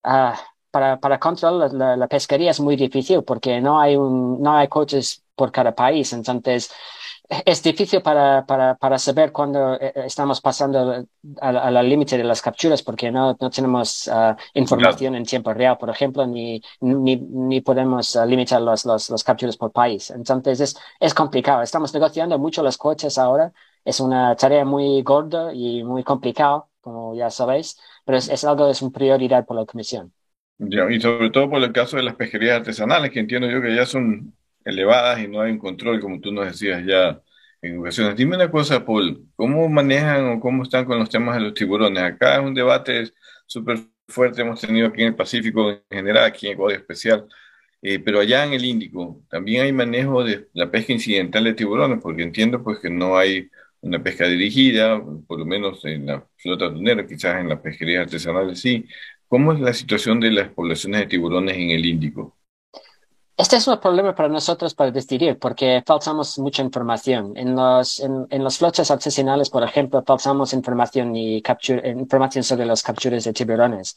uh, 0.04 0.32
para, 0.70 0.98
para 1.00 1.20
controlar 1.20 1.72
la, 1.74 2.08
pesquería 2.08 2.50
es 2.52 2.60
muy 2.60 2.76
difícil 2.76 3.22
porque 3.22 3.60
no 3.60 3.78
hay, 3.80 3.96
un, 3.96 4.40
no 4.42 4.56
hay 4.56 4.68
coches 4.68 5.22
por 5.34 5.52
cada 5.52 5.74
país. 5.74 6.12
Entonces, 6.14 6.70
es 7.28 7.62
difícil 7.62 8.00
para, 8.00 8.46
para, 8.46 8.76
para 8.76 8.98
saber 8.98 9.32
cuándo 9.32 9.74
eh, 9.74 9.92
eh, 9.94 10.02
estamos 10.06 10.40
pasando 10.40 11.06
al 11.40 11.88
límite 11.88 12.16
de 12.16 12.24
las 12.24 12.40
capturas 12.40 12.82
porque 12.82 13.10
no, 13.10 13.36
no 13.38 13.50
tenemos 13.50 14.08
ah, 14.08 14.36
información 14.54 15.14
en 15.14 15.24
tiempo 15.24 15.52
real, 15.52 15.76
por 15.76 15.90
ejemplo, 15.90 16.26
ni, 16.26 16.62
ni, 16.80 17.16
ni 17.16 17.60
podemos 17.60 18.16
ah, 18.16 18.24
limitar 18.24 18.62
los, 18.62 18.86
los, 18.86 19.10
los, 19.10 19.24
capturas 19.24 19.56
por 19.56 19.72
país. 19.72 20.10
Entonces 20.10 20.60
es, 20.60 20.76
es 21.00 21.12
complicado. 21.12 21.62
Estamos 21.62 21.92
negociando 21.92 22.38
mucho 22.38 22.62
los 22.62 22.78
coches 22.78 23.18
ahora. 23.18 23.52
Es 23.84 24.00
una 24.00 24.34
tarea 24.36 24.64
muy 24.64 25.02
gorda 25.02 25.52
y 25.52 25.84
muy 25.84 26.02
complicada, 26.04 26.64
como 26.80 27.14
ya 27.14 27.30
sabéis, 27.30 27.78
pero 28.04 28.18
es, 28.18 28.28
es 28.28 28.44
algo, 28.44 28.70
es 28.70 28.80
una 28.80 28.92
prioridad 28.92 29.44
por 29.44 29.56
la 29.56 29.66
Comisión. 29.66 30.12
y 30.58 31.00
sobre 31.00 31.30
todo 31.30 31.50
por 31.50 31.62
el 31.62 31.72
caso 31.72 31.96
de 31.98 32.02
las 32.02 32.14
pesquerías 32.14 32.56
artesanales, 32.56 33.10
que 33.10 33.20
entiendo 33.20 33.48
yo 33.48 33.60
que 33.60 33.74
ya 33.74 33.84
son 33.86 34.34
elevadas 34.68 35.20
y 35.20 35.28
no 35.28 35.40
hay 35.40 35.52
un 35.52 35.58
control, 35.58 36.00
como 36.00 36.20
tú 36.20 36.32
nos 36.32 36.46
decías 36.46 36.84
ya 36.86 37.20
en 37.62 37.78
ocasiones. 37.78 38.16
Dime 38.16 38.36
una 38.36 38.50
cosa, 38.50 38.84
Paul, 38.84 39.26
¿cómo 39.36 39.68
manejan 39.68 40.26
o 40.28 40.40
cómo 40.40 40.62
están 40.62 40.84
con 40.84 40.98
los 40.98 41.10
temas 41.10 41.36
de 41.36 41.42
los 41.42 41.54
tiburones? 41.54 42.02
Acá 42.02 42.36
es 42.36 42.40
un 42.40 42.54
debate 42.54 43.10
súper 43.46 43.78
fuerte, 44.08 44.42
hemos 44.42 44.60
tenido 44.60 44.88
aquí 44.88 45.02
en 45.02 45.08
el 45.08 45.16
Pacífico 45.16 45.70
en 45.70 45.82
general, 45.90 46.24
aquí 46.24 46.46
en 46.46 46.54
Ecuador 46.54 46.76
especial, 46.78 47.26
eh, 47.82 47.98
pero 48.00 48.20
allá 48.20 48.44
en 48.44 48.54
el 48.54 48.64
Índico 48.64 49.22
también 49.30 49.62
hay 49.64 49.72
manejo 49.72 50.24
de 50.24 50.48
la 50.54 50.70
pesca 50.70 50.92
incidental 50.92 51.44
de 51.44 51.54
tiburones, 51.54 52.00
porque 52.02 52.22
entiendo 52.22 52.62
pues 52.62 52.78
que 52.80 52.90
no 52.90 53.16
hay 53.16 53.50
una 53.80 54.02
pesca 54.02 54.26
dirigida, 54.26 55.00
por 55.26 55.38
lo 55.38 55.44
menos 55.46 55.84
en 55.84 56.06
la 56.06 56.26
flota 56.36 56.72
tunera, 56.72 57.06
quizás 57.06 57.40
en 57.40 57.48
las 57.48 57.60
pesquerías 57.60 58.02
artesanales 58.04 58.60
sí. 58.60 58.86
¿Cómo 59.28 59.52
es 59.52 59.60
la 59.60 59.74
situación 59.74 60.20
de 60.20 60.30
las 60.32 60.48
poblaciones 60.50 61.00
de 61.00 61.06
tiburones 61.06 61.56
en 61.56 61.70
el 61.70 61.84
Índico? 61.84 62.38
Este 63.39 63.55
es 63.57 63.68
un 63.68 63.78
problema 63.78 64.14
para 64.16 64.28
nosotros 64.28 64.74
para 64.74 64.91
decidir, 64.91 65.39
porque 65.39 65.82
faltamos 65.86 66.39
mucha 66.41 66.61
información. 66.62 67.34
En 67.36 67.55
los, 67.55 68.01
en, 68.01 68.26
en 68.30 68.43
los 68.43 68.59
flotas 68.59 68.91
artesanales, 68.91 69.49
por 69.49 69.62
ejemplo, 69.62 70.03
faltamos 70.05 70.53
información 70.53 71.14
y 71.14 71.41
capture, 71.41 71.89
información 71.91 72.43
sobre 72.43 72.66
las 72.66 72.82
capturas 72.82 73.22
de 73.22 73.32
tiburones. 73.32 73.95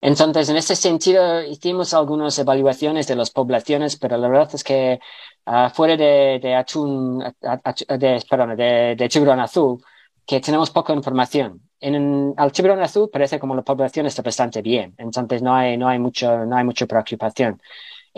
Entonces, 0.00 0.48
en 0.48 0.56
ese 0.56 0.76
sentido, 0.76 1.42
hicimos 1.42 1.92
algunas 1.92 2.38
evaluaciones 2.38 3.08
de 3.08 3.16
las 3.16 3.30
poblaciones, 3.30 3.96
pero 3.96 4.16
la 4.16 4.28
verdad 4.28 4.50
es 4.54 4.62
que 4.62 5.00
uh, 5.46 5.70
fuera 5.70 5.96
de, 5.96 6.38
de 6.40 6.54
atún, 6.54 7.18
de, 7.18 8.24
perdón, 8.30 8.56
de, 8.56 8.94
de, 8.96 9.08
tiburón 9.08 9.40
azul, 9.40 9.82
que 10.24 10.40
tenemos 10.40 10.70
poca 10.70 10.92
información. 10.94 11.62
En 11.80 12.34
el 12.38 12.52
tiburón 12.52 12.80
azul 12.80 13.10
parece 13.12 13.40
como 13.40 13.56
la 13.56 13.62
población 13.62 14.06
está 14.06 14.22
bastante 14.22 14.62
bien, 14.62 14.94
entonces 14.98 15.42
no 15.42 15.54
hay, 15.54 15.76
no 15.76 15.88
hay 15.88 15.98
mucho, 15.98 16.46
no 16.46 16.56
hay 16.56 16.64
mucha 16.64 16.86
preocupación. 16.86 17.60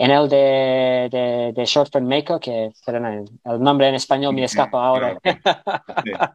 En 0.01 0.09
el 0.09 0.27
de, 0.27 1.09
de, 1.11 1.53
de 1.53 1.65
Short 1.65 1.95
Mako, 2.01 2.39
que 2.39 2.71
perdón, 2.83 3.29
el 3.45 3.61
nombre 3.61 3.87
en 3.87 3.93
español 3.93 4.33
me 4.33 4.45
escapa 4.45 4.83
ahora. 4.83 5.19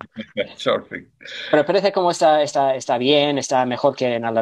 Pero 1.51 1.67
parece 1.67 1.91
como 1.91 2.13
está, 2.13 2.43
está, 2.43 2.77
está 2.77 2.97
bien, 2.97 3.39
está 3.39 3.67
mejor 3.67 3.97
que 3.97 4.15
en 4.15 4.25
el, 4.25 4.39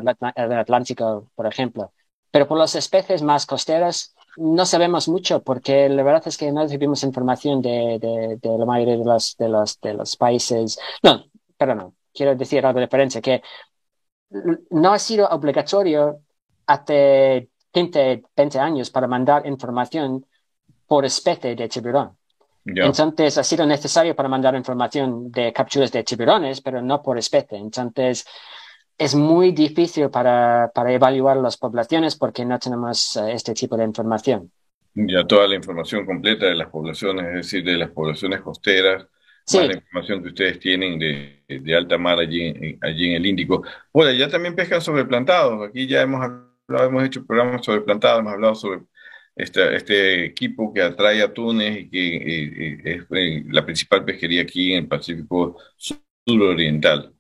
Atlántico, 0.59 1.31
por 1.35 1.47
ejemplo. 1.47 1.95
Pero 2.31 2.47
por 2.47 2.59
las 2.59 2.75
especies 2.75 3.23
más 3.23 3.47
costeras 3.47 4.15
no 4.37 4.67
sabemos 4.67 5.09
mucho 5.09 5.43
porque 5.43 5.89
la 5.89 6.03
verdad 6.03 6.25
es 6.27 6.37
que 6.37 6.53
no 6.53 6.65
recibimos 6.65 7.03
información 7.03 7.63
de, 7.63 7.99
de, 7.99 8.37
de 8.43 8.59
la 8.59 8.67
mayoría 8.67 8.99
de 8.99 9.07
los, 9.07 9.39
de, 9.39 9.49
los, 9.49 9.81
de 9.81 9.95
los 9.95 10.17
países. 10.19 10.79
No, 11.03 11.25
pero 11.57 11.75
no, 11.75 11.95
quiero 12.13 12.37
decir 12.37 12.67
algo 12.67 12.79
diferente, 12.79 13.23
que 13.23 13.41
no 14.69 14.93
ha 14.93 14.99
sido 14.99 15.27
obligatorio 15.29 16.21
hasta 16.67 16.93
15, 17.75 18.23
20 18.37 18.59
años 18.59 18.91
para 18.91 19.09
mandar 19.09 19.47
información 19.47 20.25
por 20.87 21.05
especie 21.05 21.57
de 21.57 21.69
tiburón. 21.69 22.17
Entonces, 22.65 23.37
ha 23.37 23.43
sido 23.43 23.67
necesario 23.67 24.15
para 24.15 24.29
mandar 24.29 24.55
información 24.55 25.31
de 25.31 25.53
capturas 25.53 25.93
de 25.93 26.03
tiburones, 26.03 26.61
pero 26.63 26.81
no 26.81 27.03
por 27.03 27.19
especie. 27.19 27.59
Entonces, 27.59 28.25
es 28.97 29.15
muy 29.15 29.53
difícil 29.53 30.09
para, 30.09 30.71
para 30.73 30.93
evaluar 30.93 31.37
las 31.37 31.57
poblaciones 31.57 32.17
porque 32.17 32.45
no 32.45 32.59
tenemos 32.59 33.17
eh, 33.17 33.33
este 33.33 33.53
tipo 33.53 33.77
de 33.77 33.85
información. 33.85 34.51
Ya 34.95 35.27
toda 35.27 35.49
la 35.49 35.57
información 35.57 36.07
completa 36.07 36.47
de 36.47 36.55
las 36.55 36.69
poblaciones, 36.69 37.27
es 37.27 37.35
decir, 37.35 37.65
de 37.65 37.77
las 37.77 37.91
poblaciones 37.91 38.41
costeras, 38.41 39.05
la 39.53 39.75
información 39.75 40.23
que 40.23 40.29
ustedes 40.29 40.59
tienen 40.61 40.99
de, 40.99 41.43
de 41.49 41.77
alta 41.77 41.99
mar 41.99 42.19
allí, 42.19 42.79
allí 42.81 43.09
en 43.09 43.17
el 43.17 43.27
Índico. 43.27 43.63
Bueno, 43.93 44.13
ya 44.13 44.29
también 44.29 44.55
pescan 44.55 44.81
sobre 44.81 45.05
plantados. 45.05 45.69
Aquí 45.69 45.87
ya 45.87 46.01
hemos 46.01 46.25
hemos 46.69 47.05
hecho 47.05 47.25
programas 47.27 47.65
sobre 47.65 47.83
plantadas, 47.83 48.21
hemos 48.21 48.33
hablado 48.33 48.55
sobre 48.55 48.83
este, 49.37 49.77
este 49.77 50.25
equipo 50.27 50.73
que 50.73 50.83
atrae 50.83 51.23
atunes 51.23 51.79
y 51.79 51.91
que 51.91 52.81
es 52.85 53.05
eh, 53.11 53.45
la 53.49 53.65
principal 53.65 54.05
pesquería 54.05 54.43
aquí 54.43 54.73
en 54.73 54.85
el 54.85 54.89
Pacífico 54.89 55.57
suroriental. 56.27 57.15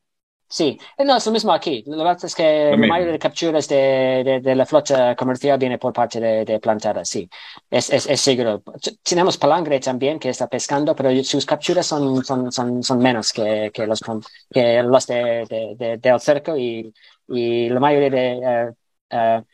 Sí, 0.46 0.78
no, 1.04 1.16
es 1.16 1.26
lo 1.26 1.32
mismo 1.32 1.52
aquí. 1.52 1.82
Que 1.82 1.90
pasa 1.90 2.28
es 2.28 2.34
que 2.34 2.70
la 2.70 2.76
mayoría 2.76 3.12
de 3.14 3.18
capturas 3.18 3.66
de, 3.66 4.40
de, 4.40 4.54
la 4.54 4.64
flota 4.64 5.16
comercial 5.16 5.58
viene 5.58 5.78
por 5.78 5.92
parte 5.92 6.20
de, 6.20 6.44
de 6.44 6.60
plantadas, 6.60 7.08
sí. 7.08 7.28
Es, 7.68 7.90
es, 7.90 8.06
es, 8.06 8.20
seguro. 8.20 8.62
Tenemos 9.02 9.36
palangre 9.36 9.80
también 9.80 10.18
que 10.20 10.28
está 10.28 10.46
pescando, 10.46 10.94
pero 10.94 11.10
sus 11.24 11.44
capturas 11.44 11.86
son, 11.86 12.24
son, 12.24 12.52
son, 12.52 12.84
son 12.84 12.98
menos 13.00 13.32
que, 13.32 13.72
que 13.74 13.84
los, 13.86 14.00
que 14.48 14.82
los 14.84 15.06
de, 15.08 15.74
de, 15.76 15.98
del 15.98 16.20
cerco 16.20 16.56
y, 16.56 16.94
y 17.28 17.68
la 17.70 17.80
mayoría 17.80 18.10
de 18.10 18.32
eh, 18.38 18.72
uh, 19.14 19.44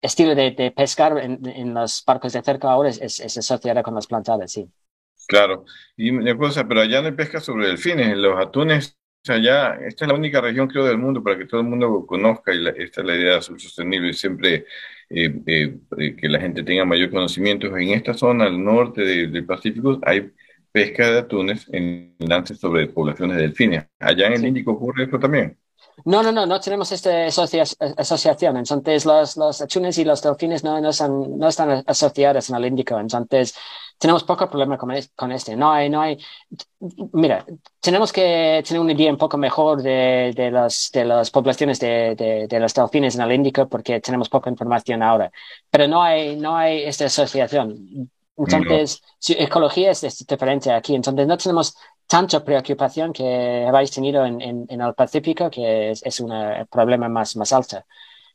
estilo 0.00 0.34
de, 0.34 0.52
de 0.52 0.70
pescar 0.70 1.18
en, 1.18 1.40
en, 1.46 1.74
los 1.74 2.02
barcos 2.06 2.32
de 2.32 2.42
cerca 2.42 2.70
ahora 2.70 2.88
es, 2.88 3.00
es, 3.00 3.20
es 3.20 3.36
asociada 3.38 3.82
con 3.82 3.94
las 3.94 4.06
plantadas, 4.06 4.52
sí. 4.52 4.68
Claro, 5.28 5.64
y 5.96 6.10
una 6.10 6.36
cosa, 6.36 6.66
pero 6.66 6.80
allá 6.80 7.00
no 7.00 7.08
hay 7.08 7.12
pesca 7.14 7.40
sobre 7.40 7.68
delfines, 7.68 8.16
los 8.16 8.40
atunes, 8.40 8.98
allá, 9.28 9.74
esta 9.86 10.04
es 10.04 10.08
la 10.08 10.14
única 10.14 10.40
región 10.40 10.66
creo 10.68 10.84
del 10.86 10.98
mundo 10.98 11.22
para 11.22 11.38
que 11.38 11.44
todo 11.46 11.60
el 11.60 11.66
mundo 11.66 12.06
conozca, 12.06 12.54
y 12.54 12.66
esta 12.66 13.02
es 13.02 13.06
la 13.06 13.16
idea 13.16 13.42
sostenible, 13.42 14.12
siempre 14.12 14.66
eh, 15.10 15.42
eh, 15.46 16.16
que 16.16 16.28
la 16.28 16.40
gente 16.40 16.62
tenga 16.62 16.84
mayor 16.84 17.10
conocimiento. 17.10 17.76
En 17.76 17.90
esta 17.90 18.14
zona, 18.14 18.46
al 18.46 18.62
norte 18.62 19.02
del 19.02 19.44
Pacífico, 19.44 20.00
hay 20.04 20.32
pesca 20.72 21.10
de 21.10 21.18
atunes 21.18 21.68
en 21.72 22.16
lances 22.20 22.58
sobre 22.58 22.86
poblaciones 22.88 23.36
de 23.36 23.42
delfines. 23.42 23.86
Allá 23.98 24.28
en 24.28 24.34
el 24.34 24.46
Índico 24.46 24.72
ocurre 24.72 25.04
eso 25.04 25.18
también. 25.18 25.58
No, 26.04 26.22
no, 26.22 26.32
no, 26.32 26.46
no 26.46 26.60
tenemos 26.60 26.92
esta 26.92 27.26
asociación. 27.26 28.56
Entonces, 28.56 29.04
los, 29.04 29.36
los 29.36 29.60
atunes 29.60 29.98
y 29.98 30.04
los 30.04 30.22
delfines 30.22 30.64
no, 30.64 30.80
no, 30.80 30.92
son, 30.92 31.38
no 31.38 31.48
están 31.48 31.82
asociados 31.86 32.48
en 32.50 32.56
el 32.56 32.66
Índico. 32.66 32.98
Entonces, 32.98 33.54
tenemos 33.98 34.24
poco 34.24 34.48
problema 34.48 34.78
con, 34.78 34.90
con 35.14 35.32
este. 35.32 35.56
No 35.56 35.70
hay, 35.72 35.90
no 35.90 36.00
hay. 36.00 36.18
Mira, 37.12 37.44
tenemos 37.80 38.12
que 38.12 38.62
tener 38.66 38.80
una 38.80 38.92
idea 38.92 39.10
un 39.10 39.18
poco 39.18 39.36
mejor 39.36 39.82
de, 39.82 40.32
de, 40.34 40.50
las, 40.50 40.90
de 40.92 41.04
las 41.04 41.30
poblaciones 41.30 41.78
de, 41.80 42.14
de, 42.16 42.46
de, 42.48 42.60
los 42.60 42.72
delfines 42.74 43.14
en 43.16 43.22
el 43.22 43.32
Índico 43.32 43.68
porque 43.68 44.00
tenemos 44.00 44.28
poca 44.28 44.50
información 44.50 45.02
ahora. 45.02 45.30
Pero 45.70 45.86
no 45.86 46.02
hay, 46.02 46.36
no 46.36 46.56
hay 46.56 46.82
esta 46.84 47.06
asociación. 47.06 48.10
Entonces, 48.36 49.02
su 49.18 49.34
ecología 49.34 49.90
es 49.90 50.26
diferente 50.26 50.72
aquí. 50.72 50.94
Entonces, 50.94 51.26
no 51.26 51.36
tenemos 51.36 51.74
tanta 52.10 52.44
preocupación 52.44 53.12
que 53.12 53.64
habéis 53.68 53.92
tenido 53.92 54.26
en, 54.26 54.40
en, 54.40 54.80
el 54.80 54.94
Pacífico, 54.94 55.48
que 55.48 55.92
es, 55.92 56.02
es 56.04 56.18
un 56.18 56.32
problema 56.68 57.08
más, 57.08 57.36
más 57.36 57.52
alto. 57.52 57.84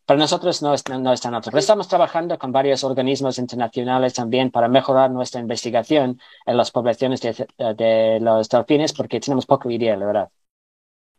Para 0.05 0.17
nosotros 0.17 0.61
no 0.61 0.73
es, 0.73 0.87
no 0.87 1.11
es 1.11 1.19
tan 1.19 1.35
alto, 1.35 1.51
pero 1.51 1.59
estamos 1.59 1.89
trabajando 1.89 2.37
con 2.37 2.53
varios 2.53 2.85
organismos 2.85 3.37
internacionales 3.37 4.13
también 4.13 4.49
para 4.49 4.69
mejorar 4.69 5.11
nuestra 5.11 5.41
investigación 5.41 6.21
en 6.45 6.55
las 6.55 6.71
poblaciones 6.71 7.19
de, 7.19 7.33
de 7.75 8.19
los 8.21 8.47
delfines, 8.47 8.93
porque 8.93 9.19
tenemos 9.19 9.45
poco 9.45 9.69
idea, 9.69 9.97
la 9.97 10.05
verdad. 10.05 10.29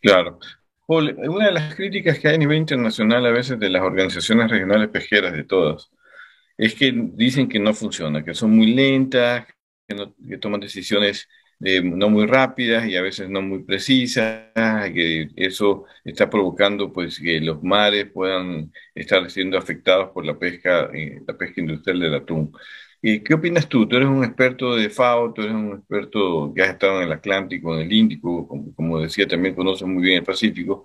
Claro. 0.01 0.39
una 0.87 1.47
de 1.47 1.53
las 1.53 1.75
críticas 1.75 2.19
que 2.19 2.29
hay 2.29 2.37
a 2.37 2.39
nivel 2.39 2.57
internacional 2.57 3.27
a 3.27 3.33
veces 3.33 3.59
de 3.59 3.69
las 3.69 3.83
organizaciones 3.83 4.51
regionales 4.51 4.89
pesqueras, 4.89 5.35
de 5.35 5.45
todas, 5.45 5.91
es 6.57 6.75
que 6.75 6.91
dicen 6.95 7.51
que 7.51 7.59
no 7.59 7.75
funciona, 7.75 8.25
que 8.25 8.33
son 8.33 8.57
muy 8.57 8.69
lentas, 8.69 9.47
que, 9.87 9.95
no, 9.95 10.15
que 10.27 10.39
toman 10.39 10.61
decisiones 10.61 11.29
eh, 11.61 11.81
no 11.83 12.11
muy 12.11 12.27
rápidas 12.27 12.87
y 12.87 12.97
a 12.97 13.03
veces 13.03 13.31
no 13.31 13.43
muy 13.43 13.63
precisas, 13.65 14.51
que 14.93 15.31
eso 15.37 15.85
está 16.05 16.29
provocando 16.29 16.93
pues 16.93 17.19
que 17.19 17.41
los 17.41 17.63
mares 17.63 18.07
puedan 18.13 18.73
estar 18.95 19.29
siendo 19.31 19.57
afectados 19.59 20.11
por 20.11 20.25
la 20.27 20.39
pesca, 20.39 20.91
eh, 20.93 21.23
la 21.27 21.37
pesca 21.37 21.61
industrial 21.61 22.01
del 22.01 22.15
atún. 22.15 22.53
¿Y 23.03 23.21
qué 23.21 23.35
opinas 23.35 23.69
tú? 23.69 23.87
Tú 23.89 23.97
eres 23.97 24.09
un 24.09 24.25
experto 24.25 24.75
de 24.75 24.91
FAO, 24.91 25.33
tú 25.33 25.43
eres 25.43 25.55
un 25.55 25.73
experto 25.75 26.53
que 26.55 26.63
has 26.63 26.71
estado 26.71 26.99
en 27.01 27.07
el 27.09 27.13
Atlántico, 27.13 27.75
en 27.75 27.83
el 27.83 27.93
Índico, 27.93 28.49
como, 28.49 28.75
como 28.75 28.99
decía, 29.01 29.27
también 29.29 29.55
conoces 29.55 29.87
muy 29.87 30.03
bien 30.03 30.19
el 30.19 30.25
Pacífico. 30.25 30.85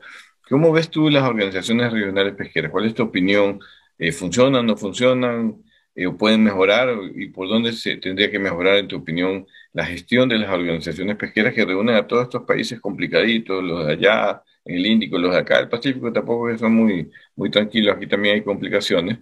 ¿Cómo 0.50 0.72
ves 0.72 0.90
tú 0.90 1.10
las 1.10 1.24
organizaciones 1.24 1.92
regionales 1.92 2.36
pesqueras? 2.36 2.72
¿Cuál 2.72 2.86
es 2.86 2.94
tu 2.94 3.04
opinión? 3.04 3.60
Eh, 3.98 4.12
¿Funcionan, 4.12 4.66
no 4.66 4.76
funcionan? 4.78 5.64
Eh, 5.96 6.08
¿O 6.08 6.18
pueden 6.18 6.44
mejorar? 6.44 6.90
¿Y 7.16 7.28
por 7.30 7.50
dónde 7.50 7.74
se 7.74 7.98
tendría 7.98 8.32
que 8.32 8.40
mejorar, 8.40 8.78
en 8.78 8.88
tu 8.88 8.98
opinión, 8.98 9.46
la 9.74 9.86
gestión 9.86 10.30
de 10.30 10.40
las 10.40 10.50
organizaciones 10.50 11.18
pesqueras 11.18 11.54
que 11.54 11.66
reúnen 11.66 11.96
a 11.96 12.08
todos 12.08 12.24
estos 12.24 12.44
países 12.44 12.80
complicaditos, 12.80 13.64
los 13.64 13.86
de 13.86 13.94
allá, 13.94 14.44
el 14.66 14.86
Índico, 14.86 15.18
los 15.18 15.32
de 15.34 15.40
acá? 15.40 15.60
El 15.60 15.70
Pacífico 15.70 16.12
tampoco 16.14 16.58
son 16.58 16.74
muy, 16.76 17.12
muy 17.36 17.50
tranquilos, 17.52 17.96
aquí 17.96 18.08
también 18.08 18.36
hay 18.36 18.44
complicaciones 18.44 19.20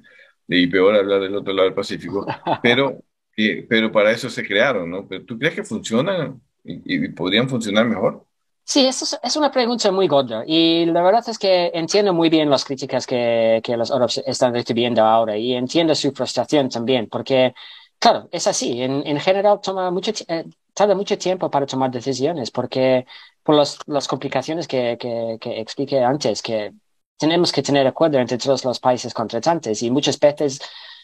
y 0.47 0.67
peor 0.67 0.95
hablar 0.95 1.21
del 1.21 1.35
otro 1.35 1.53
lado 1.53 1.65
del 1.67 1.75
Pacífico, 1.75 2.25
pero, 2.63 3.03
pero 3.67 3.91
para 3.91 4.11
eso 4.11 4.29
se 4.29 4.43
crearon, 4.45 4.89
¿no? 4.89 5.07
¿Pero 5.07 5.25
¿Tú 5.25 5.37
crees 5.37 5.55
que 5.55 5.63
funcionan 5.63 6.41
y, 6.63 7.09
podrían 7.09 7.49
funcionar 7.49 7.85
mejor? 7.87 8.25
Sí, 8.71 8.85
eso 8.85 9.17
es, 9.23 9.35
una 9.35 9.51
pregunta 9.51 9.91
muy 9.91 10.07
gorda 10.07 10.43
y 10.45 10.85
la 10.85 11.01
verdad 11.01 11.27
es 11.27 11.39
que 11.39 11.71
entiendo 11.73 12.13
muy 12.13 12.29
bien 12.29 12.51
las 12.51 12.63
críticas 12.65 13.07
que, 13.07 13.61
que 13.63 13.75
los 13.75 13.89
Orbs 13.89 14.21
están 14.27 14.53
recibiendo 14.53 15.03
ahora 15.03 15.35
y 15.35 15.53
entiendo 15.55 15.95
su 15.95 16.11
frustración 16.11 16.69
también, 16.69 17.09
porque, 17.09 17.55
claro, 17.97 18.29
es 18.31 18.45
así. 18.45 18.79
En, 18.83 19.01
en 19.07 19.19
general 19.19 19.59
toma 19.59 19.89
mucho, 19.89 20.11
eh, 20.27 20.45
tarda 20.75 20.93
mucho 20.93 21.17
tiempo 21.17 21.49
para 21.49 21.65
tomar 21.65 21.89
decisiones 21.89 22.51
porque 22.51 23.07
por 23.41 23.55
los, 23.55 23.79
las 23.87 24.07
complicaciones 24.07 24.67
que, 24.67 24.97
que, 24.99 25.37
que 25.41 25.59
expliqué 25.59 26.03
antes, 26.03 26.43
que 26.43 26.71
tenemos 27.17 27.51
que 27.51 27.63
tener 27.63 27.87
acuerdo 27.87 28.19
entre 28.19 28.37
todos 28.37 28.63
los 28.65 28.79
países 28.79 29.15
contratantes 29.15 29.81
y 29.81 29.89
muchas 29.89 30.19
veces 30.19 30.59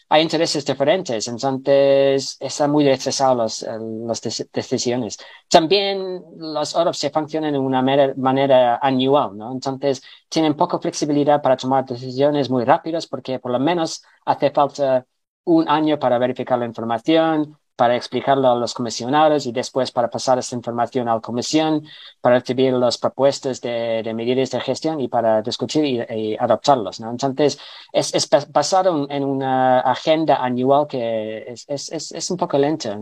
hay 0.08 0.22
intereses 0.22 0.64
diferentes, 0.64 1.26
entonces 1.26 2.36
están 2.38 2.70
muy 2.70 2.84
retrasadas 2.84 3.66
las 4.06 4.20
decisiones. 4.52 5.18
También 5.48 6.22
los 6.36 6.76
OROPs 6.76 6.98
se 6.98 7.10
funcionan 7.10 7.52
de 7.52 7.58
una 7.58 7.82
manera, 7.82 8.78
anual, 8.80 9.36
¿no? 9.36 9.52
Entonces 9.52 10.02
tienen 10.28 10.54
poca 10.54 10.78
flexibilidad 10.78 11.42
para 11.42 11.56
tomar 11.56 11.84
decisiones 11.84 12.48
muy 12.50 12.64
rápidas 12.64 13.06
porque 13.06 13.38
por 13.40 13.50
lo 13.50 13.58
menos 13.58 14.02
hace 14.24 14.50
falta 14.50 15.04
un 15.44 15.68
año 15.68 15.98
para 15.98 16.18
verificar 16.18 16.58
la 16.58 16.66
información, 16.66 17.58
para 17.76 17.94
explicarlo 17.96 18.50
a 18.50 18.56
los 18.56 18.74
comisionados 18.74 19.46
y 19.46 19.52
después 19.52 19.92
para 19.92 20.08
pasar 20.10 20.38
esta 20.38 20.56
información 20.56 21.08
a 21.08 21.14
la 21.14 21.20
comisión, 21.20 21.86
para 22.20 22.38
recibir 22.38 22.72
las 22.72 22.98
propuestas 22.98 23.60
de, 23.60 24.12
medidas 24.14 24.50
de 24.50 24.60
gestión 24.60 25.00
y 25.00 25.08
para 25.08 25.42
discutir 25.42 25.84
y, 26.10 26.36
adoptarlos. 26.36 27.00
¿no? 27.00 27.10
Entonces, 27.10 27.58
es, 27.92 28.14
es 28.14 28.28
basado 28.50 29.06
en 29.10 29.24
una 29.24 29.80
agenda 29.80 30.36
anual 30.36 30.86
que 30.86 31.44
es, 31.48 31.66
es, 31.68 32.12
es 32.12 32.30
un 32.30 32.36
poco 32.36 32.58
lenta 32.58 32.98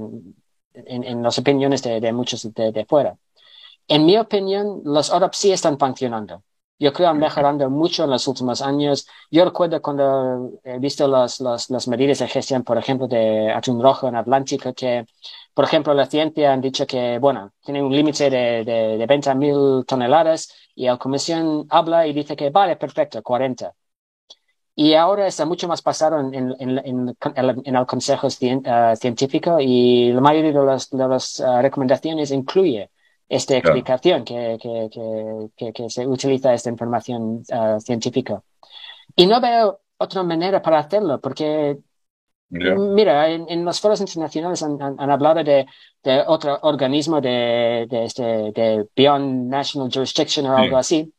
en, 0.75 1.05
en, 1.05 1.23
las 1.23 1.39
opiniones 1.39 1.83
de, 1.83 2.01
de 2.01 2.13
muchos 2.13 2.53
de, 2.53 2.73
de, 2.73 2.85
fuera. 2.85 3.17
En 3.89 4.05
mi 4.07 4.17
opinión, 4.17 4.83
los 4.85 5.11
ORAP 5.11 5.35
sí 5.35 5.53
están 5.53 5.79
funcionando. 5.79 6.43
Yo 6.85 6.93
creo 6.93 7.09
han 7.09 7.19
mejorado 7.19 7.71
mucho 7.71 8.05
en 8.05 8.11
los 8.11 8.29
últimos 8.29 8.61
años. 8.61 9.07
Yo 9.31 9.43
recuerdo 9.47 9.81
cuando 9.81 10.51
he 10.65 10.79
visto 10.79 11.09
las, 11.09 11.41
las, 11.41 11.71
las 11.71 11.89
medidas 11.89 12.19
de 12.19 12.29
gestión, 12.29 12.63
por 12.63 12.77
ejemplo, 12.77 13.09
de 13.09 13.51
atún 13.51 13.83
rojo 13.83 14.07
en 14.07 14.17
Atlántico, 14.17 14.75
que, 14.75 15.07
por 15.55 15.65
ejemplo, 15.65 15.95
la 15.95 16.05
ciencia 16.05 16.53
han 16.53 16.61
dicho 16.61 16.87
que, 16.87 17.19
bueno, 17.19 17.53
tiene 17.65 17.83
un 17.83 17.91
límite 17.91 18.29
de, 18.29 18.65
de, 18.65 18.99
de 18.99 19.07
20.000 19.07 19.87
toneladas 19.87 20.53
y 20.75 20.85
la 20.85 20.99
comisión 20.99 21.67
habla 21.71 22.07
y 22.07 22.13
dice 22.13 22.37
que, 22.37 22.51
vale, 22.51 22.77
perfecto, 22.77 23.23
40. 23.23 23.73
Y 24.77 24.95
ahora 24.95 25.27
está 25.27 25.47
mucho 25.47 25.69
más 25.69 25.81
pasado 25.83 26.21
en, 26.21 26.35
en, 26.35 26.55
en, 26.61 27.17
en 27.65 27.77
el 27.77 27.87
consejo 27.87 28.27
uh, 28.27 28.97
científico 28.97 29.59
y 29.61 30.13
la 30.13 30.21
mayoría 30.21 30.53
de 30.53 30.67
las, 30.67 30.91
de 30.91 31.09
las 31.09 31.41
uh, 31.41 31.63
recomendaciones 31.63 32.31
incluye 32.31 32.91
esta 33.29 33.57
explicación 33.57 34.25
que, 34.25 34.59
que, 34.61 35.51
que, 35.57 35.73
que, 35.73 35.91
se 35.91 36.07
utiliza 36.07 36.53
esta 36.55 36.71
información 36.71 37.43
uh, 37.51 37.81
científica. 37.81 38.43
Y 39.17 39.27
no 39.27 39.41
veo 39.41 39.81
otra 39.97 40.23
manera 40.23 40.61
para 40.61 40.81
hacerlo, 40.81 41.21
porque, 41.21 41.79
mira, 42.51 43.31
en, 43.31 43.47
en, 43.49 43.65
los 43.65 43.81
foros 43.81 44.01
internacionales 44.01 44.63
han, 44.63 44.81
han, 44.81 45.11
hablado 45.11 45.43
de, 45.43 45.67
de, 46.03 46.25
otro 46.27 46.59
organismo 46.63 47.21
de, 47.21 47.87
de, 47.89 48.05
este, 48.05 48.23
de 48.23 48.87
Beyond 48.95 49.49
National 49.49 49.91
Jurisdiction 49.93 50.47
o 50.47 50.57
algo 50.57 50.77
así. 50.77 51.13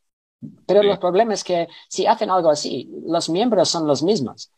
Pero 0.68 0.82
sí. 0.82 0.89
el 0.89 0.99
problema 0.99 1.34
es 1.34 1.43
que 1.43 1.68
si 1.88 2.06
hacen 2.06 2.30
algo 2.30 2.49
así, 2.49 2.89
los 3.08 3.30
miembros 3.30 3.70
son 3.70 3.88
los 3.88 4.03
mismos. 4.03 4.51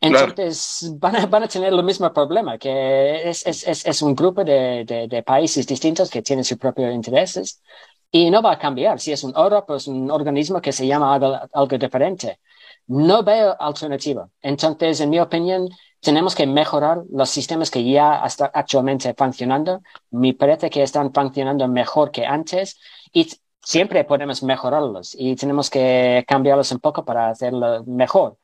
Entonces 0.00 0.92
van, 0.98 1.16
a, 1.16 1.26
van, 1.26 1.44
a, 1.44 1.48
tener 1.48 1.72
el 1.72 1.82
mismo 1.82 2.12
problema, 2.12 2.58
que 2.58 3.28
es, 3.28 3.46
es, 3.46 3.66
es, 3.66 3.86
es 3.86 4.02
un 4.02 4.14
grupo 4.14 4.44
de, 4.44 4.84
de, 4.84 5.08
de, 5.08 5.22
países 5.22 5.66
distintos 5.66 6.10
que 6.10 6.22
tienen 6.22 6.44
sus 6.44 6.58
propios 6.58 6.94
intereses 6.94 7.62
y 8.10 8.30
no 8.30 8.42
va 8.42 8.52
a 8.52 8.58
cambiar. 8.58 9.00
Si 9.00 9.12
es 9.12 9.24
un 9.24 9.32
oro, 9.36 9.64
pues 9.66 9.86
un 9.88 10.10
organismo 10.10 10.60
que 10.60 10.72
se 10.72 10.86
llama 10.86 11.14
algo, 11.14 11.38
algo 11.52 11.78
diferente. 11.78 12.40
No 12.88 13.22
veo 13.22 13.56
alternativa. 13.58 14.28
Entonces, 14.42 15.00
en 15.00 15.10
mi 15.10 15.18
opinión, 15.18 15.68
tenemos 16.00 16.34
que 16.34 16.46
mejorar 16.46 17.02
los 17.10 17.30
sistemas 17.30 17.70
que 17.70 17.82
ya 17.82 18.22
están 18.24 18.50
actualmente 18.54 19.14
funcionando. 19.14 19.80
Me 20.10 20.34
parece 20.34 20.70
que 20.70 20.82
están 20.82 21.12
funcionando 21.12 21.66
mejor 21.68 22.10
que 22.10 22.24
antes 22.26 22.78
y 23.12 23.28
siempre 23.62 24.04
podemos 24.04 24.42
mejorarlos 24.42 25.16
y 25.18 25.34
tenemos 25.36 25.70
que 25.70 26.24
cambiarlos 26.28 26.70
un 26.70 26.80
poco 26.80 27.04
para 27.04 27.30
hacerlo 27.30 27.82
mejor 27.86 28.38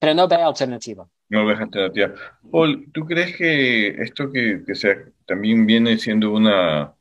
pero 0.00 0.14
no 0.14 0.26
ve 0.26 0.36
alternativa. 0.36 1.06
No 1.28 1.46
ves 1.46 1.60
alternativa. 1.60 2.14
Paul, 2.50 2.90
¿tú 2.92 3.04
crees 3.06 3.36
que 3.36 3.88
esto 4.02 4.32
que, 4.32 4.64
que 4.66 4.74
sea, 4.74 4.96
también 5.26 5.64
viene 5.66 5.96
siendo 5.98 6.32
una 6.32 6.92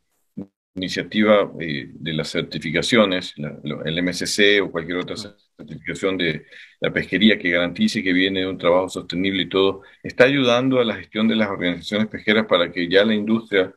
iniciativa 0.76 1.52
eh, 1.60 1.90
de 1.94 2.14
las 2.14 2.30
certificaciones, 2.30 3.34
el 3.38 4.04
MSC 4.04 4.62
o 4.62 4.72
cualquier 4.72 4.98
otra 4.98 5.16
certificación 5.58 6.18
de 6.18 6.46
la 6.80 6.92
pesquería 6.92 7.38
que 7.38 7.50
garantice 7.50 8.04
que 8.04 8.14
viene 8.14 8.42
de 8.42 8.48
un 8.48 8.58
trabajo 8.58 8.90
sostenible 8.90 9.44
y 9.44 9.50
todo, 9.50 9.82
está 10.04 10.26
ayudando 10.26 10.80
a 10.80 10.86
la 10.86 10.96
gestión 10.96 11.28
de 11.28 11.36
las 11.36 11.50
organizaciones 11.50 12.08
pesqueras 12.08 12.46
para 12.46 12.72
que 12.72 12.88
ya 12.90 13.04
la 13.06 13.14
industria, 13.14 13.74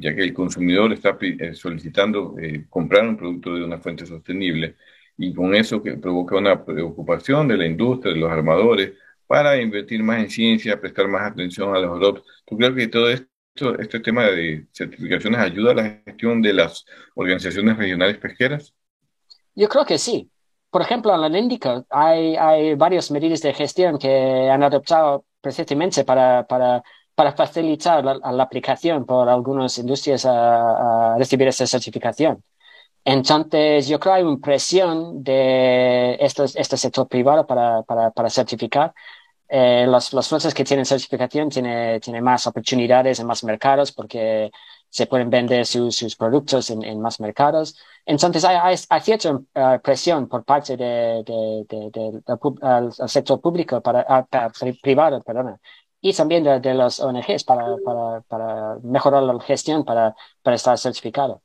ya 0.00 0.14
que 0.14 0.22
el 0.22 0.34
consumidor 0.34 0.92
está 0.92 1.18
eh, 1.20 1.54
solicitando 1.54 2.36
eh, 2.40 2.66
comprar 2.68 3.06
un 3.06 3.16
producto 3.16 3.54
de 3.54 3.64
una 3.64 3.78
fuente 3.78 4.06
sostenible, 4.06 4.76
y 5.16 5.34
con 5.34 5.54
eso 5.54 5.82
que 5.82 5.96
provoca 5.96 6.36
una 6.36 6.64
preocupación 6.64 7.48
de 7.48 7.56
la 7.56 7.66
industria, 7.66 8.14
de 8.14 8.20
los 8.20 8.30
armadores, 8.30 8.92
para 9.26 9.60
invertir 9.60 10.02
más 10.02 10.20
en 10.20 10.30
ciencia, 10.30 10.80
prestar 10.80 11.08
más 11.08 11.30
atención 11.30 11.74
a 11.74 11.78
los 11.78 11.98
ROPs. 11.98 12.22
¿Tú 12.44 12.56
crees 12.56 12.74
que 12.74 12.88
todo 12.88 13.08
esto, 13.08 13.78
este 13.78 14.00
tema 14.00 14.24
de 14.24 14.66
certificaciones 14.72 15.40
ayuda 15.40 15.72
a 15.72 15.74
la 15.74 16.02
gestión 16.04 16.42
de 16.42 16.52
las 16.52 16.84
organizaciones 17.14 17.76
regionales 17.76 18.18
pesqueras? 18.18 18.74
Yo 19.54 19.68
creo 19.68 19.84
que 19.84 19.98
sí. 19.98 20.30
Por 20.70 20.82
ejemplo, 20.82 21.14
en 21.14 21.32
la 21.32 21.38
Índica 21.38 21.84
hay, 21.90 22.36
hay 22.36 22.74
varias 22.74 23.10
medidas 23.10 23.40
de 23.42 23.52
gestión 23.52 23.98
que 23.98 24.50
han 24.50 24.62
adoptado 24.62 25.24
precisamente 25.40 26.04
para, 26.04 26.46
facilitar 27.36 28.04
la, 28.04 28.14
la, 28.14 28.42
aplicación 28.42 29.04
por 29.04 29.28
algunas 29.28 29.76
industrias 29.78 30.24
a, 30.24 31.14
a 31.14 31.18
recibir 31.18 31.48
esta 31.48 31.66
certificación. 31.66 32.42
Entonces, 33.04 33.88
yo 33.88 33.98
creo 33.98 34.14
que 34.14 34.18
hay 34.20 34.24
una 34.24 34.38
presión 34.40 35.24
de 35.24 36.16
estos, 36.20 36.54
este 36.56 36.76
sector 36.76 37.08
privado 37.08 37.46
para, 37.46 37.82
para, 37.82 38.10
para 38.12 38.30
certificar. 38.30 38.94
Eh, 39.48 39.86
las, 39.88 40.12
las 40.12 40.28
fuerzas 40.28 40.54
que 40.54 40.64
tienen 40.64 40.86
certificación 40.86 41.50
tienen 41.50 42.00
tiene 42.00 42.22
más 42.22 42.46
oportunidades 42.46 43.20
en 43.20 43.26
más 43.26 43.44
mercados 43.44 43.92
porque 43.92 44.50
se 44.88 45.06
pueden 45.06 45.30
vender 45.30 45.66
su, 45.66 45.90
sus 45.90 46.16
productos 46.16 46.70
en, 46.70 46.82
en, 46.84 47.00
más 47.00 47.20
mercados. 47.20 47.76
Entonces, 48.06 48.44
hay, 48.44 48.56
hay, 48.62 48.76
hay 48.88 49.00
cierta 49.00 49.32
uh, 49.32 49.80
presión 49.82 50.28
por 50.28 50.44
parte 50.44 50.76
del 50.76 51.24
de, 51.24 51.66
de, 51.68 53.08
sector 53.08 53.40
público, 53.40 53.80
para, 53.80 54.06
uh, 54.20 54.72
privado, 54.82 55.22
perdona, 55.22 55.58
y 56.00 56.12
también 56.12 56.44
de, 56.44 56.74
los 56.74 57.00
ONGs 57.00 57.44
para, 57.44 57.76
para, 57.84 58.20
para 58.22 58.78
mejorar 58.82 59.22
la 59.22 59.40
gestión, 59.40 59.84
para, 59.84 60.14
para 60.42 60.56
estar 60.56 60.78
certificado. 60.78 61.42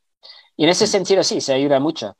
Y 0.57 0.63
en 0.65 0.69
ese 0.71 0.87
sentido 0.87 1.23
sí, 1.23 1.39
se 1.39 1.53
ayuda 1.53 1.79
mucho. 1.79 2.17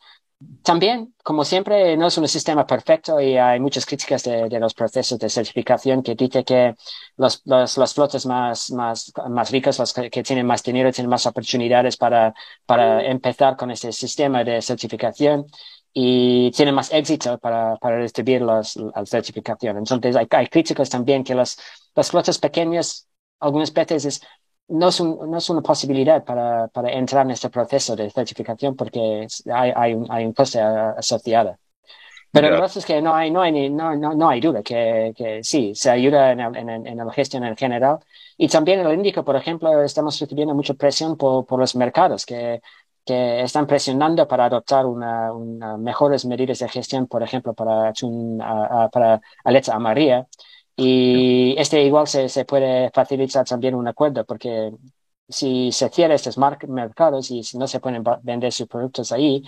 También, 0.61 1.15
como 1.23 1.43
siempre, 1.43 1.97
no 1.97 2.07
es 2.07 2.17
un 2.19 2.27
sistema 2.27 2.67
perfecto 2.67 3.19
y 3.19 3.38
hay 3.38 3.59
muchas 3.59 3.85
críticas 3.88 4.23
de, 4.23 4.59
los 4.59 4.75
procesos 4.75 5.17
de 5.17 5.29
certificación 5.29 6.03
que 6.03 6.13
dice 6.13 6.43
que 6.43 6.75
los, 7.17 7.41
los, 7.45 7.77
las 7.77 7.93
flotas 7.95 8.25
más, 8.27 8.69
más, 8.71 9.11
más 9.29 9.49
ricas, 9.51 9.79
las 9.79 9.93
que, 9.93 10.09
tienen 10.23 10.45
más 10.45 10.61
dinero, 10.61 10.91
tienen 10.91 11.09
más 11.09 11.25
oportunidades 11.25 11.97
para, 11.97 12.35
para 12.67 13.03
empezar 13.03 13.57
con 13.57 13.71
este 13.71 13.91
sistema 13.91 14.43
de 14.43 14.61
certificación 14.61 15.47
y 15.91 16.51
tienen 16.51 16.75
más 16.75 16.93
éxito 16.93 17.39
para, 17.39 17.77
para 17.77 17.97
recibir 17.97 18.43
las, 18.43 18.75
la 18.75 19.03
certificación. 19.07 19.77
Entonces, 19.77 20.15
hay, 20.15 20.27
hay 20.29 20.47
críticos 20.47 20.89
también 20.89 21.23
que 21.23 21.33
las, 21.33 21.57
las 21.95 22.11
flotas 22.11 22.38
pequeñas, 22.38 23.07
algunas 23.39 23.73
veces 23.73 24.05
es 24.05 24.21
no 24.70 24.89
es, 24.89 24.99
un, 24.99 25.32
no 25.32 25.38
es 25.38 25.49
una 25.49 25.61
posibilidad 25.61 26.24
para, 26.24 26.68
para, 26.68 26.91
entrar 26.91 27.26
en 27.26 27.32
este 27.32 27.49
proceso 27.49 27.95
de 27.95 28.09
certificación 28.09 28.76
porque 28.76 29.28
hay, 29.53 29.72
hay, 29.76 29.93
un, 29.93 30.05
hay 30.09 30.26
un 30.26 30.34
coste 30.34 30.59
asociado. 30.59 31.57
Pero 32.32 32.49
yeah. 32.49 32.65
es 32.65 32.86
que 32.86 33.01
no 33.01 33.15
hay, 33.15 33.32
no 33.32 33.41
hay, 33.41 33.70
no, 33.70 33.95
no, 33.95 34.13
no 34.13 34.30
hay 34.30 34.41
duda 34.41 34.61
que, 34.61 35.13
que 35.15 35.43
sí, 35.43 35.74
se 35.74 35.89
ayuda 35.89 36.32
en, 36.34 36.41
en, 36.41 36.88
en, 36.88 36.97
la 36.97 37.11
gestión 37.13 37.45
en 37.45 37.55
general. 37.55 37.99
Y 38.38 38.49
también 38.49 38.82
en 38.82 38.88
el 38.88 38.93
Índico, 38.93 39.24
por 39.24 39.36
ejemplo, 39.38 39.82
estamos 39.82 40.20
recibiendo 40.20 40.53
mucha 40.53 40.74
presión 40.74 41.18
por, 41.18 41.45
por 41.45 41.59
los 41.59 41.76
mercados 41.76 42.26
que, 42.26 42.61
que 43.05 43.41
están 43.41 43.65
presionando 43.65 44.28
para 44.28 44.45
adoptar 44.45 44.86
una, 44.86 45.32
una 45.32 45.78
mejores 45.78 46.26
medidas 46.26 46.59
de 46.59 46.68
gestión, 46.70 47.07
por 47.07 47.24
ejemplo, 47.24 47.53
para, 47.53 47.93
para 48.91 49.22
aleta 49.45 49.74
amarilla. 49.74 50.28
Y 50.80 51.55
este 51.57 51.84
igual 51.84 52.07
se, 52.07 52.30
se 52.30 52.45
puede 52.45 52.91
facilitar 52.91 53.43
también 53.45 53.73
un 53.73 53.88
acuerdo, 53.88 54.23
porque 54.25 54.71
si 55.28 55.71
se 55.71 55.89
cierran 55.89 56.15
estos 56.15 56.38
mercados 56.38 57.32
y 57.32 57.43
si 57.43 57.57
no 57.57 57.67
se 57.67 57.80
pueden 57.80 58.03
vender 58.21 58.51
sus 58.51 58.67
productos 58.67 59.11
ahí, 59.11 59.43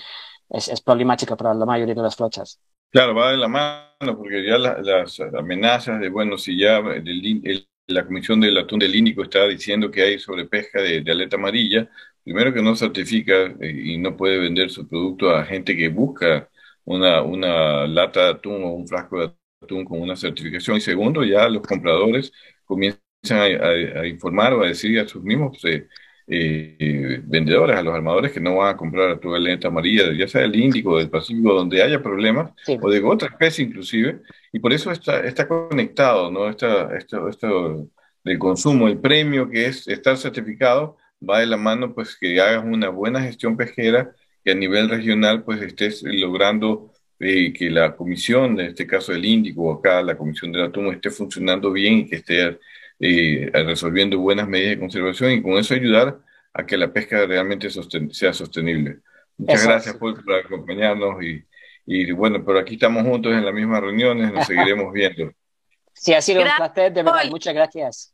es, 0.50 0.68
es, 0.68 0.82
problemático 0.82 1.38
para 1.38 1.54
la 1.54 1.66
mayoría 1.66 1.94
de 1.94 2.02
las 2.02 2.16
flotas. 2.16 2.60
Claro, 2.90 3.14
va 3.14 3.32
de 3.32 3.38
la 3.38 3.48
mano, 3.48 4.18
porque 4.18 4.44
ya 4.44 4.58
la, 4.58 4.82
las 4.82 5.20
amenazas 5.20 6.00
de, 6.00 6.10
bueno, 6.10 6.38
si 6.40 6.58
ya 6.58 6.80
el, 6.80 7.42
el, 7.46 7.70
la 7.86 8.06
Comisión 8.06 8.40
del 8.42 8.58
Atún 8.58 8.80
del 8.80 8.96
Índico 8.96 9.22
está 9.24 9.48
diciendo 9.48 9.92
que 9.92 10.02
hay 10.02 10.20
sobrepesca 10.20 10.82
de, 10.82 11.02
de 11.02 11.12
aleta 11.12 11.36
amarilla, 11.38 11.88
primero 12.24 12.52
que 12.54 12.62
no 12.62 12.76
certifica 12.76 13.54
eh, 13.62 13.72
y 13.72 13.98
no 14.00 14.18
puede 14.18 14.40
vender 14.40 14.72
su 14.72 14.88
producto 14.88 15.30
a 15.30 15.46
gente 15.46 15.76
que 15.78 15.90
busca 15.90 16.50
una, 16.86 17.22
una 17.22 17.88
lata 17.88 18.26
de 18.26 18.30
atún 18.32 18.64
o 18.64 18.70
un 18.74 18.88
frasco 18.88 19.20
de 19.20 19.39
con 19.68 20.02
una 20.02 20.16
certificación. 20.16 20.78
Y 20.78 20.82
segundo, 20.82 21.24
ya 21.24 21.50
los 21.50 21.62
compradores 21.66 22.32
comienzan 22.66 23.02
a, 23.32 24.08
informar 24.08 24.54
o 24.54 24.64
a 24.64 24.68
decir 24.68 25.00
a 25.00 25.08
sus 25.08 25.22
mismos 25.24 25.64
eh, 25.66 25.88
eh, 26.28 27.22
vendedores, 27.24 27.76
a 27.76 27.82
los 27.82 27.94
armadores, 27.94 28.32
que 28.32 28.40
no 28.40 28.58
van 28.58 28.74
a 28.76 28.78
comprar 28.78 29.20
tu 29.20 29.36
lenta 29.36 29.68
amarilla, 29.68 30.14
ya 30.14 30.28
sea 30.28 30.42
del 30.42 30.56
Índico, 30.56 30.98
del 30.98 31.10
Pacífico, 31.10 31.54
donde 31.54 31.82
haya 31.84 32.02
problemas, 32.02 32.52
o 32.68 32.90
de 32.90 33.04
otra 33.04 33.30
especie 33.30 33.66
inclusive. 33.66 34.22
Y 34.54 34.60
por 34.60 34.72
eso 34.74 34.92
está, 34.92 35.22
está 35.26 35.48
conectado, 35.48 36.32
¿no? 36.32 36.50
Esta, 36.50 36.96
esto, 36.98 37.28
esto 37.28 37.90
del 38.24 38.40
consumo, 38.40 38.88
el 38.88 39.00
premio 39.00 39.50
que 39.50 39.66
es 39.66 39.88
estar 39.88 40.18
certificado, 40.18 40.98
va 41.28 41.40
de 41.40 41.48
la 41.48 41.58
mano, 41.58 41.94
pues 41.94 42.16
que 42.18 42.40
hagas 42.40 42.64
una 42.64 42.90
buena 42.90 43.22
gestión 43.22 43.58
pesquera, 43.58 44.16
que 44.44 44.52
a 44.52 44.56
nivel 44.56 44.90
regional, 44.90 45.44
pues 45.44 45.62
estés 45.62 46.04
logrando 46.04 46.94
eh, 47.20 47.52
que 47.54 47.70
la 47.70 47.96
comisión, 47.96 48.60
en 48.60 48.68
este 48.68 48.88
caso 48.88 49.12
del 49.12 49.26
Índico, 49.26 49.72
acá 49.74 50.02
la 50.02 50.18
comisión 50.18 50.52
del 50.52 50.64
atún, 50.64 50.94
esté 50.94 51.10
funcionando 51.10 51.72
bien 51.72 52.00
y 52.00 52.10
que 52.10 52.18
esté 52.18 52.60
eh, 53.00 53.50
resolviendo 53.54 54.18
buenas 54.20 54.48
medidas 54.48 54.72
de 54.72 54.80
conservación 54.80 55.32
y 55.32 55.42
con 55.42 55.54
eso 55.58 55.74
ayudar 55.74 56.20
a 56.54 56.66
que 56.66 56.78
la 56.78 56.92
pesca 56.92 57.26
realmente 57.26 57.70
sea 57.70 58.34
sostenible. 58.34 59.00
Muchas 59.38 59.66
gracias 59.66 59.96
por, 59.96 60.24
por 60.24 60.36
acompañarnos 60.36 61.24
y, 61.24 61.44
y, 61.86 62.12
bueno, 62.12 62.44
pero 62.46 62.60
aquí 62.60 62.74
estamos 62.76 63.04
juntos 63.04 63.34
en 63.34 63.46
las 63.46 63.54
mismas 63.54 63.82
reuniones, 63.82 64.34
nos 64.34 64.46
seguiremos 64.46 64.92
viendo. 64.94 65.32
Sí, 65.94 66.14
ha 66.14 66.22
sido 66.22 66.42
un 66.42 66.48
placer, 66.56 66.94
de 66.94 67.04
verdad, 67.04 67.26
muchas 67.30 67.54
gracias. 67.54 68.12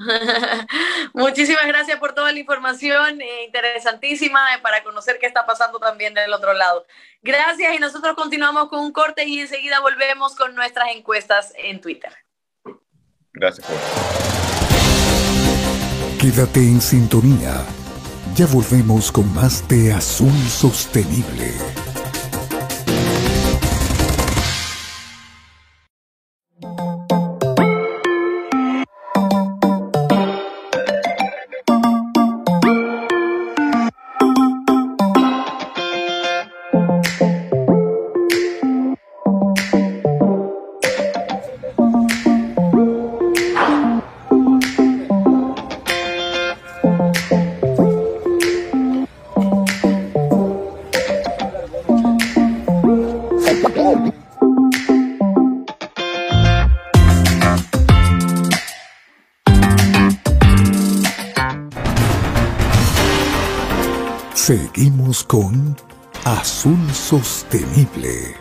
Muchísimas 1.14 1.66
gracias 1.66 1.98
por 1.98 2.14
toda 2.14 2.32
la 2.32 2.38
información 2.38 3.20
eh, 3.20 3.44
interesantísima 3.44 4.54
eh, 4.54 4.58
para 4.62 4.82
conocer 4.82 5.18
qué 5.18 5.26
está 5.26 5.46
pasando 5.46 5.78
también 5.78 6.14
del 6.14 6.32
otro 6.32 6.52
lado. 6.52 6.86
Gracias 7.22 7.74
y 7.74 7.78
nosotros 7.78 8.14
continuamos 8.14 8.68
con 8.68 8.80
un 8.80 8.92
corte 8.92 9.24
y 9.26 9.40
enseguida 9.40 9.80
volvemos 9.80 10.34
con 10.34 10.54
nuestras 10.54 10.88
encuestas 10.90 11.52
en 11.56 11.80
Twitter. 11.80 12.12
Gracias. 13.32 13.66
Quédate 16.20 16.60
en 16.60 16.80
sintonía. 16.80 17.64
Ya 18.34 18.46
volvemos 18.46 19.10
con 19.10 19.32
más 19.34 19.66
de 19.68 19.92
Azul 19.92 20.32
Sostenible. 20.48 21.54
Seguimos 64.80 65.24
con 65.24 65.76
Azul 66.24 66.94
Sostenible. 66.94 68.34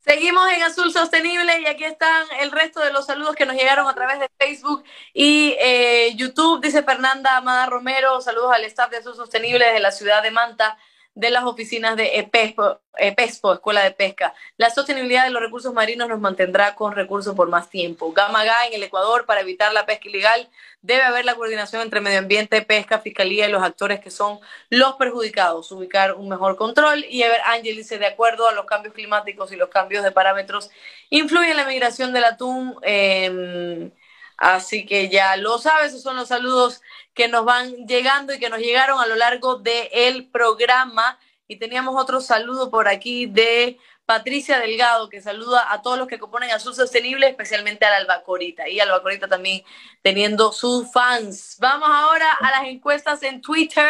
Seguimos 0.00 0.50
en 0.50 0.62
Azul 0.62 0.92
Sostenible 0.92 1.58
y 1.62 1.64
aquí 1.64 1.84
están 1.84 2.26
el 2.38 2.52
resto 2.52 2.80
de 2.80 2.92
los 2.92 3.06
saludos 3.06 3.34
que 3.34 3.46
nos 3.46 3.56
llegaron 3.56 3.88
a 3.88 3.94
través 3.94 4.20
de 4.20 4.28
Facebook 4.38 4.84
y 5.14 5.56
eh, 5.58 6.14
YouTube. 6.14 6.60
Dice 6.60 6.82
Fernanda 6.82 7.38
Amada 7.38 7.64
Romero, 7.64 8.20
saludos 8.20 8.52
al 8.52 8.64
staff 8.64 8.90
de 8.90 8.98
Azul 8.98 9.16
Sostenible 9.16 9.72
de 9.72 9.80
la 9.80 9.90
ciudad 9.90 10.22
de 10.22 10.32
Manta 10.32 10.76
de 11.18 11.30
las 11.30 11.42
oficinas 11.42 11.96
de 11.96 12.20
EPESPO, 12.20 12.80
EPESPO, 12.96 13.54
Escuela 13.54 13.82
de 13.82 13.90
Pesca. 13.90 14.34
La 14.56 14.70
sostenibilidad 14.70 15.24
de 15.24 15.30
los 15.30 15.42
recursos 15.42 15.74
marinos 15.74 16.08
nos 16.08 16.20
mantendrá 16.20 16.76
con 16.76 16.94
recursos 16.94 17.34
por 17.34 17.48
más 17.48 17.68
tiempo. 17.68 18.12
Gamaga 18.12 18.68
en 18.68 18.74
el 18.74 18.84
Ecuador 18.84 19.26
para 19.26 19.40
evitar 19.40 19.72
la 19.72 19.84
pesca 19.84 20.08
ilegal 20.08 20.48
debe 20.80 21.02
haber 21.02 21.24
la 21.24 21.34
coordinación 21.34 21.82
entre 21.82 22.00
medio 22.00 22.20
ambiente, 22.20 22.62
pesca, 22.62 23.00
fiscalía 23.00 23.48
y 23.48 23.50
los 23.50 23.64
actores 23.64 23.98
que 23.98 24.12
son 24.12 24.38
los 24.70 24.94
perjudicados, 24.94 25.72
ubicar 25.72 26.14
un 26.14 26.28
mejor 26.28 26.56
control 26.56 27.04
y 27.10 27.24
Ever 27.24 27.40
Ángel 27.46 27.76
dice 27.76 27.98
de 27.98 28.06
acuerdo 28.06 28.46
a 28.46 28.52
los 28.52 28.64
cambios 28.64 28.94
climáticos 28.94 29.50
y 29.50 29.56
los 29.56 29.70
cambios 29.70 30.04
de 30.04 30.12
parámetros 30.12 30.70
influye 31.10 31.50
en 31.50 31.56
la 31.56 31.66
migración 31.66 32.12
del 32.12 32.24
atún. 32.24 32.76
Eh, 32.82 33.90
Así 34.38 34.86
que 34.86 35.08
ya 35.08 35.36
lo 35.36 35.58
sabes, 35.58 35.88
esos 35.88 36.02
son 36.02 36.14
los 36.16 36.28
saludos 36.28 36.80
que 37.12 37.26
nos 37.26 37.44
van 37.44 37.88
llegando 37.88 38.32
y 38.32 38.38
que 38.38 38.48
nos 38.48 38.60
llegaron 38.60 39.00
a 39.00 39.06
lo 39.06 39.16
largo 39.16 39.56
del 39.56 40.28
programa. 40.28 41.18
Y 41.48 41.56
teníamos 41.56 42.00
otro 42.00 42.20
saludo 42.20 42.70
por 42.70 42.86
aquí 42.86 43.26
de 43.26 43.78
Patricia 44.06 44.60
Delgado, 44.60 45.08
que 45.08 45.20
saluda 45.20 45.72
a 45.72 45.82
todos 45.82 45.98
los 45.98 46.06
que 46.06 46.20
componen 46.20 46.52
Azul 46.52 46.74
Sostenible, 46.74 47.28
especialmente 47.28 47.84
a 47.84 47.90
la 47.90 47.96
Albacorita. 47.96 48.68
Y 48.68 48.78
Albacorita 48.78 49.26
también 49.26 49.64
teniendo 50.02 50.52
sus 50.52 50.90
fans. 50.92 51.56
Vamos 51.58 51.88
ahora 51.90 52.32
a 52.34 52.50
las 52.52 52.68
encuestas 52.68 53.22
en 53.24 53.42
Twitter. 53.42 53.84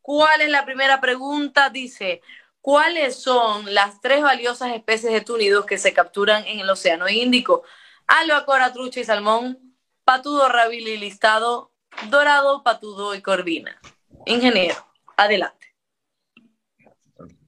¿Cuál 0.00 0.40
es 0.40 0.48
la 0.48 0.64
primera 0.64 1.02
pregunta? 1.02 1.68
Dice, 1.68 2.22
¿cuáles 2.62 3.16
son 3.16 3.74
las 3.74 4.00
tres 4.00 4.22
valiosas 4.22 4.72
especies 4.72 5.12
de 5.12 5.20
túnidos 5.20 5.66
que 5.66 5.76
se 5.76 5.92
capturan 5.92 6.46
en 6.46 6.60
el 6.60 6.70
Océano 6.70 7.08
Índico? 7.08 7.62
Albacora, 8.06 8.72
trucha 8.72 9.00
y 9.00 9.04
salmón, 9.04 9.76
patudo, 10.04 10.48
rabil 10.48 10.86
y 10.88 10.96
listado, 10.96 11.72
dorado, 12.10 12.62
patudo 12.62 13.14
y 13.14 13.22
corvina. 13.22 13.80
Ingeniero, 14.26 14.76
adelante. 15.16 15.74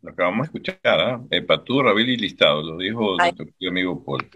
Lo 0.03 0.13
acabamos 0.13 0.47
de 0.47 0.59
escuchar, 0.59 1.27
¿eh? 1.31 1.43
patudo, 1.43 1.83
rabil 1.83 2.09
y 2.11 2.17
listado, 2.17 2.63
lo 2.63 2.77
dijo 2.79 3.17
nuestro 3.17 3.47
amigo 3.69 4.05
Paul. 4.05 4.31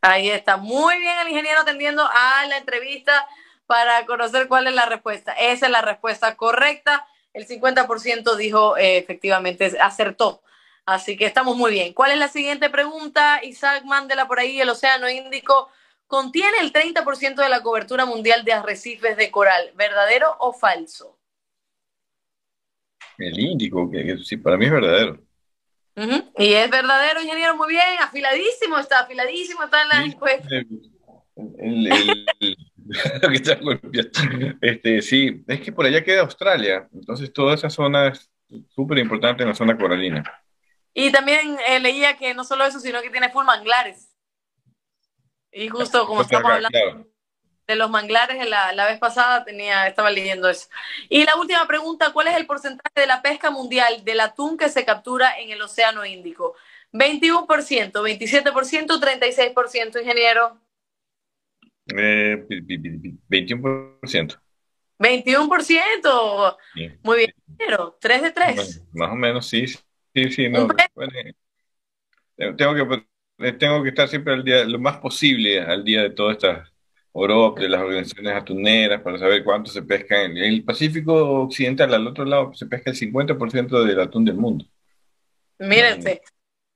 Ahí 0.00 0.30
está, 0.30 0.56
muy 0.56 0.98
bien 0.98 1.18
el 1.20 1.28
ingeniero 1.28 1.60
atendiendo 1.60 2.02
a 2.02 2.46
la 2.48 2.58
entrevista 2.58 3.26
para 3.66 4.06
conocer 4.06 4.48
cuál 4.48 4.66
es 4.66 4.74
la 4.74 4.86
respuesta. 4.86 5.32
Esa 5.32 5.66
es 5.66 5.72
la 5.72 5.82
respuesta 5.82 6.36
correcta. 6.36 7.06
El 7.32 7.46
50% 7.46 8.36
dijo 8.36 8.76
eh, 8.76 8.98
efectivamente, 8.98 9.76
acertó. 9.80 10.42
Así 10.86 11.16
que 11.16 11.26
estamos 11.26 11.56
muy 11.56 11.72
bien. 11.72 11.92
¿Cuál 11.92 12.12
es 12.12 12.18
la 12.18 12.28
siguiente 12.28 12.70
pregunta? 12.70 13.40
Isaac, 13.42 13.82
mándela 13.84 14.28
por 14.28 14.38
ahí. 14.38 14.60
El 14.60 14.68
Océano 14.68 15.10
Índico 15.10 15.68
contiene 16.06 16.60
el 16.60 16.72
30% 16.72 17.42
de 17.42 17.48
la 17.48 17.60
cobertura 17.60 18.06
mundial 18.06 18.44
de 18.44 18.52
arrecifes 18.52 19.16
de 19.16 19.32
coral. 19.32 19.72
¿Verdadero 19.74 20.36
o 20.38 20.52
falso? 20.52 21.18
El 23.18 23.36
Índico, 23.36 23.90
que, 23.90 24.16
sí, 24.18 24.36
para 24.36 24.56
mí 24.56 24.66
es 24.66 24.70
verdadero. 24.70 25.18
Y 26.38 26.52
es 26.52 26.70
verdadero, 26.70 27.22
ingeniero, 27.22 27.56
muy 27.56 27.68
bien, 27.68 27.98
afiladísimo 28.00 28.78
está, 28.78 29.00
afiladísimo 29.00 29.64
está 29.64 29.82
en 29.82 29.88
la 29.88 30.04
encuesta. 30.04 30.48
este, 34.60 35.02
sí, 35.02 35.42
es 35.48 35.60
que 35.60 35.72
por 35.72 35.86
allá 35.86 36.04
queda 36.04 36.20
Australia, 36.20 36.86
entonces 36.92 37.32
toda 37.32 37.54
esa 37.54 37.70
zona 37.70 38.08
es 38.08 38.30
súper 38.68 38.98
importante 38.98 39.42
en 39.42 39.48
la 39.48 39.54
zona 39.54 39.74
coralina. 39.76 40.22
Y 40.98 41.12
también 41.12 41.58
eh, 41.68 41.78
leía 41.78 42.16
que 42.16 42.32
no 42.32 42.42
solo 42.42 42.64
eso, 42.64 42.80
sino 42.80 43.02
que 43.02 43.10
tiene 43.10 43.28
full 43.28 43.44
manglares. 43.44 44.08
Y 45.52 45.68
justo 45.68 46.06
como 46.06 46.22
estamos 46.22 46.50
hablando 46.50 47.06
de 47.66 47.76
los 47.76 47.90
manglares 47.90 48.48
la, 48.48 48.72
la, 48.72 48.86
vez 48.86 48.98
pasada, 48.98 49.44
tenía, 49.44 49.86
estaba 49.86 50.10
leyendo 50.10 50.48
eso. 50.48 50.68
Y 51.10 51.24
la 51.24 51.36
última 51.36 51.66
pregunta, 51.66 52.14
¿cuál 52.14 52.28
es 52.28 52.36
el 52.36 52.46
porcentaje 52.46 52.98
de 52.98 53.06
la 53.06 53.20
pesca 53.20 53.50
mundial 53.50 54.04
del 54.04 54.20
atún 54.20 54.56
que 54.56 54.70
se 54.70 54.86
captura 54.86 55.38
en 55.38 55.50
el 55.50 55.60
Océano 55.60 56.06
Índico? 56.06 56.54
21%, 56.94 57.92
27%, 57.92 58.98
36%, 58.98 60.00
ingeniero. 60.00 60.58
Eh, 61.94 62.42
21%. 63.28 64.40
21%. 64.98 66.56
Muy 67.02 67.18
bien, 67.18 67.34
ingeniero. 67.48 67.98
3 68.00 68.22
de 68.22 68.30
3. 68.30 68.82
más 68.94 69.12
o 69.12 69.14
menos, 69.14 69.46
sí. 69.46 69.66
Sí, 70.16 70.30
sí, 70.30 70.48
no. 70.48 70.66
tengo, 72.56 72.74
que, 72.74 73.52
tengo 73.52 73.82
que 73.82 73.90
estar 73.90 74.08
siempre 74.08 74.32
al 74.32 74.42
día, 74.42 74.64
lo 74.64 74.78
más 74.78 74.96
posible 74.96 75.60
al 75.60 75.84
día 75.84 76.00
de 76.00 76.08
todas 76.08 76.36
estas 76.36 76.72
Europa, 77.12 77.60
de 77.60 77.68
las 77.68 77.82
organizaciones 77.82 78.34
atuneras, 78.34 79.02
para 79.02 79.18
saber 79.18 79.44
cuánto 79.44 79.70
se 79.70 79.82
pesca 79.82 80.22
en 80.22 80.38
el 80.38 80.64
Pacífico 80.64 81.42
Occidental, 81.42 81.92
al 81.92 82.06
otro 82.06 82.24
lado 82.24 82.54
se 82.54 82.64
pesca 82.64 82.88
el 82.90 82.96
50% 82.96 83.84
del 83.84 84.00
atún 84.00 84.24
del 84.24 84.36
mundo. 84.36 84.64
Mírense. 85.58 86.22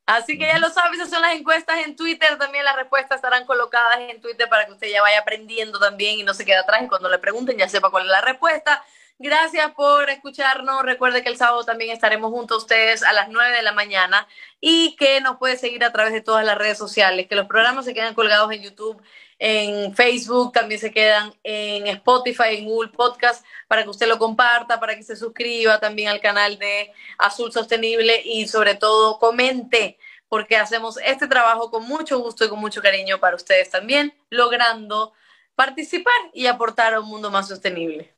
Así 0.05 0.39
que 0.39 0.45
ya 0.45 0.59
lo 0.59 0.69
sabes, 0.69 0.99
esas 0.99 1.09
son 1.09 1.23
las 1.23 1.35
encuestas 1.35 1.87
en 1.87 1.97
Twitter, 1.97 2.37
también 2.37 2.67
las 2.67 2.77
respuestas 2.77 3.17
estarán 3.17 3.47
colocadas 3.47 4.01
en 4.01 4.21
Twitter 4.21 4.51
para 4.51 4.67
que 4.67 4.73
usted 4.73 4.91
ya 4.91 5.01
vaya 5.01 5.21
aprendiendo 5.21 5.79
también 5.79 6.19
y 6.19 6.25
no 6.25 6.35
se 6.35 6.45
quede 6.45 6.57
atrás 6.57 6.83
y 6.83 6.89
cuando 6.89 7.09
le 7.09 7.19
pregunten 7.19 7.57
ya 7.57 7.71
sepa 7.71 7.91
cuál 7.91 8.05
es 8.05 8.11
la 8.11 8.21
respuesta. 8.21 8.85
Gracias 9.23 9.73
por 9.73 10.09
escucharnos. 10.09 10.83
Recuerde 10.83 11.23
que 11.23 11.29
el 11.29 11.37
sábado 11.37 11.63
también 11.63 11.91
estaremos 11.91 12.31
junto 12.31 12.55
a 12.55 12.57
ustedes 12.57 13.03
a 13.03 13.13
las 13.13 13.29
9 13.29 13.55
de 13.55 13.63
la 13.63 13.73
mañana 13.73 14.27
y 14.63 14.97
que 14.97 15.21
nos 15.21 15.37
puede 15.37 15.59
seguir 15.59 15.85
a 15.85 15.93
través 15.93 16.15
de 16.15 16.23
todas 16.23 16.43
las 16.43 16.57
redes 16.57 16.79
sociales, 16.79 17.29
que 17.29 17.35
los 17.35 17.47
programas 17.47 17.85
se 17.85 17.93
quedan 17.93 18.15
colgados 18.15 18.51
en 18.51 18.63
YouTube 18.63 19.03
en 19.39 19.95
Facebook, 19.95 20.53
también 20.53 20.81
se 20.81 20.91
quedan 20.91 21.35
en 21.43 21.87
Spotify, 21.87 22.57
en 22.57 22.65
Google 22.65 22.93
Podcast, 22.93 23.45
para 23.69 23.83
que 23.83 23.91
usted 23.91 24.09
lo 24.09 24.19
comparta, 24.19 24.81
para 24.81 24.97
que 24.97 25.03
se 25.03 25.17
suscriba 25.17 25.79
también 25.81 26.09
al 26.09 26.21
canal 26.23 26.59
de 26.59 26.91
Azul 27.19 27.53
Sostenible 27.53 28.23
y 28.25 28.49
sobre 28.49 28.75
todo 28.75 29.19
comente, 29.19 29.99
porque 30.31 30.57
hacemos 30.57 30.97
este 31.05 31.27
trabajo 31.27 31.71
con 31.71 31.85
mucho 31.87 32.19
gusto 32.21 32.47
y 32.47 32.49
con 32.49 32.59
mucho 32.59 32.81
cariño 32.81 33.21
para 33.21 33.37
ustedes 33.37 33.69
también, 33.69 34.15
logrando 34.31 35.13
participar 35.55 36.15
y 36.33 36.47
aportar 36.47 36.95
a 36.95 37.01
un 37.01 37.09
mundo 37.09 37.31
más 37.31 37.49
sostenible. 37.49 38.15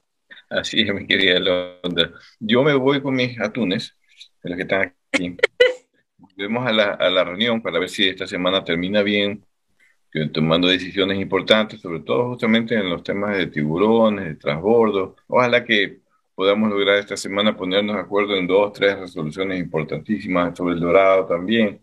Así 0.53 0.83
es, 0.83 0.95
mi 0.95 1.07
querida 1.07 1.39
Londra. 1.39 2.13
Yo 2.39 2.63
me 2.63 2.75
voy 2.75 3.01
con 3.01 3.15
mis 3.15 3.41
atunes, 3.41 3.97
de 4.43 4.51
los 4.51 4.57
que 4.57 4.63
están 4.63 4.95
aquí. 5.13 5.37
Volvemos 6.19 6.67
a 6.67 6.73
la, 6.73 6.91
a 6.93 7.11
la 7.11 7.25
reunión 7.25 7.63
para 7.63 7.79
ver 7.79 7.89
si 7.89 8.09
esta 8.09 8.27
semana 8.27 8.63
termina 8.63 9.03
bien 9.03 9.45
tomando 10.33 10.69
decisiones 10.69 11.19
importantes, 11.21 11.81
sobre 11.81 12.01
todo 12.01 12.29
justamente 12.31 12.75
en 12.75 12.91
los 12.91 13.03
temas 13.03 13.37
de 13.37 13.47
tiburones, 13.47 14.27
de 14.27 14.35
transbordo. 14.35 15.17
Ojalá 15.27 15.65
que 15.65 16.01
podamos 16.35 16.69
lograr 16.71 16.99
esta 16.99 17.17
semana 17.17 17.57
ponernos 17.57 17.97
de 17.97 18.03
acuerdo 18.03 18.37
en 18.37 18.47
dos, 18.47 18.75
tres 18.75 18.99
resoluciones 18.99 19.59
importantísimas 19.59 20.57
sobre 20.57 20.75
el 20.75 20.81
dorado 20.81 21.27
también, 21.27 21.81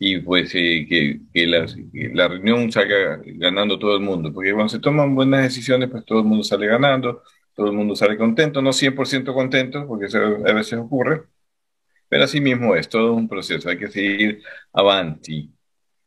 y 0.00 0.18
pues 0.18 0.52
eh, 0.54 0.86
que, 0.88 1.20
que, 1.32 1.46
la, 1.46 1.66
la, 2.14 2.28
reunión 2.28 2.72
salga 2.72 3.20
ganando 3.24 3.78
todo 3.78 3.94
el 3.96 4.02
mundo, 4.02 4.32
porque 4.32 4.52
cuando 4.52 4.70
se 4.70 4.80
toman 4.80 5.14
buenas 5.14 5.42
decisiones, 5.42 5.90
pues 5.90 6.04
todo 6.04 6.20
el 6.20 6.24
mundo 6.24 6.42
sale 6.42 6.66
ganando, 6.66 7.22
todo 7.60 7.68
el 7.68 7.76
mundo 7.76 7.94
sale 7.94 8.16
contento, 8.16 8.62
no 8.62 8.70
100% 8.70 9.34
contento, 9.34 9.86
porque 9.86 10.06
eso 10.06 10.18
a 10.18 10.52
veces 10.54 10.78
ocurre, 10.78 11.24
pero 12.08 12.24
así 12.24 12.40
mismo 12.40 12.74
es, 12.74 12.88
todo 12.88 13.12
un 13.12 13.28
proceso, 13.28 13.68
hay 13.68 13.76
que 13.76 13.88
seguir 13.88 14.42
avanti. 14.72 15.52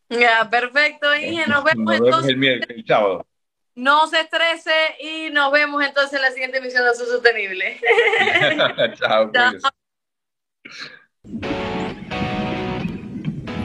Ya, 0.09 0.49
perfecto, 0.49 1.15
Inge. 1.15 1.45
Nos 1.45 1.63
vemos, 1.63 1.93
entonces. 1.93 2.29
el 2.31 2.37
miércoles, 2.37 2.83
sábado. 2.87 3.27
No 3.75 4.07
se 4.07 4.21
estrese 4.21 4.71
y 4.99 5.29
nos 5.29 5.51
vemos 5.51 5.83
entonces 5.83 6.13
en 6.13 6.23
la 6.23 6.31
siguiente 6.31 6.57
emisión 6.57 6.85
de 6.85 6.95
Su 6.95 7.05
Sostenible. 7.05 7.79
Chao. 8.95 9.31
Pues. 9.31 9.61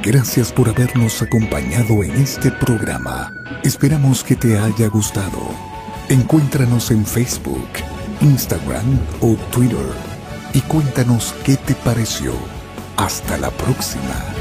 Gracias 0.03 0.53
por 0.53 0.69
habernos 0.69 1.23
acompañado 1.23 2.05
en 2.05 2.11
este 2.17 2.51
programa. 2.51 3.33
Esperamos 3.65 4.23
que 4.23 4.37
te 4.37 4.59
haya 4.59 4.89
gustado. 4.89 5.78
Encuéntranos 6.11 6.91
en 6.91 7.05
Facebook, 7.05 7.69
Instagram 8.23 8.99
o 9.21 9.37
Twitter 9.51 9.93
y 10.55 10.63
cuéntanos 10.63 11.35
qué 11.45 11.57
te 11.59 11.75
pareció. 11.75 12.33
Hasta 12.97 13.37
la 13.37 13.51
próxima. 13.51 14.38